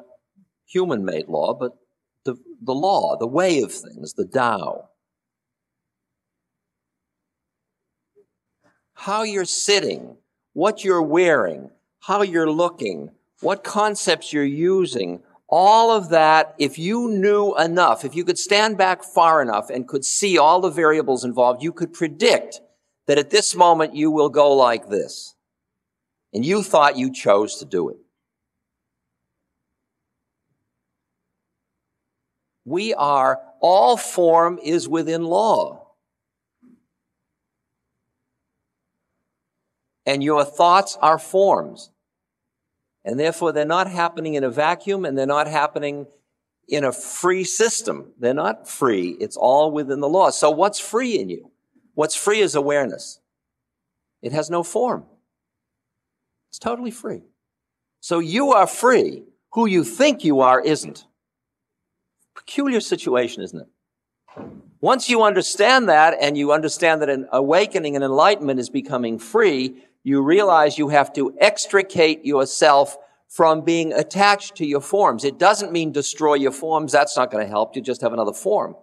human 0.65 1.03
made 1.03 1.27
law, 1.27 1.53
but 1.53 1.73
the, 2.61 2.73
law, 2.73 3.17
the 3.17 3.27
way 3.27 3.61
of 3.61 3.73
things, 3.73 4.13
the 4.13 4.25
Tao. 4.25 4.89
How 8.93 9.23
you're 9.23 9.45
sitting, 9.45 10.17
what 10.53 10.83
you're 10.83 11.01
wearing, 11.01 11.71
how 12.01 12.21
you're 12.21 12.51
looking, 12.51 13.11
what 13.41 13.63
concepts 13.63 14.31
you're 14.31 14.43
using, 14.43 15.23
all 15.47 15.91
of 15.91 16.09
that, 16.09 16.55
if 16.57 16.79
you 16.79 17.09
knew 17.09 17.55
enough, 17.57 18.05
if 18.05 18.15
you 18.15 18.23
could 18.23 18.37
stand 18.37 18.77
back 18.77 19.03
far 19.03 19.41
enough 19.41 19.69
and 19.69 19.87
could 19.87 20.05
see 20.05 20.37
all 20.37 20.61
the 20.61 20.69
variables 20.69 21.25
involved, 21.25 21.61
you 21.61 21.73
could 21.73 21.91
predict 21.91 22.61
that 23.07 23.17
at 23.17 23.31
this 23.31 23.53
moment 23.55 23.95
you 23.95 24.09
will 24.11 24.29
go 24.29 24.53
like 24.53 24.87
this. 24.87 25.35
And 26.33 26.45
you 26.45 26.63
thought 26.63 26.95
you 26.95 27.11
chose 27.11 27.57
to 27.57 27.65
do 27.65 27.89
it. 27.89 27.97
We 32.65 32.93
are, 32.93 33.39
all 33.59 33.97
form 33.97 34.59
is 34.63 34.87
within 34.87 35.23
law. 35.23 35.87
And 40.05 40.23
your 40.23 40.43
thoughts 40.43 40.97
are 41.01 41.19
forms. 41.19 41.91
And 43.03 43.19
therefore, 43.19 43.51
they're 43.51 43.65
not 43.65 43.89
happening 43.89 44.35
in 44.35 44.43
a 44.43 44.49
vacuum 44.49 45.05
and 45.05 45.17
they're 45.17 45.25
not 45.25 45.47
happening 45.47 46.07
in 46.67 46.83
a 46.83 46.91
free 46.91 47.43
system. 47.43 48.13
They're 48.19 48.33
not 48.33 48.67
free. 48.67 49.09
It's 49.19 49.37
all 49.37 49.71
within 49.71 49.99
the 49.99 50.09
law. 50.09 50.29
So 50.29 50.49
what's 50.49 50.79
free 50.79 51.19
in 51.19 51.29
you? 51.29 51.51
What's 51.95 52.15
free 52.15 52.39
is 52.39 52.55
awareness. 52.55 53.19
It 54.21 54.31
has 54.31 54.49
no 54.49 54.63
form. 54.63 55.05
It's 56.49 56.59
totally 56.59 56.91
free. 56.91 57.23
So 57.99 58.19
you 58.19 58.53
are 58.53 58.67
free. 58.67 59.23
Who 59.53 59.65
you 59.65 59.83
think 59.83 60.23
you 60.23 60.39
are 60.41 60.61
isn't. 60.61 61.05
Peculiar 62.35 62.79
situation, 62.79 63.43
isn't 63.43 63.61
it? 63.61 63.67
Once 64.79 65.09
you 65.09 65.23
understand 65.23 65.89
that 65.89 66.17
and 66.19 66.37
you 66.37 66.51
understand 66.51 67.01
that 67.01 67.09
an 67.09 67.27
awakening 67.31 67.95
and 67.95 68.03
enlightenment 68.03 68.59
is 68.59 68.69
becoming 68.69 69.19
free, 69.19 69.83
you 70.03 70.21
realize 70.21 70.77
you 70.77 70.89
have 70.89 71.13
to 71.13 71.35
extricate 71.39 72.25
yourself 72.25 72.97
from 73.27 73.61
being 73.61 73.93
attached 73.93 74.55
to 74.55 74.65
your 74.65 74.81
forms. 74.81 75.23
It 75.23 75.37
doesn't 75.37 75.71
mean 75.71 75.91
destroy 75.91 76.33
your 76.33 76.51
forms. 76.51 76.91
That's 76.91 77.15
not 77.15 77.31
going 77.31 77.43
to 77.45 77.49
help. 77.49 77.75
You 77.75 77.81
just 77.81 78.01
have 78.01 78.11
another 78.11 78.33
form. 78.33 78.75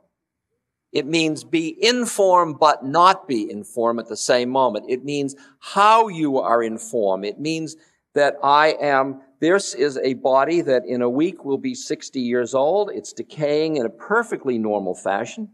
It 0.90 1.07
means 1.07 1.44
be 1.44 1.68
in 1.68 2.07
form, 2.07 2.55
but 2.55 2.84
not 2.84 3.28
be 3.28 3.51
in 3.51 3.62
form 3.62 3.99
at 3.99 4.09
the 4.09 4.16
same 4.16 4.49
moment. 4.49 4.86
It 4.88 5.05
means 5.05 5.36
how 5.59 6.09
you 6.09 6.38
are 6.38 6.62
in 6.62 6.78
form. 6.78 7.24
It 7.24 7.38
means 7.38 7.76
that 8.14 8.36
I 8.42 8.68
am, 8.80 9.20
this 9.41 9.74
is 9.74 9.99
a 9.99 10.14
body 10.14 10.61
that 10.62 10.84
in 10.84 11.03
a 11.03 11.09
week 11.09 11.45
will 11.45 11.59
be 11.59 11.74
60 11.74 12.20
years 12.20 12.55
old. 12.55 12.91
It's 12.93 13.12
decaying 13.12 13.76
in 13.76 13.86
a 13.86 13.91
perfectly 13.91 14.59
normal 14.59 14.95
fashion. 14.95 15.51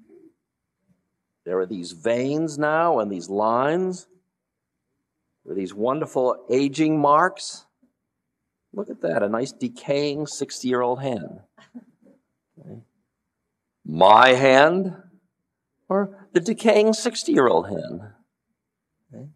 There 1.45 1.59
are 1.59 1.67
these 1.67 1.93
veins 1.93 2.59
now 2.59 3.01
and 3.01 3.11
these 3.11 3.29
lines. 3.29 4.07
There 5.45 5.53
are 5.53 5.57
these 5.57 5.75
wonderful 5.75 6.47
aging 6.51 6.99
marks. 6.99 7.67
Look 8.73 8.89
at 8.89 9.03
that, 9.03 9.23
a 9.23 9.29
nice 9.29 9.53
decaying 9.53 10.27
60 10.27 10.67
year 10.67 10.81
old 10.81 11.03
hand. 11.03 11.41
Okay. 12.59 12.81
My 13.85 14.31
hand 14.31 14.97
or 15.89 16.27
the 16.33 16.41
decaying 16.41 16.95
60 16.95 17.33
year 17.33 17.47
old 17.47 17.69
hand. 17.69 18.01
Okay. 19.13 19.29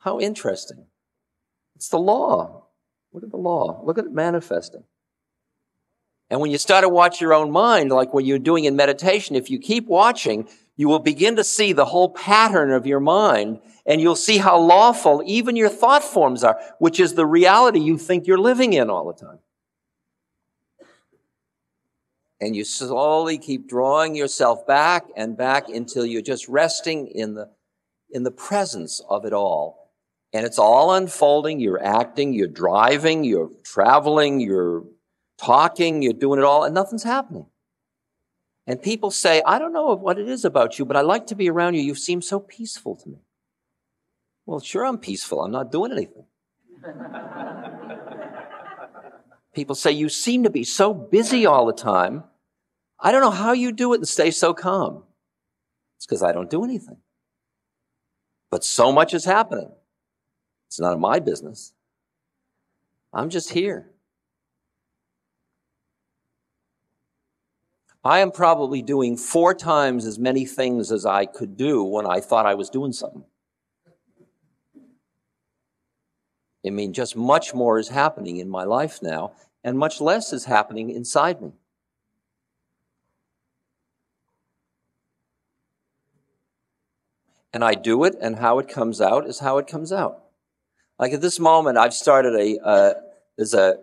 How 0.00 0.18
interesting. 0.18 0.86
It's 1.76 1.88
the 1.88 1.98
law. 1.98 2.61
Look 3.12 3.24
at 3.24 3.30
the 3.30 3.36
law. 3.36 3.82
Look 3.84 3.98
at 3.98 4.06
it 4.06 4.12
manifesting. 4.12 4.84
And 6.30 6.40
when 6.40 6.50
you 6.50 6.56
start 6.58 6.82
to 6.82 6.88
watch 6.88 7.20
your 7.20 7.34
own 7.34 7.50
mind, 7.50 7.90
like 7.90 8.14
what 8.14 8.24
you're 8.24 8.38
doing 8.38 8.64
in 8.64 8.74
meditation, 8.74 9.36
if 9.36 9.50
you 9.50 9.58
keep 9.58 9.86
watching, 9.86 10.48
you 10.76 10.88
will 10.88 10.98
begin 10.98 11.36
to 11.36 11.44
see 11.44 11.74
the 11.74 11.84
whole 11.84 12.08
pattern 12.08 12.72
of 12.72 12.86
your 12.86 13.00
mind 13.00 13.60
and 13.84 14.00
you'll 14.00 14.16
see 14.16 14.38
how 14.38 14.58
lawful 14.58 15.22
even 15.26 15.56
your 15.56 15.68
thought 15.68 16.02
forms 16.02 16.42
are, 16.42 16.58
which 16.78 16.98
is 16.98 17.14
the 17.14 17.26
reality 17.26 17.80
you 17.80 17.98
think 17.98 18.26
you're 18.26 18.38
living 18.38 18.72
in 18.72 18.88
all 18.88 19.06
the 19.06 19.26
time. 19.26 19.40
And 22.40 22.56
you 22.56 22.64
slowly 22.64 23.38
keep 23.38 23.68
drawing 23.68 24.14
yourself 24.14 24.66
back 24.66 25.04
and 25.16 25.36
back 25.36 25.68
until 25.68 26.06
you're 26.06 26.22
just 26.22 26.48
resting 26.48 27.08
in 27.08 27.34
the, 27.34 27.50
in 28.10 28.22
the 28.22 28.30
presence 28.30 29.00
of 29.08 29.24
it 29.24 29.32
all. 29.32 29.81
And 30.32 30.46
it's 30.46 30.58
all 30.58 30.94
unfolding. 30.94 31.60
You're 31.60 31.82
acting, 31.82 32.32
you're 32.32 32.48
driving, 32.48 33.24
you're 33.24 33.50
traveling, 33.64 34.40
you're 34.40 34.84
talking, 35.38 36.02
you're 36.02 36.12
doing 36.12 36.38
it 36.38 36.44
all, 36.44 36.64
and 36.64 36.74
nothing's 36.74 37.02
happening. 37.02 37.46
And 38.66 38.80
people 38.80 39.10
say, 39.10 39.42
I 39.44 39.58
don't 39.58 39.72
know 39.72 39.94
what 39.94 40.18
it 40.18 40.28
is 40.28 40.44
about 40.44 40.78
you, 40.78 40.84
but 40.84 40.96
I 40.96 41.00
like 41.00 41.26
to 41.26 41.34
be 41.34 41.50
around 41.50 41.74
you. 41.74 41.82
You 41.82 41.94
seem 41.94 42.22
so 42.22 42.38
peaceful 42.38 42.96
to 42.96 43.08
me. 43.08 43.18
Well, 44.46 44.60
sure, 44.60 44.86
I'm 44.86 44.98
peaceful. 44.98 45.42
I'm 45.42 45.50
not 45.50 45.72
doing 45.72 45.92
anything. 45.92 46.24
People 49.54 49.74
say, 49.74 49.92
You 49.92 50.08
seem 50.08 50.44
to 50.44 50.50
be 50.50 50.64
so 50.64 50.94
busy 50.94 51.44
all 51.44 51.66
the 51.66 51.72
time. 51.72 52.24
I 52.98 53.12
don't 53.12 53.20
know 53.20 53.30
how 53.30 53.52
you 53.52 53.72
do 53.72 53.92
it 53.92 53.98
and 53.98 54.08
stay 54.08 54.30
so 54.30 54.54
calm. 54.54 55.02
It's 55.96 56.06
because 56.06 56.22
I 56.22 56.32
don't 56.32 56.50
do 56.50 56.64
anything. 56.64 56.98
But 58.50 58.64
so 58.64 58.92
much 58.92 59.12
is 59.12 59.24
happening. 59.24 59.72
It's 60.72 60.80
none 60.80 60.94
of 60.94 61.00
my 61.00 61.18
business. 61.18 61.74
I'm 63.12 63.28
just 63.28 63.50
here. 63.50 63.90
I 68.02 68.20
am 68.20 68.30
probably 68.30 68.80
doing 68.80 69.18
four 69.18 69.52
times 69.52 70.06
as 70.06 70.18
many 70.18 70.46
things 70.46 70.90
as 70.90 71.04
I 71.04 71.26
could 71.26 71.58
do 71.58 71.84
when 71.84 72.06
I 72.06 72.20
thought 72.20 72.46
I 72.46 72.54
was 72.54 72.70
doing 72.70 72.94
something. 72.94 73.24
I 76.66 76.70
mean, 76.70 76.94
just 76.94 77.16
much 77.16 77.52
more 77.52 77.78
is 77.78 77.88
happening 77.88 78.38
in 78.38 78.48
my 78.48 78.64
life 78.64 79.02
now, 79.02 79.32
and 79.62 79.76
much 79.78 80.00
less 80.00 80.32
is 80.32 80.46
happening 80.46 80.88
inside 80.88 81.42
me. 81.42 81.52
And 87.52 87.62
I 87.62 87.74
do 87.74 88.04
it, 88.04 88.16
and 88.22 88.36
how 88.36 88.58
it 88.58 88.70
comes 88.70 89.02
out 89.02 89.26
is 89.26 89.40
how 89.40 89.58
it 89.58 89.66
comes 89.66 89.92
out. 89.92 90.21
Like 91.02 91.14
at 91.14 91.20
this 91.20 91.40
moment, 91.40 91.78
I've 91.78 91.94
started 91.94 92.36
a, 92.36 92.64
uh, 92.64 92.94
there's 93.36 93.54
a 93.54 93.74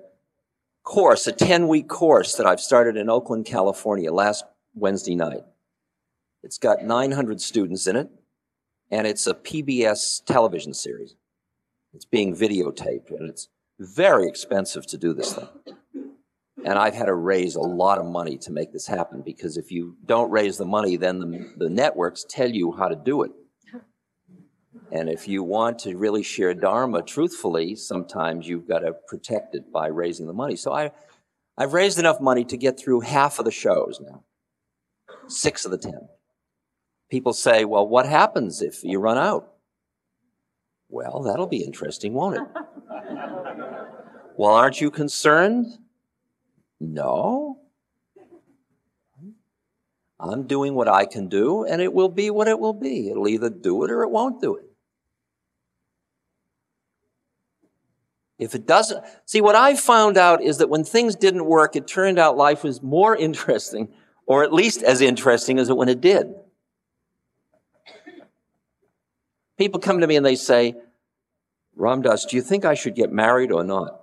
course, 0.84 1.28
a 1.28 1.34
10 1.34 1.68
week 1.68 1.90
course 1.90 2.36
that 2.36 2.46
I've 2.46 2.62
started 2.62 2.96
in 2.96 3.10
Oakland, 3.10 3.46
California 3.46 4.10
last 4.10 4.46
Wednesday 4.74 5.16
night. 5.16 5.44
It's 6.44 6.58
got 6.58 6.86
900 6.86 7.42
students 7.42 7.88
in 7.88 7.98
it, 7.98 8.10
and 8.90 9.06
it's 9.06 9.28
a 9.28 9.34
PBS 9.34 10.24
television 10.24 10.74
series. 10.74 11.16
It's 11.94 12.06
being 12.06 12.34
videotaped, 12.34 13.10
and 13.10 13.30
it's 13.30 13.50
very 13.78 14.26
expensive 14.26 14.88
to 14.88 14.98
do 14.98 15.14
this 15.14 15.34
thing. 15.34 15.50
And 16.64 16.80
I've 16.80 16.96
had 16.96 17.08
to 17.08 17.16
raise 17.16 17.56
a 17.56 17.60
lot 17.60 17.98
of 17.98 18.06
money 18.06 18.38
to 18.38 18.52
make 18.54 18.72
this 18.72 18.88
happen 18.88 19.24
because 19.26 19.58
if 19.58 19.74
you 19.74 19.98
don't 20.06 20.32
raise 20.32 20.58
the 20.58 20.64
money, 20.64 20.96
then 20.96 21.20
the, 21.20 21.54
the 21.58 21.70
networks 21.70 22.26
tell 22.30 22.50
you 22.50 22.72
how 22.72 22.88
to 22.88 22.96
do 22.96 23.24
it. 23.24 23.32
And 24.92 25.10
if 25.10 25.28
you 25.28 25.44
want 25.44 25.80
to 25.80 25.96
really 25.96 26.24
share 26.24 26.54
Dharma 26.54 27.04
truthfully, 27.04 27.76
sometimes 27.76 28.48
you've 28.48 28.68
got 28.68 28.80
to 28.80 28.94
protect 28.94 29.54
it 29.54 29.72
by 29.72 29.88
raising 29.88 30.26
the 30.26 30.34
money. 30.34 30.56
So 30.56 30.74
I, 30.74 30.92
I've 31.58 31.74
raised 31.74 32.00
enough 32.00 32.20
money 32.20 32.44
to 32.46 32.58
get 32.58 32.80
through 32.80 33.02
half 33.02 33.38
of 33.38 33.46
the 33.46 33.52
shows 33.52 34.02
now, 34.02 34.24
six 35.28 35.66
of 35.66 35.72
the 35.72 35.78
ten. 35.78 36.10
People 37.10 37.34
say, 37.34 37.66
well, 37.66 37.88
what 37.88 38.08
happens 38.08 38.62
if 38.62 38.84
you 38.84 39.00
run 39.00 39.18
out? 39.18 39.54
Well, 40.90 41.22
that'll 41.22 41.48
be 41.48 41.64
interesting, 41.64 42.14
won't 42.14 42.38
it? 42.38 42.44
well, 44.38 44.54
aren't 44.54 44.82
you 44.82 44.90
concerned? 44.90 45.78
No. 46.80 47.60
I'm 50.20 50.48
doing 50.48 50.74
what 50.74 50.88
I 50.88 51.06
can 51.06 51.30
do, 51.30 51.64
and 51.64 51.82
it 51.82 51.94
will 51.94 52.10
be 52.10 52.30
what 52.30 52.48
it 52.48 52.60
will 52.60 52.74
be. 52.74 53.10
It'll 53.10 53.28
either 53.28 53.50
do 53.50 53.84
it 53.84 53.92
or 53.92 54.04
it 54.04 54.10
won't 54.10 54.42
do 54.42 54.56
it. 54.56 54.69
If 58.40 58.56
it 58.56 58.66
doesn't, 58.66 59.04
see, 59.26 59.42
what 59.42 59.56
I 59.56 59.76
found 59.76 60.18
out 60.18 60.42
is 60.42 60.58
that 60.60 60.70
when 60.70 60.86
things 60.86 61.16
didn't 61.16 61.46
work, 61.46 61.76
it 61.76 61.88
turned 61.88 62.18
out 62.18 62.38
life 62.38 62.64
was 62.64 62.82
more 62.82 63.16
interesting, 63.16 63.90
or 64.26 64.44
at 64.46 64.54
least 64.54 64.82
as 64.82 65.02
interesting 65.02 65.60
as 65.60 65.68
it 65.70 65.76
when 65.76 65.90
it 65.90 66.00
did. 66.00 66.34
People 69.58 69.82
come 69.82 70.00
to 70.00 70.08
me 70.08 70.16
and 70.16 70.26
they 70.26 70.38
say, 70.38 70.76
Ram 71.76 72.02
Dass, 72.02 72.26
do 72.26 72.38
you 72.38 72.42
think 72.42 72.64
I 72.64 72.76
should 72.76 72.96
get 72.96 73.12
married 73.12 73.52
or 73.52 73.66
not? 73.66 74.00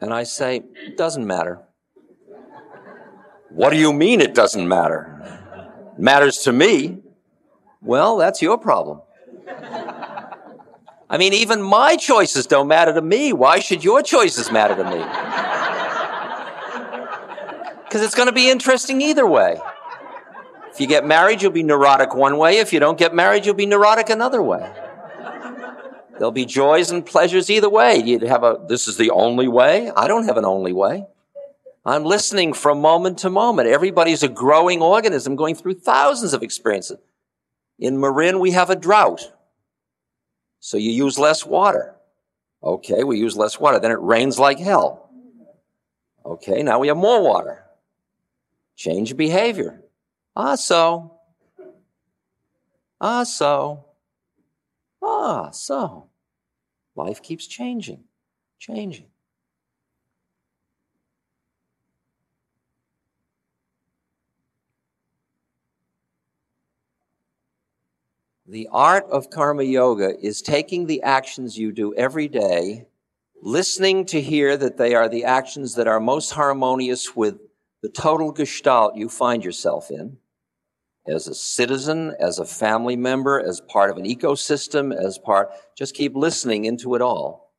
And 0.00 0.12
I 0.12 0.22
say, 0.22 0.62
it 0.86 0.96
doesn't 0.96 1.26
matter. 1.26 1.60
What 3.50 3.70
do 3.70 3.76
you 3.76 3.92
mean 3.92 4.22
it 4.22 4.34
doesn't 4.34 4.66
matter? 4.66 5.12
It 5.96 6.00
matters 6.00 6.38
to 6.38 6.52
me. 6.52 7.02
Well, 7.82 8.16
that's 8.16 8.40
your 8.40 8.56
problem. 8.58 9.02
I 11.08 11.18
mean, 11.18 11.32
even 11.34 11.62
my 11.62 11.96
choices 11.96 12.46
don't 12.46 12.68
matter 12.68 12.92
to 12.92 13.02
me. 13.02 13.32
Why 13.32 13.60
should 13.60 13.84
your 13.84 14.02
choices 14.02 14.50
matter 14.50 14.74
to 14.76 14.84
me? 14.84 15.04
Because 17.86 18.02
it's 18.02 18.16
going 18.16 18.26
to 18.26 18.34
be 18.34 18.50
interesting 18.50 19.00
either 19.00 19.24
way. 19.24 19.60
If 20.70 20.80
you 20.80 20.88
get 20.88 21.06
married, 21.06 21.40
you'll 21.40 21.52
be 21.52 21.62
neurotic 21.62 22.14
one 22.14 22.36
way. 22.36 22.58
If 22.58 22.72
you 22.72 22.80
don't 22.80 22.98
get 22.98 23.14
married, 23.14 23.46
you'll 23.46 23.54
be 23.54 23.64
neurotic 23.64 24.10
another 24.10 24.42
way. 24.42 24.70
There'll 26.18 26.32
be 26.32 26.44
joys 26.44 26.90
and 26.90 27.06
pleasures 27.06 27.48
either 27.48 27.70
way. 27.70 28.02
You'd 28.04 28.22
have 28.22 28.42
a, 28.42 28.58
this 28.68 28.88
is 28.88 28.96
the 28.96 29.10
only 29.10 29.48
way. 29.48 29.90
I 29.96 30.08
don't 30.08 30.24
have 30.24 30.36
an 30.36 30.44
only 30.44 30.72
way. 30.72 31.06
I'm 31.84 32.04
listening 32.04 32.52
from 32.52 32.80
moment 32.80 33.18
to 33.18 33.30
moment. 33.30 33.68
Everybody's 33.68 34.22
a 34.22 34.28
growing 34.28 34.82
organism 34.82 35.36
going 35.36 35.54
through 35.54 35.74
thousands 35.74 36.34
of 36.34 36.42
experiences. 36.42 36.98
In 37.78 38.00
Marin, 38.00 38.40
we 38.40 38.50
have 38.50 38.68
a 38.68 38.76
drought. 38.76 39.32
So 40.60 40.76
you 40.76 40.90
use 40.90 41.18
less 41.18 41.44
water. 41.44 41.94
Okay, 42.62 43.04
we 43.04 43.18
use 43.18 43.36
less 43.36 43.60
water. 43.60 43.78
Then 43.78 43.92
it 43.92 44.00
rains 44.00 44.38
like 44.38 44.58
hell. 44.58 45.10
Okay, 46.24 46.62
now 46.62 46.78
we 46.78 46.88
have 46.88 46.96
more 46.96 47.22
water. 47.22 47.64
Change 48.74 49.16
behavior. 49.16 49.82
Ah, 50.34 50.56
so. 50.56 51.18
Ah, 53.00 53.24
so. 53.24 53.84
Ah, 55.02 55.50
so. 55.50 56.10
Life 56.96 57.22
keeps 57.22 57.46
changing, 57.46 58.04
changing. 58.58 59.06
The 68.48 68.68
art 68.70 69.06
of 69.10 69.30
karma 69.30 69.64
yoga 69.64 70.18
is 70.20 70.40
taking 70.40 70.86
the 70.86 71.02
actions 71.02 71.58
you 71.58 71.72
do 71.72 71.94
every 71.94 72.28
day, 72.28 72.86
listening 73.42 74.04
to 74.06 74.20
hear 74.20 74.56
that 74.56 74.76
they 74.76 74.94
are 74.94 75.08
the 75.08 75.24
actions 75.24 75.74
that 75.74 75.88
are 75.88 75.98
most 75.98 76.30
harmonious 76.32 77.16
with 77.16 77.38
the 77.82 77.88
total 77.88 78.32
gestalt 78.32 78.96
you 78.96 79.08
find 79.08 79.44
yourself 79.44 79.90
in 79.90 80.18
as 81.08 81.28
a 81.28 81.34
citizen, 81.34 82.14
as 82.18 82.38
a 82.38 82.44
family 82.44 82.96
member, 82.96 83.40
as 83.40 83.60
part 83.60 83.90
of 83.90 83.96
an 83.96 84.04
ecosystem, 84.04 84.94
as 84.94 85.18
part, 85.18 85.50
just 85.76 85.94
keep 85.94 86.16
listening 86.16 86.64
into 86.64 86.94
it 86.94 87.02
all. 87.02 87.52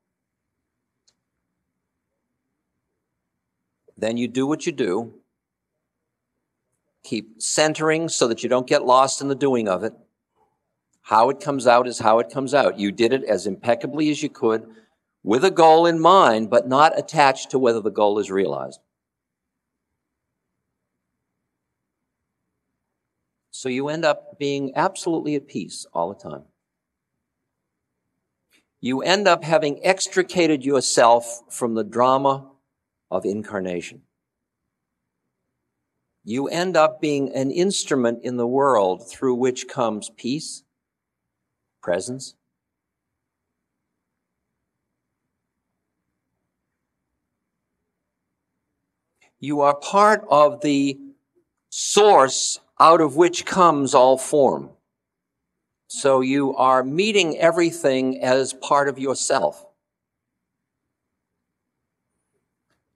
Then 3.98 4.18
you 4.18 4.28
do 4.28 4.46
what 4.46 4.66
you 4.66 4.72
do. 4.72 5.14
Keep 7.04 7.42
centering 7.42 8.10
so 8.10 8.28
that 8.28 8.44
you 8.44 8.50
don't 8.50 8.68
get 8.68 8.86
lost 8.86 9.22
in 9.22 9.28
the 9.28 9.36
doing 9.36 9.68
of 9.68 9.84
it. 9.84 9.94
How 11.08 11.30
it 11.30 11.40
comes 11.40 11.66
out 11.68 11.88
is 11.88 12.00
how 12.00 12.20
it 12.20 12.30
comes 12.30 12.54
out. 12.54 12.78
You 12.78 12.92
did 12.92 13.14
it 13.14 13.24
as 13.24 13.48
impeccably 13.48 14.10
as 14.10 14.22
you 14.22 14.28
could 14.28 14.68
with 15.24 15.46
a 15.46 15.50
goal 15.50 15.86
in 15.86 16.02
mind, 16.02 16.50
but 16.50 16.68
not 16.68 17.00
attached 17.00 17.50
to 17.52 17.60
whether 17.60 17.80
the 17.80 17.90
goal 17.90 18.20
is 18.20 18.30
realized. 18.30 18.82
So 23.52 23.70
you 23.70 23.88
end 23.88 24.04
up 24.04 24.38
being 24.38 24.74
absolutely 24.76 25.36
at 25.36 25.48
peace 25.48 25.86
all 25.94 26.10
the 26.10 26.30
time. 26.30 26.44
You 28.82 29.02
end 29.02 29.30
up 29.30 29.46
having 29.46 29.80
extricated 29.86 30.66
yourself 30.66 31.42
from 31.50 31.76
the 31.76 31.86
drama 31.86 32.52
of 33.10 33.24
incarnation. 33.24 34.02
You 36.26 36.50
end 36.50 36.76
up 36.76 37.00
being 37.00 37.34
an 37.34 37.50
instrument 37.50 38.26
in 38.26 38.36
the 38.36 38.46
world 38.46 39.10
through 39.10 39.36
which 39.36 39.70
comes 39.70 40.12
peace, 40.18 40.64
presence. 41.88 42.36
You 49.40 49.62
are 49.62 49.74
part 49.74 50.26
of 50.30 50.60
the 50.60 51.00
source 51.70 52.60
out 52.78 53.00
of 53.00 53.16
which 53.16 53.46
comes 53.46 53.94
all 53.94 54.18
form. 54.18 54.72
So 55.88 56.20
you 56.20 56.54
are 56.58 56.84
meeting 56.84 57.38
everything 57.38 58.22
as 58.22 58.52
part 58.52 58.90
of 58.90 59.00
yourself. 59.00 59.66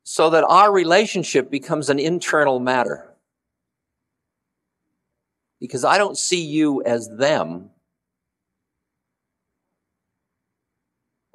So 0.04 0.32
that 0.32 0.44
our 0.44 0.70
relationship 0.70 1.50
becomes 1.50 1.89
an 1.89 1.98
internal 1.98 2.60
matter. 2.60 3.08
Because 5.62 5.86
I 5.86 5.98
don't 5.98 6.18
see 6.18 6.44
you 6.44 6.84
as 6.84 7.08
them. 7.08 7.70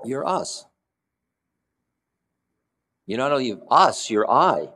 You're 0.04 0.26
us. 0.26 0.66
You're 3.06 3.18
not 3.18 3.32
only 3.32 3.58
us, 3.70 4.10
you're 4.10 4.30
I. 4.30 4.68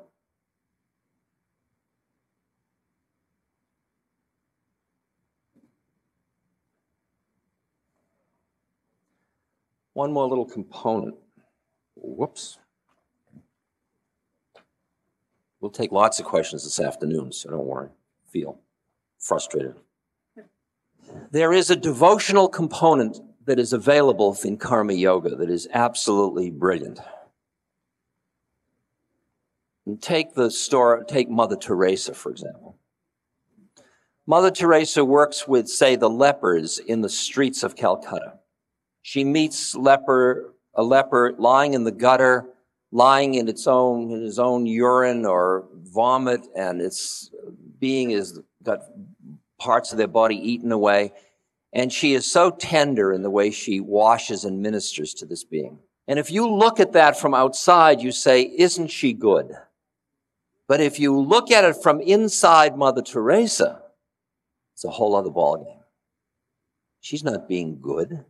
One 9.92 10.12
more 10.12 10.28
little 10.28 10.46
component. 10.46 11.16
Whoops. 11.96 12.58
We'll 15.60 15.70
take 15.70 15.92
lots 15.92 16.18
of 16.18 16.24
questions 16.24 16.64
this 16.64 16.80
afternoon, 16.80 17.32
so 17.32 17.50
don't 17.50 17.66
worry. 17.66 17.90
Feel 18.28 18.60
frustrated. 19.18 19.74
There 21.30 21.52
is 21.52 21.68
a 21.68 21.76
devotional 21.76 22.48
component 22.48 23.20
that 23.46 23.58
is 23.58 23.72
available 23.72 24.36
in 24.44 24.56
karma 24.56 24.92
yoga 24.92 25.34
that 25.36 25.50
is 25.50 25.68
absolutely 25.72 26.50
brilliant. 26.50 27.00
Take 30.00 30.34
the 30.34 30.50
story, 30.50 31.04
take 31.08 31.28
Mother 31.28 31.56
Teresa, 31.56 32.14
for 32.14 32.30
example. 32.30 32.76
Mother 34.26 34.50
Teresa 34.50 35.04
works 35.04 35.48
with, 35.48 35.68
say, 35.68 35.96
the 35.96 36.10
lepers 36.10 36.78
in 36.78 37.00
the 37.00 37.08
streets 37.08 37.62
of 37.62 37.74
Calcutta. 37.74 38.34
She 39.02 39.24
meets 39.24 39.74
leper, 39.74 40.54
a 40.74 40.84
leper 40.84 41.34
lying 41.38 41.74
in 41.74 41.84
the 41.84 41.90
gutter, 41.90 42.46
lying 42.92 43.34
in 43.34 43.48
its 43.48 43.66
own, 43.66 44.10
in 44.10 44.22
his 44.22 44.38
own 44.38 44.66
urine 44.66 45.24
or 45.24 45.66
vomit, 45.74 46.46
and 46.54 46.80
its 46.80 47.30
being 47.80 48.10
is 48.10 48.38
got 48.62 48.82
parts 49.58 49.90
of 49.90 49.98
their 49.98 50.06
body 50.06 50.36
eaten 50.36 50.70
away. 50.70 51.12
And 51.72 51.92
she 51.92 52.14
is 52.14 52.30
so 52.30 52.50
tender 52.50 53.12
in 53.12 53.22
the 53.22 53.30
way 53.30 53.50
she 53.50 53.80
washes 53.80 54.44
and 54.44 54.60
ministers 54.60 55.14
to 55.14 55.26
this 55.26 55.44
being. 55.44 55.78
And 56.08 56.18
if 56.18 56.30
you 56.30 56.48
look 56.48 56.80
at 56.80 56.92
that 56.92 57.18
from 57.18 57.34
outside, 57.34 58.02
you 58.02 58.10
say, 58.10 58.42
isn't 58.42 58.88
she 58.88 59.12
good? 59.12 59.52
But 60.66 60.80
if 60.80 60.98
you 60.98 61.18
look 61.18 61.50
at 61.50 61.64
it 61.64 61.76
from 61.82 62.00
inside 62.00 62.76
Mother 62.76 63.02
Teresa, 63.02 63.82
it's 64.74 64.84
a 64.84 64.90
whole 64.90 65.14
other 65.14 65.30
ballgame. 65.30 65.80
She's 67.00 67.24
not 67.24 67.48
being 67.48 67.80
good. 67.80 68.24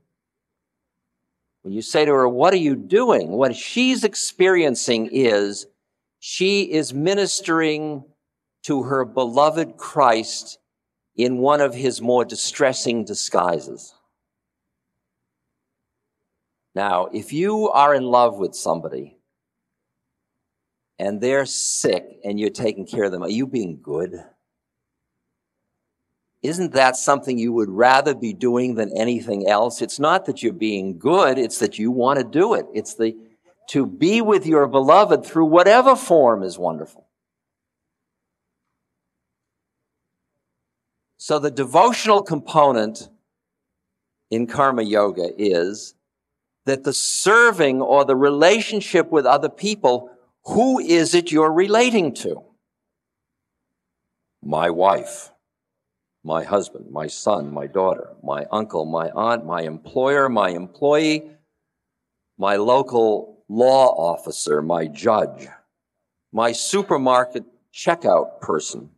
When 1.62 1.74
you 1.74 1.82
say 1.82 2.04
to 2.04 2.12
her, 2.12 2.28
What 2.28 2.54
are 2.54 2.58
you 2.58 2.76
doing? 2.76 3.30
What 3.30 3.54
she's 3.54 4.04
experiencing 4.04 5.10
is 5.12 5.66
she 6.18 6.62
is 6.62 6.94
ministering 6.94 8.04
to 8.62 8.84
her 8.84 9.04
beloved 9.04 9.76
Christ 9.76 10.58
in 11.16 11.38
one 11.38 11.60
of 11.60 11.74
his 11.74 12.00
more 12.00 12.24
distressing 12.24 13.04
disguises. 13.04 13.94
Now, 16.74 17.06
if 17.12 17.32
you 17.32 17.68
are 17.70 17.94
in 17.94 18.04
love 18.04 18.38
with 18.38 18.54
somebody 18.54 19.18
and 20.98 21.20
they're 21.20 21.46
sick 21.46 22.20
and 22.24 22.38
you're 22.38 22.50
taking 22.50 22.86
care 22.86 23.04
of 23.04 23.12
them, 23.12 23.22
are 23.22 23.28
you 23.28 23.46
being 23.46 23.80
good? 23.82 24.14
Isn't 26.42 26.72
that 26.72 26.96
something 26.96 27.38
you 27.38 27.52
would 27.52 27.68
rather 27.68 28.14
be 28.14 28.32
doing 28.32 28.76
than 28.76 28.96
anything 28.96 29.46
else? 29.48 29.82
It's 29.82 29.98
not 29.98 30.24
that 30.24 30.42
you're 30.42 30.52
being 30.52 30.98
good, 30.98 31.38
it's 31.38 31.58
that 31.58 31.78
you 31.78 31.90
want 31.90 32.18
to 32.18 32.24
do 32.24 32.54
it. 32.54 32.66
It's 32.72 32.94
the 32.94 33.14
to 33.68 33.86
be 33.86 34.20
with 34.20 34.46
your 34.46 34.66
beloved 34.66 35.24
through 35.24 35.46
whatever 35.46 35.94
form 35.94 36.42
is 36.42 36.58
wonderful. 36.58 37.06
So 41.20 41.38
the 41.38 41.50
devotional 41.50 42.22
component 42.22 43.10
in 44.30 44.46
karma 44.46 44.82
yoga 44.82 45.28
is 45.36 45.94
that 46.64 46.84
the 46.84 46.94
serving 46.94 47.82
or 47.82 48.06
the 48.06 48.16
relationship 48.16 49.10
with 49.10 49.26
other 49.26 49.50
people, 49.50 50.10
who 50.46 50.78
is 50.78 51.14
it 51.14 51.30
you're 51.30 51.52
relating 51.52 52.14
to? 52.14 52.42
My 54.42 54.70
wife 54.70 55.30
my 56.22 56.44
husband, 56.44 56.90
my 56.90 57.06
son, 57.06 57.52
my 57.52 57.66
daughter, 57.66 58.14
my 58.22 58.46
uncle, 58.50 58.84
my 58.84 59.10
aunt, 59.10 59.46
my 59.46 59.62
employer, 59.62 60.28
my 60.28 60.50
employee, 60.50 61.30
my 62.38 62.56
local 62.56 63.42
law 63.48 63.86
officer, 63.88 64.60
my 64.60 64.86
judge, 64.86 65.48
my 66.32 66.52
supermarket 66.52 67.44
checkout 67.74 68.40
person. 68.40 68.90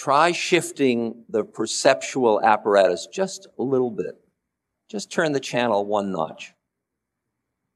Try 0.00 0.32
shifting 0.32 1.24
the 1.28 1.44
perceptual 1.44 2.40
apparatus 2.42 3.06
just 3.12 3.46
a 3.58 3.62
little 3.62 3.90
bit. 3.90 4.14
Just 4.88 5.12
turn 5.12 5.32
the 5.32 5.40
channel 5.40 5.84
one 5.84 6.10
notch 6.10 6.54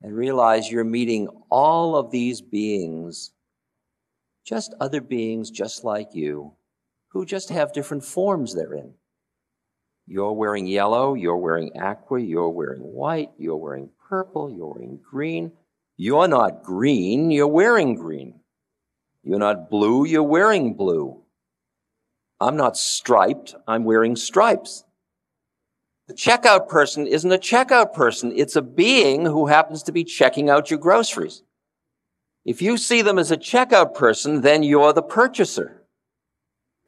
and 0.00 0.16
realize 0.16 0.70
you're 0.70 0.84
meeting 0.84 1.28
all 1.50 1.96
of 1.96 2.10
these 2.10 2.40
beings 2.40 3.32
just 4.42 4.72
other 4.80 5.02
beings 5.02 5.50
just 5.50 5.84
like 5.84 6.14
you 6.14 6.54
who 7.08 7.26
just 7.26 7.50
have 7.50 7.74
different 7.74 8.02
forms 8.02 8.54
they're 8.54 8.72
in. 8.72 8.94
You're 10.06 10.32
wearing 10.32 10.66
yellow, 10.66 11.12
you're 11.12 11.36
wearing 11.36 11.72
aqua, 11.78 12.22
you're 12.22 12.48
wearing 12.48 12.80
white, 12.80 13.32
you're 13.36 13.58
wearing 13.58 13.90
purple, 14.08 14.50
you're 14.50 14.72
wearing 14.72 14.98
green. 15.10 15.52
You're 15.98 16.28
not 16.28 16.62
green, 16.62 17.30
you're 17.30 17.48
wearing 17.48 17.96
green. 17.96 18.40
You're 19.22 19.40
not 19.40 19.68
blue, 19.68 20.06
you're 20.06 20.22
wearing 20.22 20.72
blue. 20.72 21.23
I'm 22.44 22.56
not 22.56 22.76
striped, 22.76 23.54
I'm 23.66 23.84
wearing 23.84 24.16
stripes. 24.16 24.84
The 26.08 26.14
checkout 26.14 26.68
person 26.68 27.06
isn't 27.06 27.32
a 27.32 27.38
checkout 27.38 27.94
person, 27.94 28.32
it's 28.36 28.54
a 28.54 28.60
being 28.60 29.24
who 29.24 29.46
happens 29.46 29.82
to 29.84 29.92
be 29.92 30.04
checking 30.04 30.50
out 30.50 30.70
your 30.70 30.78
groceries. 30.78 31.42
If 32.44 32.60
you 32.60 32.76
see 32.76 33.00
them 33.00 33.18
as 33.18 33.30
a 33.30 33.38
checkout 33.38 33.94
person, 33.94 34.42
then 34.42 34.62
you're 34.62 34.92
the 34.92 35.02
purchaser. 35.02 35.80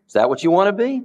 Is 0.07 0.13
that 0.13 0.29
what 0.29 0.45
you 0.45 0.51
want 0.51 0.69
to 0.69 0.85
be? 0.85 1.03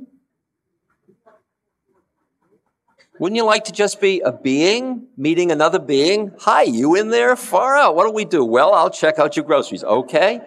Wouldn't 3.19 3.37
you 3.37 3.45
like 3.45 3.65
to 3.65 3.71
just 3.71 4.01
be 4.01 4.19
a 4.19 4.33
being 4.33 5.07
meeting 5.15 5.49
another 5.49 5.79
being? 5.79 6.33
Hi, 6.39 6.63
you 6.63 6.95
in 6.95 7.09
there? 7.09 7.37
Far 7.37 7.77
out. 7.77 7.95
What 7.95 8.05
do 8.05 8.11
we 8.11 8.25
do? 8.25 8.43
Well, 8.43 8.73
I'll 8.73 8.89
check 8.89 9.17
out 9.17 9.37
your 9.37 9.45
groceries. 9.45 9.85
Okay. 9.85 10.41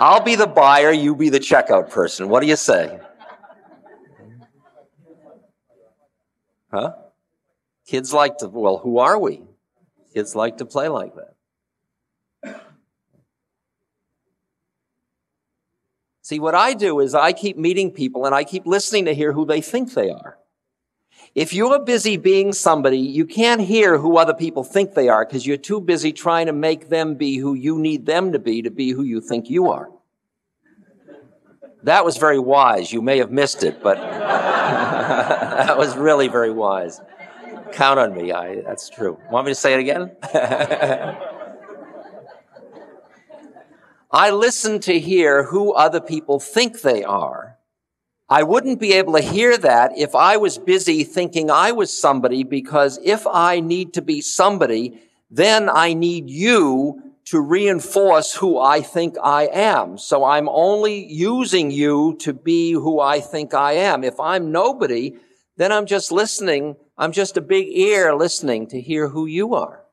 I'll 0.00 0.22
be 0.22 0.36
the 0.36 0.46
buyer, 0.46 0.92
you 0.92 1.16
be 1.16 1.28
the 1.28 1.40
checkout 1.40 1.90
person. 1.90 2.28
What 2.28 2.40
do 2.40 2.46
you 2.46 2.56
say? 2.56 3.00
Huh? 6.70 6.94
Kids 7.86 8.12
like 8.12 8.38
to, 8.38 8.48
well, 8.48 8.78
who 8.78 8.98
are 8.98 9.18
we? 9.18 9.42
Kids 10.14 10.36
like 10.36 10.58
to 10.58 10.64
play 10.64 10.88
like 10.88 11.12
that. 11.14 11.34
See, 16.22 16.38
what 16.38 16.54
I 16.54 16.74
do 16.74 17.00
is 17.00 17.14
I 17.14 17.32
keep 17.32 17.56
meeting 17.56 17.90
people 17.90 18.26
and 18.26 18.34
I 18.34 18.44
keep 18.44 18.66
listening 18.66 19.06
to 19.06 19.14
hear 19.14 19.32
who 19.32 19.46
they 19.46 19.62
think 19.62 19.94
they 19.94 20.10
are. 20.10 20.36
If 21.34 21.52
you're 21.52 21.78
busy 21.78 22.16
being 22.16 22.52
somebody, 22.52 22.98
you 22.98 23.24
can't 23.24 23.60
hear 23.60 23.98
who 23.98 24.16
other 24.16 24.34
people 24.34 24.64
think 24.64 24.94
they 24.94 25.08
are 25.08 25.24
because 25.24 25.46
you're 25.46 25.56
too 25.56 25.80
busy 25.80 26.12
trying 26.12 26.46
to 26.46 26.52
make 26.52 26.88
them 26.88 27.14
be 27.14 27.36
who 27.36 27.54
you 27.54 27.78
need 27.78 28.06
them 28.06 28.32
to 28.32 28.38
be 28.38 28.62
to 28.62 28.70
be 28.70 28.90
who 28.90 29.02
you 29.02 29.20
think 29.20 29.48
you 29.48 29.70
are. 29.70 29.88
That 31.84 32.04
was 32.04 32.16
very 32.16 32.38
wise. 32.38 32.92
You 32.92 33.02
may 33.02 33.18
have 33.18 33.30
missed 33.30 33.62
it, 33.62 33.82
but 33.82 33.96
that 33.98 35.78
was 35.78 35.96
really 35.96 36.28
very 36.28 36.50
wise. 36.50 37.00
Count 37.72 38.00
on 38.00 38.14
me. 38.14 38.32
I, 38.32 38.62
that's 38.62 38.88
true. 38.88 39.18
Want 39.30 39.46
me 39.46 39.52
to 39.52 39.54
say 39.54 39.74
it 39.74 39.80
again? 39.80 40.16
I 44.10 44.30
listen 44.30 44.80
to 44.80 44.98
hear 44.98 45.44
who 45.44 45.72
other 45.72 46.00
people 46.00 46.40
think 46.40 46.80
they 46.80 47.04
are 47.04 47.57
I 48.30 48.42
wouldn't 48.42 48.78
be 48.78 48.92
able 48.92 49.14
to 49.14 49.22
hear 49.22 49.56
that 49.56 49.96
if 49.96 50.14
I 50.14 50.36
was 50.36 50.58
busy 50.58 51.02
thinking 51.02 51.50
I 51.50 51.72
was 51.72 51.98
somebody 51.98 52.44
because 52.44 52.98
if 53.02 53.26
I 53.26 53.60
need 53.60 53.94
to 53.94 54.02
be 54.02 54.20
somebody, 54.20 55.00
then 55.30 55.70
I 55.70 55.94
need 55.94 56.28
you 56.28 57.02
to 57.26 57.40
reinforce 57.40 58.34
who 58.34 58.58
I 58.58 58.80
think 58.80 59.16
I 59.22 59.46
am. 59.46 59.96
So 59.96 60.24
I'm 60.24 60.48
only 60.48 61.06
using 61.06 61.70
you 61.70 62.16
to 62.20 62.34
be 62.34 62.72
who 62.72 63.00
I 63.00 63.20
think 63.20 63.54
I 63.54 63.72
am. 63.72 64.04
If 64.04 64.20
I'm 64.20 64.52
nobody, 64.52 65.16
then 65.56 65.72
I'm 65.72 65.86
just 65.86 66.12
listening. 66.12 66.76
I'm 66.98 67.12
just 67.12 67.36
a 67.38 67.42
big 67.42 67.66
ear 67.68 68.14
listening 68.14 68.66
to 68.68 68.80
hear 68.80 69.08
who 69.08 69.24
you 69.26 69.54
are. 69.54 69.84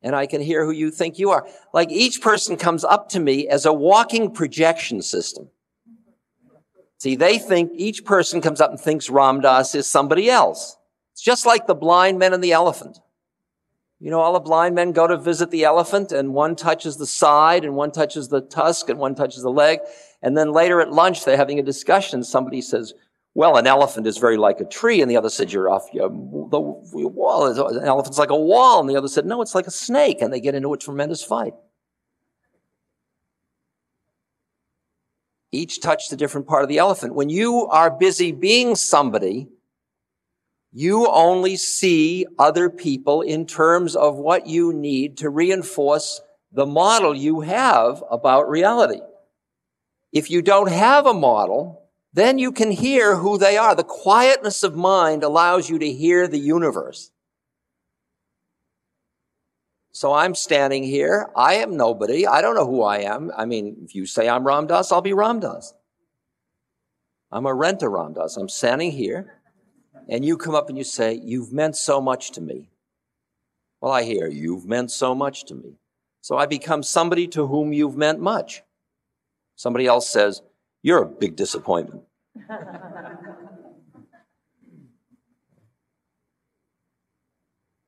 And 0.00 0.14
I 0.14 0.26
can 0.26 0.40
hear 0.40 0.64
who 0.64 0.70
you 0.70 0.92
think 0.92 1.18
you 1.18 1.30
are. 1.30 1.46
Like 1.72 1.90
each 1.90 2.20
person 2.20 2.56
comes 2.56 2.84
up 2.84 3.08
to 3.10 3.20
me 3.20 3.48
as 3.48 3.66
a 3.66 3.72
walking 3.72 4.30
projection 4.32 5.02
system. 5.02 5.48
See, 6.98 7.14
they 7.14 7.38
think 7.38 7.72
each 7.74 8.04
person 8.04 8.40
comes 8.40 8.60
up 8.60 8.70
and 8.70 8.80
thinks 8.80 9.08
Ram 9.08 9.40
Dass 9.40 9.74
is 9.74 9.86
somebody 9.86 10.28
else. 10.28 10.76
It's 11.12 11.22
just 11.22 11.46
like 11.46 11.66
the 11.66 11.74
blind 11.74 12.18
men 12.18 12.34
and 12.34 12.42
the 12.42 12.52
elephant. 12.52 12.98
You 14.00 14.10
know, 14.10 14.20
all 14.20 14.32
the 14.32 14.40
blind 14.40 14.74
men 14.74 14.92
go 14.92 15.06
to 15.06 15.16
visit 15.16 15.50
the 15.50 15.64
elephant 15.64 16.12
and 16.12 16.32
one 16.32 16.54
touches 16.54 16.96
the 16.96 17.06
side 17.06 17.64
and 17.64 17.74
one 17.74 17.90
touches 17.90 18.28
the 18.28 18.40
tusk 18.40 18.88
and 18.88 18.98
one 18.98 19.14
touches 19.14 19.42
the 19.42 19.50
leg. 19.50 19.80
And 20.22 20.36
then 20.36 20.52
later 20.52 20.80
at 20.80 20.92
lunch, 20.92 21.24
they're 21.24 21.36
having 21.36 21.58
a 21.58 21.64
discussion. 21.64 22.22
Somebody 22.22 22.60
says, 22.60 22.94
well, 23.34 23.56
an 23.56 23.66
elephant 23.66 24.06
is 24.06 24.18
very 24.18 24.36
like 24.36 24.60
a 24.60 24.64
tree. 24.64 25.00
And 25.00 25.10
the 25.10 25.16
other 25.16 25.30
said, 25.30 25.52
you're 25.52 25.68
off 25.68 25.88
your, 25.92 26.08
the 26.08 26.60
wall. 26.60 27.46
An 27.46 27.84
elephant's 27.84 28.18
like 28.18 28.30
a 28.30 28.36
wall. 28.36 28.80
And 28.80 28.88
the 28.88 28.96
other 28.96 29.08
said, 29.08 29.26
no, 29.26 29.42
it's 29.42 29.54
like 29.54 29.66
a 29.66 29.72
snake. 29.72 30.20
And 30.20 30.32
they 30.32 30.40
get 30.40 30.54
into 30.54 30.72
a 30.72 30.78
tremendous 30.78 31.22
fight. 31.22 31.54
Each 35.50 35.80
touched 35.80 36.12
a 36.12 36.16
different 36.16 36.46
part 36.46 36.62
of 36.62 36.68
the 36.68 36.78
elephant. 36.78 37.14
When 37.14 37.30
you 37.30 37.66
are 37.68 37.90
busy 37.90 38.32
being 38.32 38.76
somebody, 38.76 39.48
you 40.72 41.08
only 41.08 41.56
see 41.56 42.26
other 42.38 42.68
people 42.68 43.22
in 43.22 43.46
terms 43.46 43.96
of 43.96 44.16
what 44.16 44.46
you 44.46 44.72
need 44.72 45.16
to 45.18 45.30
reinforce 45.30 46.20
the 46.52 46.66
model 46.66 47.14
you 47.14 47.40
have 47.40 48.02
about 48.10 48.48
reality. 48.48 49.00
If 50.12 50.30
you 50.30 50.42
don't 50.42 50.70
have 50.70 51.06
a 51.06 51.14
model, 51.14 51.88
then 52.12 52.38
you 52.38 52.52
can 52.52 52.70
hear 52.70 53.16
who 53.16 53.38
they 53.38 53.56
are. 53.56 53.74
The 53.74 53.84
quietness 53.84 54.62
of 54.62 54.74
mind 54.74 55.22
allows 55.22 55.68
you 55.68 55.78
to 55.78 55.92
hear 55.92 56.26
the 56.26 56.38
universe. 56.38 57.10
So 59.92 60.12
I'm 60.12 60.34
standing 60.34 60.82
here. 60.82 61.30
I 61.34 61.54
am 61.54 61.76
nobody. 61.76 62.26
I 62.26 62.40
don't 62.40 62.54
know 62.54 62.66
who 62.66 62.82
I 62.82 62.98
am. 62.98 63.32
I 63.36 63.46
mean, 63.46 63.78
if 63.84 63.94
you 63.94 64.06
say 64.06 64.28
I'm 64.28 64.46
Ram 64.46 64.66
Dass, 64.66 64.92
I'll 64.92 65.00
be 65.00 65.12
Ram 65.12 65.40
Dass. 65.40 65.74
I'm 67.32 67.46
a 67.46 67.54
renter 67.54 67.90
Ram 67.90 68.14
Dass. 68.14 68.36
I'm 68.36 68.48
standing 68.48 68.92
here 68.92 69.38
and 70.08 70.24
you 70.24 70.36
come 70.36 70.54
up 70.54 70.68
and 70.68 70.78
you 70.78 70.84
say, 70.84 71.20
you've 71.22 71.52
meant 71.52 71.76
so 71.76 72.00
much 72.00 72.32
to 72.32 72.40
me. 72.40 72.70
Well, 73.80 73.92
I 73.92 74.02
hear 74.02 74.26
you've 74.26 74.66
meant 74.66 74.90
so 74.90 75.14
much 75.14 75.44
to 75.46 75.54
me. 75.54 75.78
So 76.20 76.36
I 76.36 76.46
become 76.46 76.82
somebody 76.82 77.26
to 77.28 77.46
whom 77.46 77.72
you've 77.72 77.96
meant 77.96 78.20
much. 78.20 78.62
Somebody 79.56 79.86
else 79.86 80.08
says, 80.08 80.42
you're 80.82 81.02
a 81.02 81.06
big 81.06 81.36
disappointment. 81.36 82.02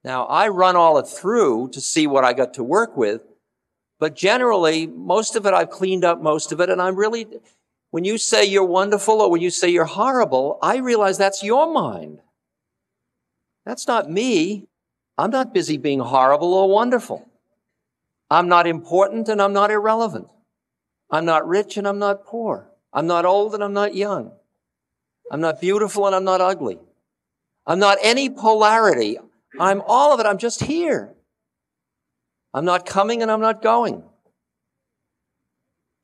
Now, 0.03 0.25
I 0.25 0.49
run 0.49 0.77
all 0.77 0.99
it 0.99 1.07
through 1.07 1.71
to 1.73 1.81
see 1.81 2.07
what 2.07 2.25
I 2.25 2.33
got 2.33 2.55
to 2.55 2.65
work 2.65 2.97
with, 2.97 3.23
but 3.99 4.17
generally, 4.17 4.87
most 4.87 5.37
of 5.37 5.45
it 5.45 5.53
I've 5.53 5.71
cleaned 5.71 6.05
up 6.05 6.23
most 6.23 6.53
of 6.53 6.61
it, 6.61 6.71
and 6.71 6.81
I'm 6.81 6.97
really, 6.97 7.27
when 7.91 8.05
you 8.05 8.17
say 8.17 8.45
you're 8.45 8.65
wonderful 8.65 9.21
or 9.21 9.31
when 9.31 9.43
you 9.43 9.51
say 9.51 9.69
you're 9.69 9.85
horrible, 9.85 10.59
I 10.63 10.79
realize 10.79 11.19
that's 11.19 11.43
your 11.43 11.71
mind. 11.71 12.21
That's 13.67 13.87
not 13.87 14.11
me. 14.11 14.69
I'm 15.19 15.31
not 15.31 15.53
busy 15.53 15.77
being 15.77 16.01
horrible 16.01 16.55
or 16.55 16.71
wonderful. 16.71 17.29
I'm 18.31 18.49
not 18.49 18.67
important 18.67 19.29
and 19.29 19.43
I'm 19.43 19.53
not 19.53 19.71
irrelevant. 19.71 20.29
I'm 21.11 21.27
not 21.27 21.47
rich 21.47 21.77
and 21.77 21.87
I'm 21.87 21.99
not 21.99 22.25
poor. 22.25 22.71
I'm 22.93 23.07
not 23.07 23.27
old 23.27 23.53
and 23.55 23.63
I'm 23.63 23.73
not 23.75 23.95
young. 23.95 24.33
I'm 25.31 25.41
not 25.41 25.61
beautiful 25.61 26.07
and 26.07 26.15
I'm 26.15 26.25
not 26.25 26.41
ugly. 26.41 26.79
I'm 27.67 27.79
not 27.79 27.99
any 28.03 28.31
polarity. 28.31 29.19
I'm 29.59 29.83
all 29.87 30.13
of 30.13 30.21
it. 30.21 30.27
I'm 30.27 30.39
just 30.39 30.63
here. 30.63 31.15
I'm 32.53 32.65
not 32.65 32.87
coming 32.87 33.23
and 33.23 33.31
I'm 33.31 33.41
not 33.41 33.63
going. 33.63 34.03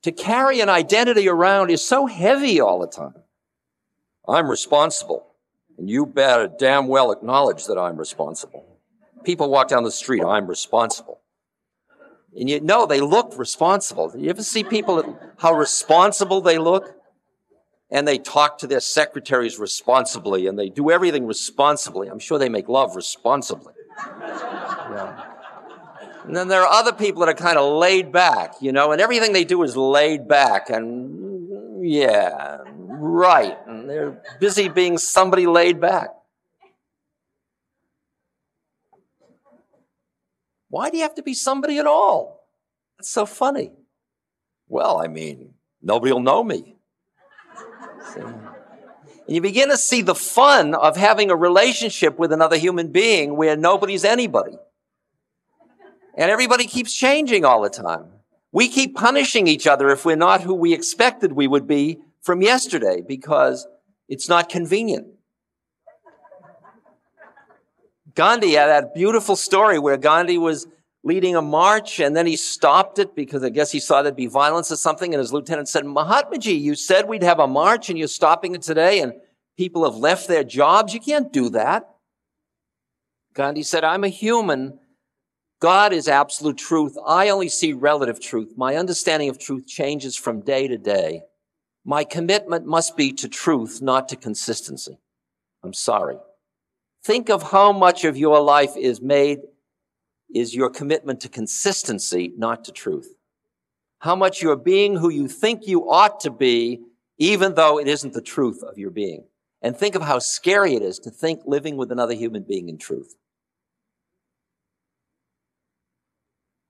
To 0.03 0.11
carry 0.11 0.61
an 0.61 0.69
identity 0.69 1.27
around 1.27 1.69
is 1.69 1.83
so 1.83 2.05
heavy 2.05 2.59
all 2.59 2.79
the 2.79 2.87
time. 2.87 3.15
I'm 4.27 4.49
responsible. 4.49 5.25
And 5.77 5.89
you 5.89 6.05
better 6.05 6.47
damn 6.47 6.87
well 6.87 7.11
acknowledge 7.11 7.65
that 7.65 7.77
I'm 7.77 7.97
responsible. 7.97 8.65
People 9.23 9.49
walk 9.49 9.67
down 9.67 9.83
the 9.83 9.91
street, 9.91 10.23
I'm 10.23 10.47
responsible. 10.47 11.19
And 12.37 12.49
you 12.49 12.59
know 12.61 12.85
they 12.85 13.01
look 13.01 13.37
responsible. 13.37 14.13
You 14.15 14.29
ever 14.29 14.43
see 14.43 14.63
people, 14.63 15.19
how 15.37 15.53
responsible 15.53 16.41
they 16.41 16.57
look? 16.57 16.96
And 17.89 18.07
they 18.07 18.17
talk 18.17 18.57
to 18.59 18.67
their 18.67 18.79
secretaries 18.79 19.57
responsibly 19.57 20.47
and 20.47 20.59
they 20.59 20.69
do 20.69 20.91
everything 20.91 21.25
responsibly. 21.25 22.07
I'm 22.09 22.19
sure 22.19 22.37
they 22.37 22.49
make 22.49 22.67
love 22.67 22.95
responsibly. 22.95 23.73
Yeah. 23.97 25.23
And 26.25 26.35
then 26.35 26.49
there 26.49 26.61
are 26.61 26.67
other 26.67 26.91
people 26.91 27.21
that 27.21 27.29
are 27.29 27.33
kind 27.33 27.57
of 27.57 27.77
laid 27.77 28.11
back, 28.11 28.55
you 28.59 28.73
know, 28.73 28.91
and 28.91 28.99
everything 28.99 29.31
they 29.31 29.45
do 29.45 29.63
is 29.63 29.77
laid 29.77 30.27
back 30.27 30.69
and 30.69 31.25
yeah, 31.81 32.57
right. 32.67 33.57
And 33.65 33.89
they're 33.89 34.21
busy 34.39 34.67
being 34.67 34.97
somebody 34.97 35.47
laid 35.47 35.79
back. 35.79 36.09
Why 40.69 40.89
do 40.89 40.97
you 40.97 41.03
have 41.03 41.15
to 41.15 41.23
be 41.23 41.33
somebody 41.33 41.77
at 41.77 41.87
all? 41.87 42.43
That's 42.97 43.09
so 43.09 43.25
funny. 43.25 43.71
Well, 44.67 44.99
I 44.99 45.07
mean, 45.07 45.53
nobody 45.81 46.11
will 46.11 46.19
know 46.19 46.43
me. 46.43 46.76
And 49.27 49.35
you 49.35 49.41
begin 49.41 49.69
to 49.69 49.77
see 49.77 50.01
the 50.01 50.15
fun 50.15 50.73
of 50.73 50.95
having 50.95 51.29
a 51.29 51.35
relationship 51.35 52.17
with 52.17 52.31
another 52.31 52.57
human 52.57 52.91
being 52.91 53.35
where 53.35 53.57
nobody's 53.57 54.05
anybody. 54.05 54.57
And 56.15 56.31
everybody 56.31 56.65
keeps 56.65 56.93
changing 56.93 57.45
all 57.45 57.61
the 57.61 57.69
time. 57.69 58.05
We 58.51 58.69
keep 58.69 58.95
punishing 58.95 59.45
each 59.47 59.67
other 59.67 59.89
if 59.89 60.05
we're 60.05 60.15
not 60.15 60.41
who 60.41 60.53
we 60.55 60.73
expected 60.73 61.33
we 61.33 61.47
would 61.47 61.67
be 61.67 61.99
from 62.21 62.41
yesterday 62.41 63.01
because 63.05 63.67
it's 64.07 64.29
not 64.29 64.49
convenient. 64.49 65.07
Gandhi 68.15 68.53
had 68.53 68.67
that 68.67 68.95
beautiful 68.95 69.35
story 69.35 69.77
where 69.77 69.97
Gandhi 69.97 70.37
was 70.39 70.65
leading 71.07 71.37
a 71.37 71.41
march 71.41 72.01
and 72.01 72.17
then 72.17 72.27
he 72.27 72.35
stopped 72.35 72.99
it 72.99 73.15
because 73.15 73.41
I 73.41 73.47
guess 73.47 73.71
he 73.71 73.79
saw 73.79 74.01
there'd 74.01 74.17
be 74.17 74.27
violence 74.27 74.73
or 74.73 74.75
something. 74.75 75.13
And 75.13 75.19
his 75.19 75.31
lieutenant 75.31 75.69
said, 75.69 75.85
Mahatmaji, 75.85 76.59
you 76.59 76.75
said 76.75 77.07
we'd 77.07 77.23
have 77.23 77.39
a 77.39 77.47
march 77.47 77.89
and 77.89 77.97
you're 77.97 78.09
stopping 78.09 78.53
it 78.55 78.61
today 78.61 78.99
and 78.99 79.13
people 79.55 79.85
have 79.85 79.95
left 79.95 80.27
their 80.27 80.43
jobs. 80.43 80.93
You 80.93 80.99
can't 80.99 81.31
do 81.31 81.49
that. 81.51 81.89
Gandhi 83.33 83.63
said, 83.63 83.85
I'm 83.85 84.03
a 84.03 84.09
human. 84.09 84.79
God 85.61 85.93
is 85.93 86.09
absolute 86.09 86.57
truth. 86.57 86.97
I 87.07 87.29
only 87.29 87.47
see 87.47 87.71
relative 87.71 88.19
truth. 88.19 88.53
My 88.57 88.75
understanding 88.75 89.29
of 89.29 89.39
truth 89.39 89.65
changes 89.65 90.17
from 90.17 90.41
day 90.41 90.67
to 90.67 90.77
day. 90.77 91.21
My 91.85 92.03
commitment 92.03 92.65
must 92.65 92.97
be 92.97 93.13
to 93.13 93.29
truth, 93.29 93.81
not 93.81 94.09
to 94.09 94.17
consistency. 94.17 94.99
I'm 95.63 95.73
sorry. 95.73 96.17
Think 97.01 97.29
of 97.29 97.43
how 97.51 97.71
much 97.71 98.03
of 98.03 98.17
your 98.17 98.41
life 98.41 98.75
is 98.75 98.99
made 98.99 99.39
is 100.33 100.55
your 100.55 100.69
commitment 100.69 101.21
to 101.21 101.29
consistency, 101.29 102.33
not 102.37 102.63
to 102.65 102.71
truth. 102.71 103.13
how 103.99 104.15
much 104.15 104.41
you're 104.41 104.55
being 104.55 104.95
who 104.97 105.09
you 105.09 105.27
think 105.27 105.67
you 105.67 105.89
ought 105.89 106.19
to 106.21 106.29
be, 106.29 106.81
even 107.17 107.55
though 107.55 107.79
it 107.79 107.87
isn't 107.87 108.13
the 108.13 108.21
truth 108.21 108.61
of 108.63 108.77
your 108.77 108.91
being. 108.91 109.25
And 109.61 109.75
think 109.75 109.95
of 109.95 110.03
how 110.03 110.19
scary 110.19 110.75
it 110.75 110.83
is 110.83 110.99
to 110.99 111.09
think 111.09 111.41
living 111.45 111.77
with 111.77 111.91
another 111.91 112.13
human 112.13 112.43
being 112.43 112.69
in 112.69 112.77
truth. 112.77 113.15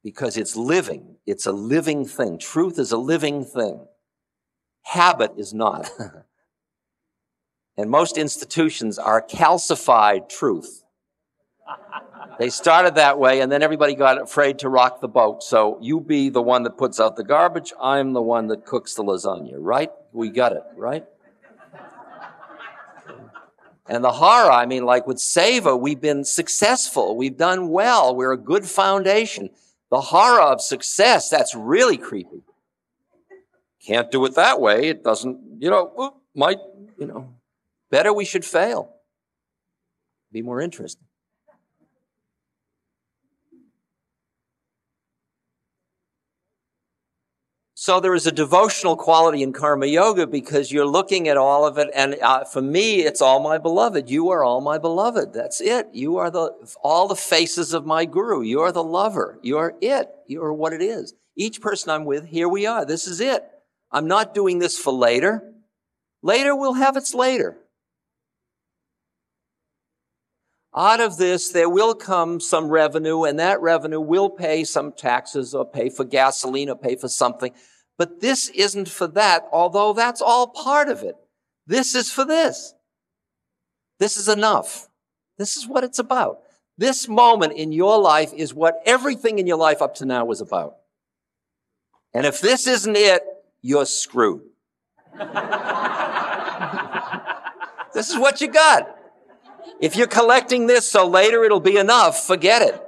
Because 0.03 0.37
it's 0.37 0.55
living. 0.55 1.17
It's 1.25 1.45
a 1.45 1.51
living 1.51 2.05
thing. 2.05 2.39
Truth 2.39 2.79
is 2.79 2.93
a 2.93 2.97
living 2.97 3.43
thing. 3.43 3.85
Habit 4.83 5.33
is 5.37 5.53
not. 5.53 5.89
and 7.77 7.89
most 7.89 8.17
institutions 8.17 8.97
are 8.97 9.21
calcified 9.21 10.29
truth. 10.29 10.83
They 12.39 12.49
started 12.49 12.95
that 12.95 13.17
way, 13.17 13.41
and 13.41 13.51
then 13.51 13.63
everybody 13.63 13.95
got 13.95 14.21
afraid 14.21 14.59
to 14.59 14.69
rock 14.69 15.01
the 15.01 15.07
boat. 15.07 15.41
So 15.41 15.79
you 15.81 15.99
be 15.99 16.29
the 16.29 16.41
one 16.41 16.63
that 16.63 16.77
puts 16.77 16.99
out 16.99 17.15
the 17.15 17.23
garbage. 17.23 17.73
I'm 17.81 18.13
the 18.13 18.21
one 18.21 18.47
that 18.47 18.63
cooks 18.63 18.93
the 18.93 19.03
lasagna, 19.03 19.55
right? 19.57 19.89
We 20.13 20.29
got 20.29 20.51
it, 20.51 20.61
right? 20.75 21.05
And 23.89 24.03
the 24.03 24.11
horror, 24.11 24.51
I 24.51 24.65
mean, 24.65 24.83
like 24.83 25.07
with 25.07 25.17
Seva, 25.17 25.79
we've 25.79 26.01
been 26.01 26.25
successful. 26.25 27.15
We've 27.15 27.37
done 27.37 27.69
well. 27.69 28.15
We're 28.15 28.33
a 28.33 28.37
good 28.37 28.65
foundation. 28.65 29.49
The 29.89 30.01
horror 30.01 30.41
of 30.41 30.61
success, 30.61 31.29
that's 31.29 31.55
really 31.55 31.97
creepy. 31.97 32.43
Can't 33.81 34.11
do 34.11 34.25
it 34.25 34.35
that 34.35 34.59
way. 34.59 34.89
It 34.89 35.03
doesn't, 35.03 35.39
you 35.59 35.69
know, 35.69 36.17
might, 36.35 36.57
you 36.99 37.07
know, 37.07 37.33
better 37.89 38.11
we 38.11 38.25
should 38.25 38.43
fail. 38.43 38.93
Be 40.33 40.41
more 40.41 40.59
interesting. 40.59 41.06
So 47.87 48.01
there 48.01 48.15
is 48.15 48.27
a 48.27 48.33
devotional 48.33 48.97
quality 48.97 49.41
in 49.41 49.53
karma 49.53 49.85
yoga 49.85 50.27
because 50.27 50.73
you're 50.73 50.85
looking 50.85 51.29
at 51.29 51.37
all 51.37 51.65
of 51.65 51.77
it. 51.77 51.89
And 51.95 52.17
uh, 52.21 52.43
for 52.43 52.61
me, 52.61 53.05
it's 53.05 53.21
all 53.21 53.39
my 53.39 53.57
beloved. 53.57 54.09
You 54.09 54.29
are 54.31 54.43
all 54.43 54.59
my 54.59 54.77
beloved. 54.77 55.31
That's 55.31 55.61
it. 55.61 55.87
You 55.93 56.17
are 56.17 56.29
the, 56.29 56.51
all 56.83 57.07
the 57.07 57.15
faces 57.15 57.73
of 57.73 57.85
my 57.85 58.03
guru. 58.03 58.41
You 58.41 58.59
are 58.59 58.73
the 58.73 58.83
lover. 58.83 59.39
You 59.41 59.57
are 59.59 59.73
it. 59.79 60.09
You 60.27 60.43
are 60.43 60.51
what 60.51 60.73
it 60.73 60.81
is. 60.81 61.13
Each 61.37 61.61
person 61.61 61.89
I'm 61.89 62.03
with, 62.03 62.25
here 62.25 62.49
we 62.49 62.65
are. 62.65 62.83
This 62.85 63.07
is 63.07 63.21
it. 63.21 63.41
I'm 63.89 64.09
not 64.09 64.33
doing 64.33 64.59
this 64.59 64.77
for 64.77 64.91
later. 64.91 65.53
Later 66.21 66.53
we'll 66.57 66.73
have 66.73 66.97
its 66.97 67.13
later. 67.13 67.55
Out 70.75 70.99
of 70.99 71.15
this, 71.15 71.49
there 71.49 71.69
will 71.69 71.95
come 71.95 72.41
some 72.41 72.67
revenue, 72.67 73.23
and 73.23 73.39
that 73.39 73.61
revenue 73.61 74.01
will 74.01 74.29
pay 74.29 74.65
some 74.65 74.91
taxes 74.91 75.55
or 75.55 75.65
pay 75.65 75.89
for 75.89 76.03
gasoline 76.03 76.69
or 76.69 76.75
pay 76.75 76.97
for 76.97 77.07
something. 77.07 77.53
But 77.97 78.21
this 78.21 78.49
isn't 78.49 78.89
for 78.89 79.07
that, 79.07 79.47
although 79.51 79.93
that's 79.93 80.21
all 80.21 80.47
part 80.47 80.89
of 80.89 81.01
it. 81.03 81.15
This 81.65 81.95
is 81.95 82.11
for 82.11 82.23
this. 82.23 82.73
This 83.99 84.17
is 84.17 84.27
enough. 84.27 84.87
This 85.37 85.57
is 85.57 85.67
what 85.67 85.83
it's 85.83 85.99
about. 85.99 86.39
This 86.77 87.07
moment 87.07 87.53
in 87.53 87.71
your 87.71 87.99
life 87.99 88.31
is 88.33 88.53
what 88.53 88.79
everything 88.85 89.39
in 89.39 89.47
your 89.47 89.57
life 89.57 89.81
up 89.81 89.95
to 89.95 90.05
now 90.05 90.25
was 90.25 90.41
about. 90.41 90.75
And 92.13 92.25
if 92.25 92.39
this 92.39 92.67
isn't 92.67 92.95
it, 92.95 93.23
you're 93.61 93.85
screwed. 93.85 94.41
this 97.93 98.09
is 98.09 98.17
what 98.17 98.39
you 98.41 98.47
got. 98.47 98.95
If 99.79 99.95
you're 99.95 100.07
collecting 100.07 100.67
this 100.67 100.87
so 100.87 101.07
later 101.07 101.43
it'll 101.43 101.59
be 101.59 101.77
enough, 101.77 102.25
forget 102.25 102.61
it. 102.61 102.81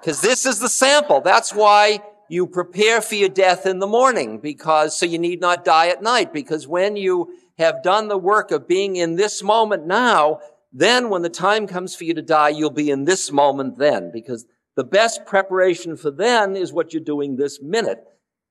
Because 0.00 0.20
this 0.20 0.46
is 0.46 0.60
the 0.60 0.68
sample. 0.68 1.20
That's 1.20 1.52
why 1.52 2.00
you 2.28 2.46
prepare 2.46 3.00
for 3.00 3.14
your 3.14 3.28
death 3.28 3.66
in 3.66 3.78
the 3.78 3.86
morning 3.86 4.38
because 4.38 4.96
so 4.96 5.06
you 5.06 5.18
need 5.18 5.40
not 5.40 5.64
die 5.64 5.88
at 5.88 6.02
night 6.02 6.32
because 6.32 6.66
when 6.66 6.96
you 6.96 7.32
have 7.58 7.82
done 7.82 8.08
the 8.08 8.18
work 8.18 8.50
of 8.50 8.68
being 8.68 8.96
in 8.96 9.16
this 9.16 9.42
moment 9.42 9.86
now, 9.86 10.40
then 10.72 11.08
when 11.08 11.22
the 11.22 11.28
time 11.28 11.66
comes 11.66 11.94
for 11.94 12.04
you 12.04 12.14
to 12.14 12.22
die, 12.22 12.50
you'll 12.50 12.70
be 12.70 12.90
in 12.90 13.04
this 13.04 13.32
moment 13.32 13.78
then 13.78 14.10
because 14.12 14.44
the 14.74 14.84
best 14.84 15.24
preparation 15.24 15.96
for 15.96 16.10
then 16.10 16.56
is 16.56 16.72
what 16.72 16.92
you're 16.92 17.02
doing 17.02 17.36
this 17.36 17.62
minute. 17.62 18.04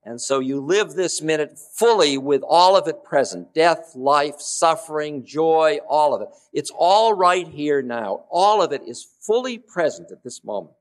And 0.06 0.20
so 0.20 0.38
you 0.38 0.60
live 0.60 0.94
this 0.94 1.20
minute 1.20 1.58
fully 1.58 2.16
with 2.16 2.42
all 2.46 2.76
of 2.76 2.86
it 2.86 3.02
present. 3.02 3.52
Death, 3.52 3.92
life, 3.96 4.40
suffering, 4.40 5.24
joy, 5.24 5.78
all 5.88 6.14
of 6.14 6.22
it. 6.22 6.28
It's 6.52 6.70
all 6.70 7.12
right 7.12 7.46
here 7.46 7.82
now. 7.82 8.24
All 8.30 8.62
of 8.62 8.72
it 8.72 8.82
is 8.86 9.04
fully 9.20 9.58
present 9.58 10.12
at 10.12 10.22
this 10.22 10.44
moment. 10.44 10.75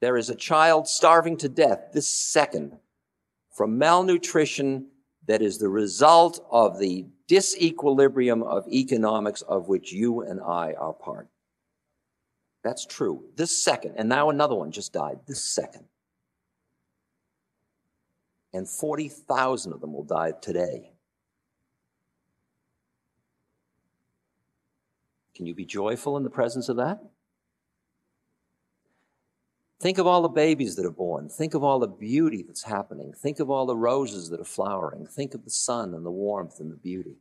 There 0.00 0.16
is 0.16 0.30
a 0.30 0.34
child 0.34 0.88
starving 0.88 1.36
to 1.38 1.48
death 1.48 1.90
this 1.92 2.08
second 2.08 2.78
from 3.52 3.78
malnutrition 3.78 4.86
that 5.26 5.42
is 5.42 5.58
the 5.58 5.68
result 5.68 6.44
of 6.50 6.78
the 6.78 7.06
disequilibrium 7.28 8.42
of 8.42 8.66
economics 8.68 9.42
of 9.42 9.68
which 9.68 9.92
you 9.92 10.22
and 10.22 10.40
I 10.40 10.72
are 10.72 10.94
part. 10.94 11.28
That's 12.64 12.86
true. 12.86 13.24
This 13.36 13.62
second, 13.62 13.94
and 13.96 14.08
now 14.08 14.30
another 14.30 14.54
one 14.54 14.72
just 14.72 14.92
died 14.92 15.20
this 15.26 15.42
second. 15.42 15.84
And 18.52 18.68
40,000 18.68 19.72
of 19.72 19.80
them 19.80 19.92
will 19.92 20.02
die 20.02 20.32
today. 20.40 20.92
Can 25.34 25.46
you 25.46 25.54
be 25.54 25.64
joyful 25.64 26.16
in 26.16 26.24
the 26.24 26.30
presence 26.30 26.68
of 26.68 26.76
that? 26.76 27.00
Think 29.80 29.96
of 29.96 30.06
all 30.06 30.20
the 30.20 30.28
babies 30.28 30.76
that 30.76 30.84
are 30.84 30.90
born. 30.90 31.30
Think 31.30 31.54
of 31.54 31.64
all 31.64 31.78
the 31.78 31.88
beauty 31.88 32.44
that's 32.46 32.64
happening. 32.64 33.14
Think 33.14 33.40
of 33.40 33.48
all 33.48 33.64
the 33.64 33.76
roses 33.76 34.28
that 34.28 34.38
are 34.38 34.44
flowering. 34.44 35.06
Think 35.06 35.32
of 35.32 35.44
the 35.44 35.50
sun 35.50 35.94
and 35.94 36.04
the 36.04 36.10
warmth 36.10 36.60
and 36.60 36.70
the 36.70 36.76
beauty. 36.76 37.16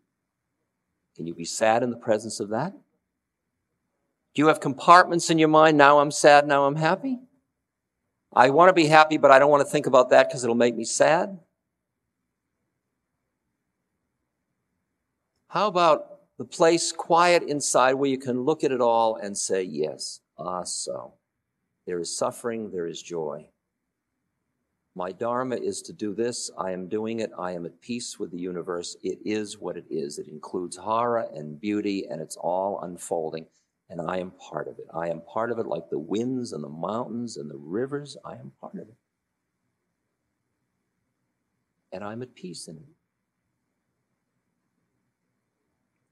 Can 1.16 1.26
you 1.26 1.34
be 1.34 1.46
sad 1.46 1.84
in 1.84 1.90
the 1.90 1.98
presence 1.98 2.42
of 2.42 2.50
that? 2.50 2.74
Do 4.34 4.42
you 4.42 4.48
have 4.48 4.60
compartments 4.60 5.30
in 5.30 5.40
your 5.40 5.48
mind? 5.48 5.78
Now 5.78 6.00
I'm 6.00 6.12
sad, 6.12 6.48
now 6.48 6.66
I'm 6.66 6.76
happy? 6.76 7.20
I 8.34 8.50
want 8.50 8.70
to 8.70 8.74
be 8.74 8.88
happy, 8.88 9.18
but 9.18 9.32
I 9.32 9.40
don't 9.40 9.50
want 9.50 9.66
to 9.66 9.72
think 9.72 9.86
about 9.86 10.10
that 10.10 10.28
because 10.28 10.44
it'll 10.44 10.56
make 10.56 10.76
me 10.76 10.84
sad. 10.84 11.40
How 15.48 15.68
about 15.68 16.20
the 16.38 16.46
place 16.46 16.92
quiet 16.92 17.42
inside 17.44 17.94
where 17.94 18.10
you 18.10 18.20
can 18.20 18.42
look 18.42 18.64
at 18.64 18.72
it 18.72 18.82
all 18.82 19.16
and 19.16 19.38
say, 19.38 19.64
yes, 19.64 20.20
ah, 20.38 20.64
so. 20.64 21.14
There 21.90 22.00
is 22.00 22.16
suffering, 22.16 22.70
there 22.70 22.86
is 22.86 23.02
joy. 23.02 23.50
My 24.94 25.12
Dharma 25.12 25.56
is 25.56 25.82
to 25.82 25.92
do 25.92 26.14
this. 26.14 26.52
I 26.56 26.70
am 26.70 26.88
doing 26.88 27.20
it. 27.20 27.32
I 27.36 27.54
am 27.54 27.66
at 27.66 27.82
peace 27.82 28.20
with 28.20 28.30
the 28.30 28.38
universe. 28.38 28.96
It 29.02 29.18
is 29.26 29.58
what 29.58 29.76
it 29.76 29.86
is. 29.90 30.20
It 30.20 30.28
includes 30.28 30.78
horror 30.78 31.28
and 31.34 31.60
beauty, 31.60 32.06
and 32.08 32.22
it's 32.22 32.36
all 32.36 32.80
unfolding. 32.82 33.48
And 33.90 34.00
I 34.02 34.20
am 34.20 34.30
part 34.30 34.68
of 34.68 34.78
it. 34.78 34.86
I 34.94 35.08
am 35.08 35.22
part 35.22 35.50
of 35.50 35.58
it 35.58 35.66
like 35.66 35.90
the 35.90 35.98
winds 35.98 36.54
and 36.54 36.64
the 36.64 36.70
mountains 36.70 37.38
and 37.38 37.50
the 37.50 37.58
rivers. 37.58 38.16
I 38.24 38.34
am 38.34 38.52
part 38.62 38.76
of 38.76 38.82
it. 38.82 38.98
And 41.92 42.04
I'm 42.04 42.22
at 42.22 42.36
peace 42.36 42.68
in 42.68 42.78
it. 42.78 42.84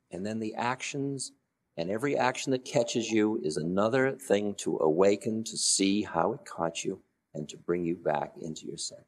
And 0.10 0.26
then 0.26 0.40
the 0.40 0.56
actions 0.56 1.34
and 1.78 1.92
every 1.92 2.18
action 2.18 2.52
that 2.52 2.66
catches 2.66 3.12
you 3.12 3.40
is 3.44 3.58
another 3.58 4.12
thing 4.14 4.56
to 4.56 4.78
awaken, 4.78 5.44
to 5.44 5.58
see 5.58 6.02
how 6.02 6.34
it 6.34 6.44
caught 6.44 6.84
you, 6.84 7.00
and 7.36 7.48
to 7.50 7.58
bring 7.58 7.86
you 7.86 7.96
back 7.96 8.34
into 8.42 8.66
your 8.66 8.78
center. 8.78 9.04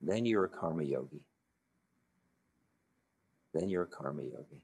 Then 0.00 0.26
you're 0.26 0.44
a 0.44 0.48
karma 0.48 0.82
yogi. 0.82 1.22
Then 3.54 3.68
you're 3.68 3.84
a 3.84 3.86
karma 3.86 4.22
yogi. 4.22 4.62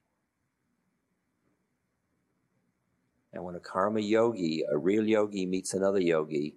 And 3.32 3.44
when 3.44 3.55
a 3.55 3.60
karma 3.60 4.01
yogi, 4.01 4.64
a 4.70 4.76
real 4.76 5.06
yogi, 5.06 5.47
meets 5.47 5.74
another 5.74 6.01
yogi, 6.01 6.56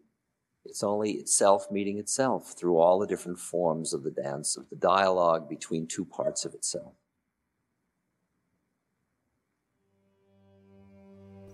it's 0.65 0.83
only 0.83 1.11
itself 1.13 1.71
meeting 1.71 1.97
itself 1.97 2.53
through 2.57 2.77
all 2.77 2.99
the 2.99 3.07
different 3.07 3.39
forms 3.39 3.93
of 3.93 4.03
the 4.03 4.11
dance, 4.11 4.57
of 4.57 4.69
the 4.69 4.75
dialogue 4.75 5.49
between 5.49 5.87
two 5.87 6.05
parts 6.05 6.45
of 6.45 6.53
itself. 6.53 6.93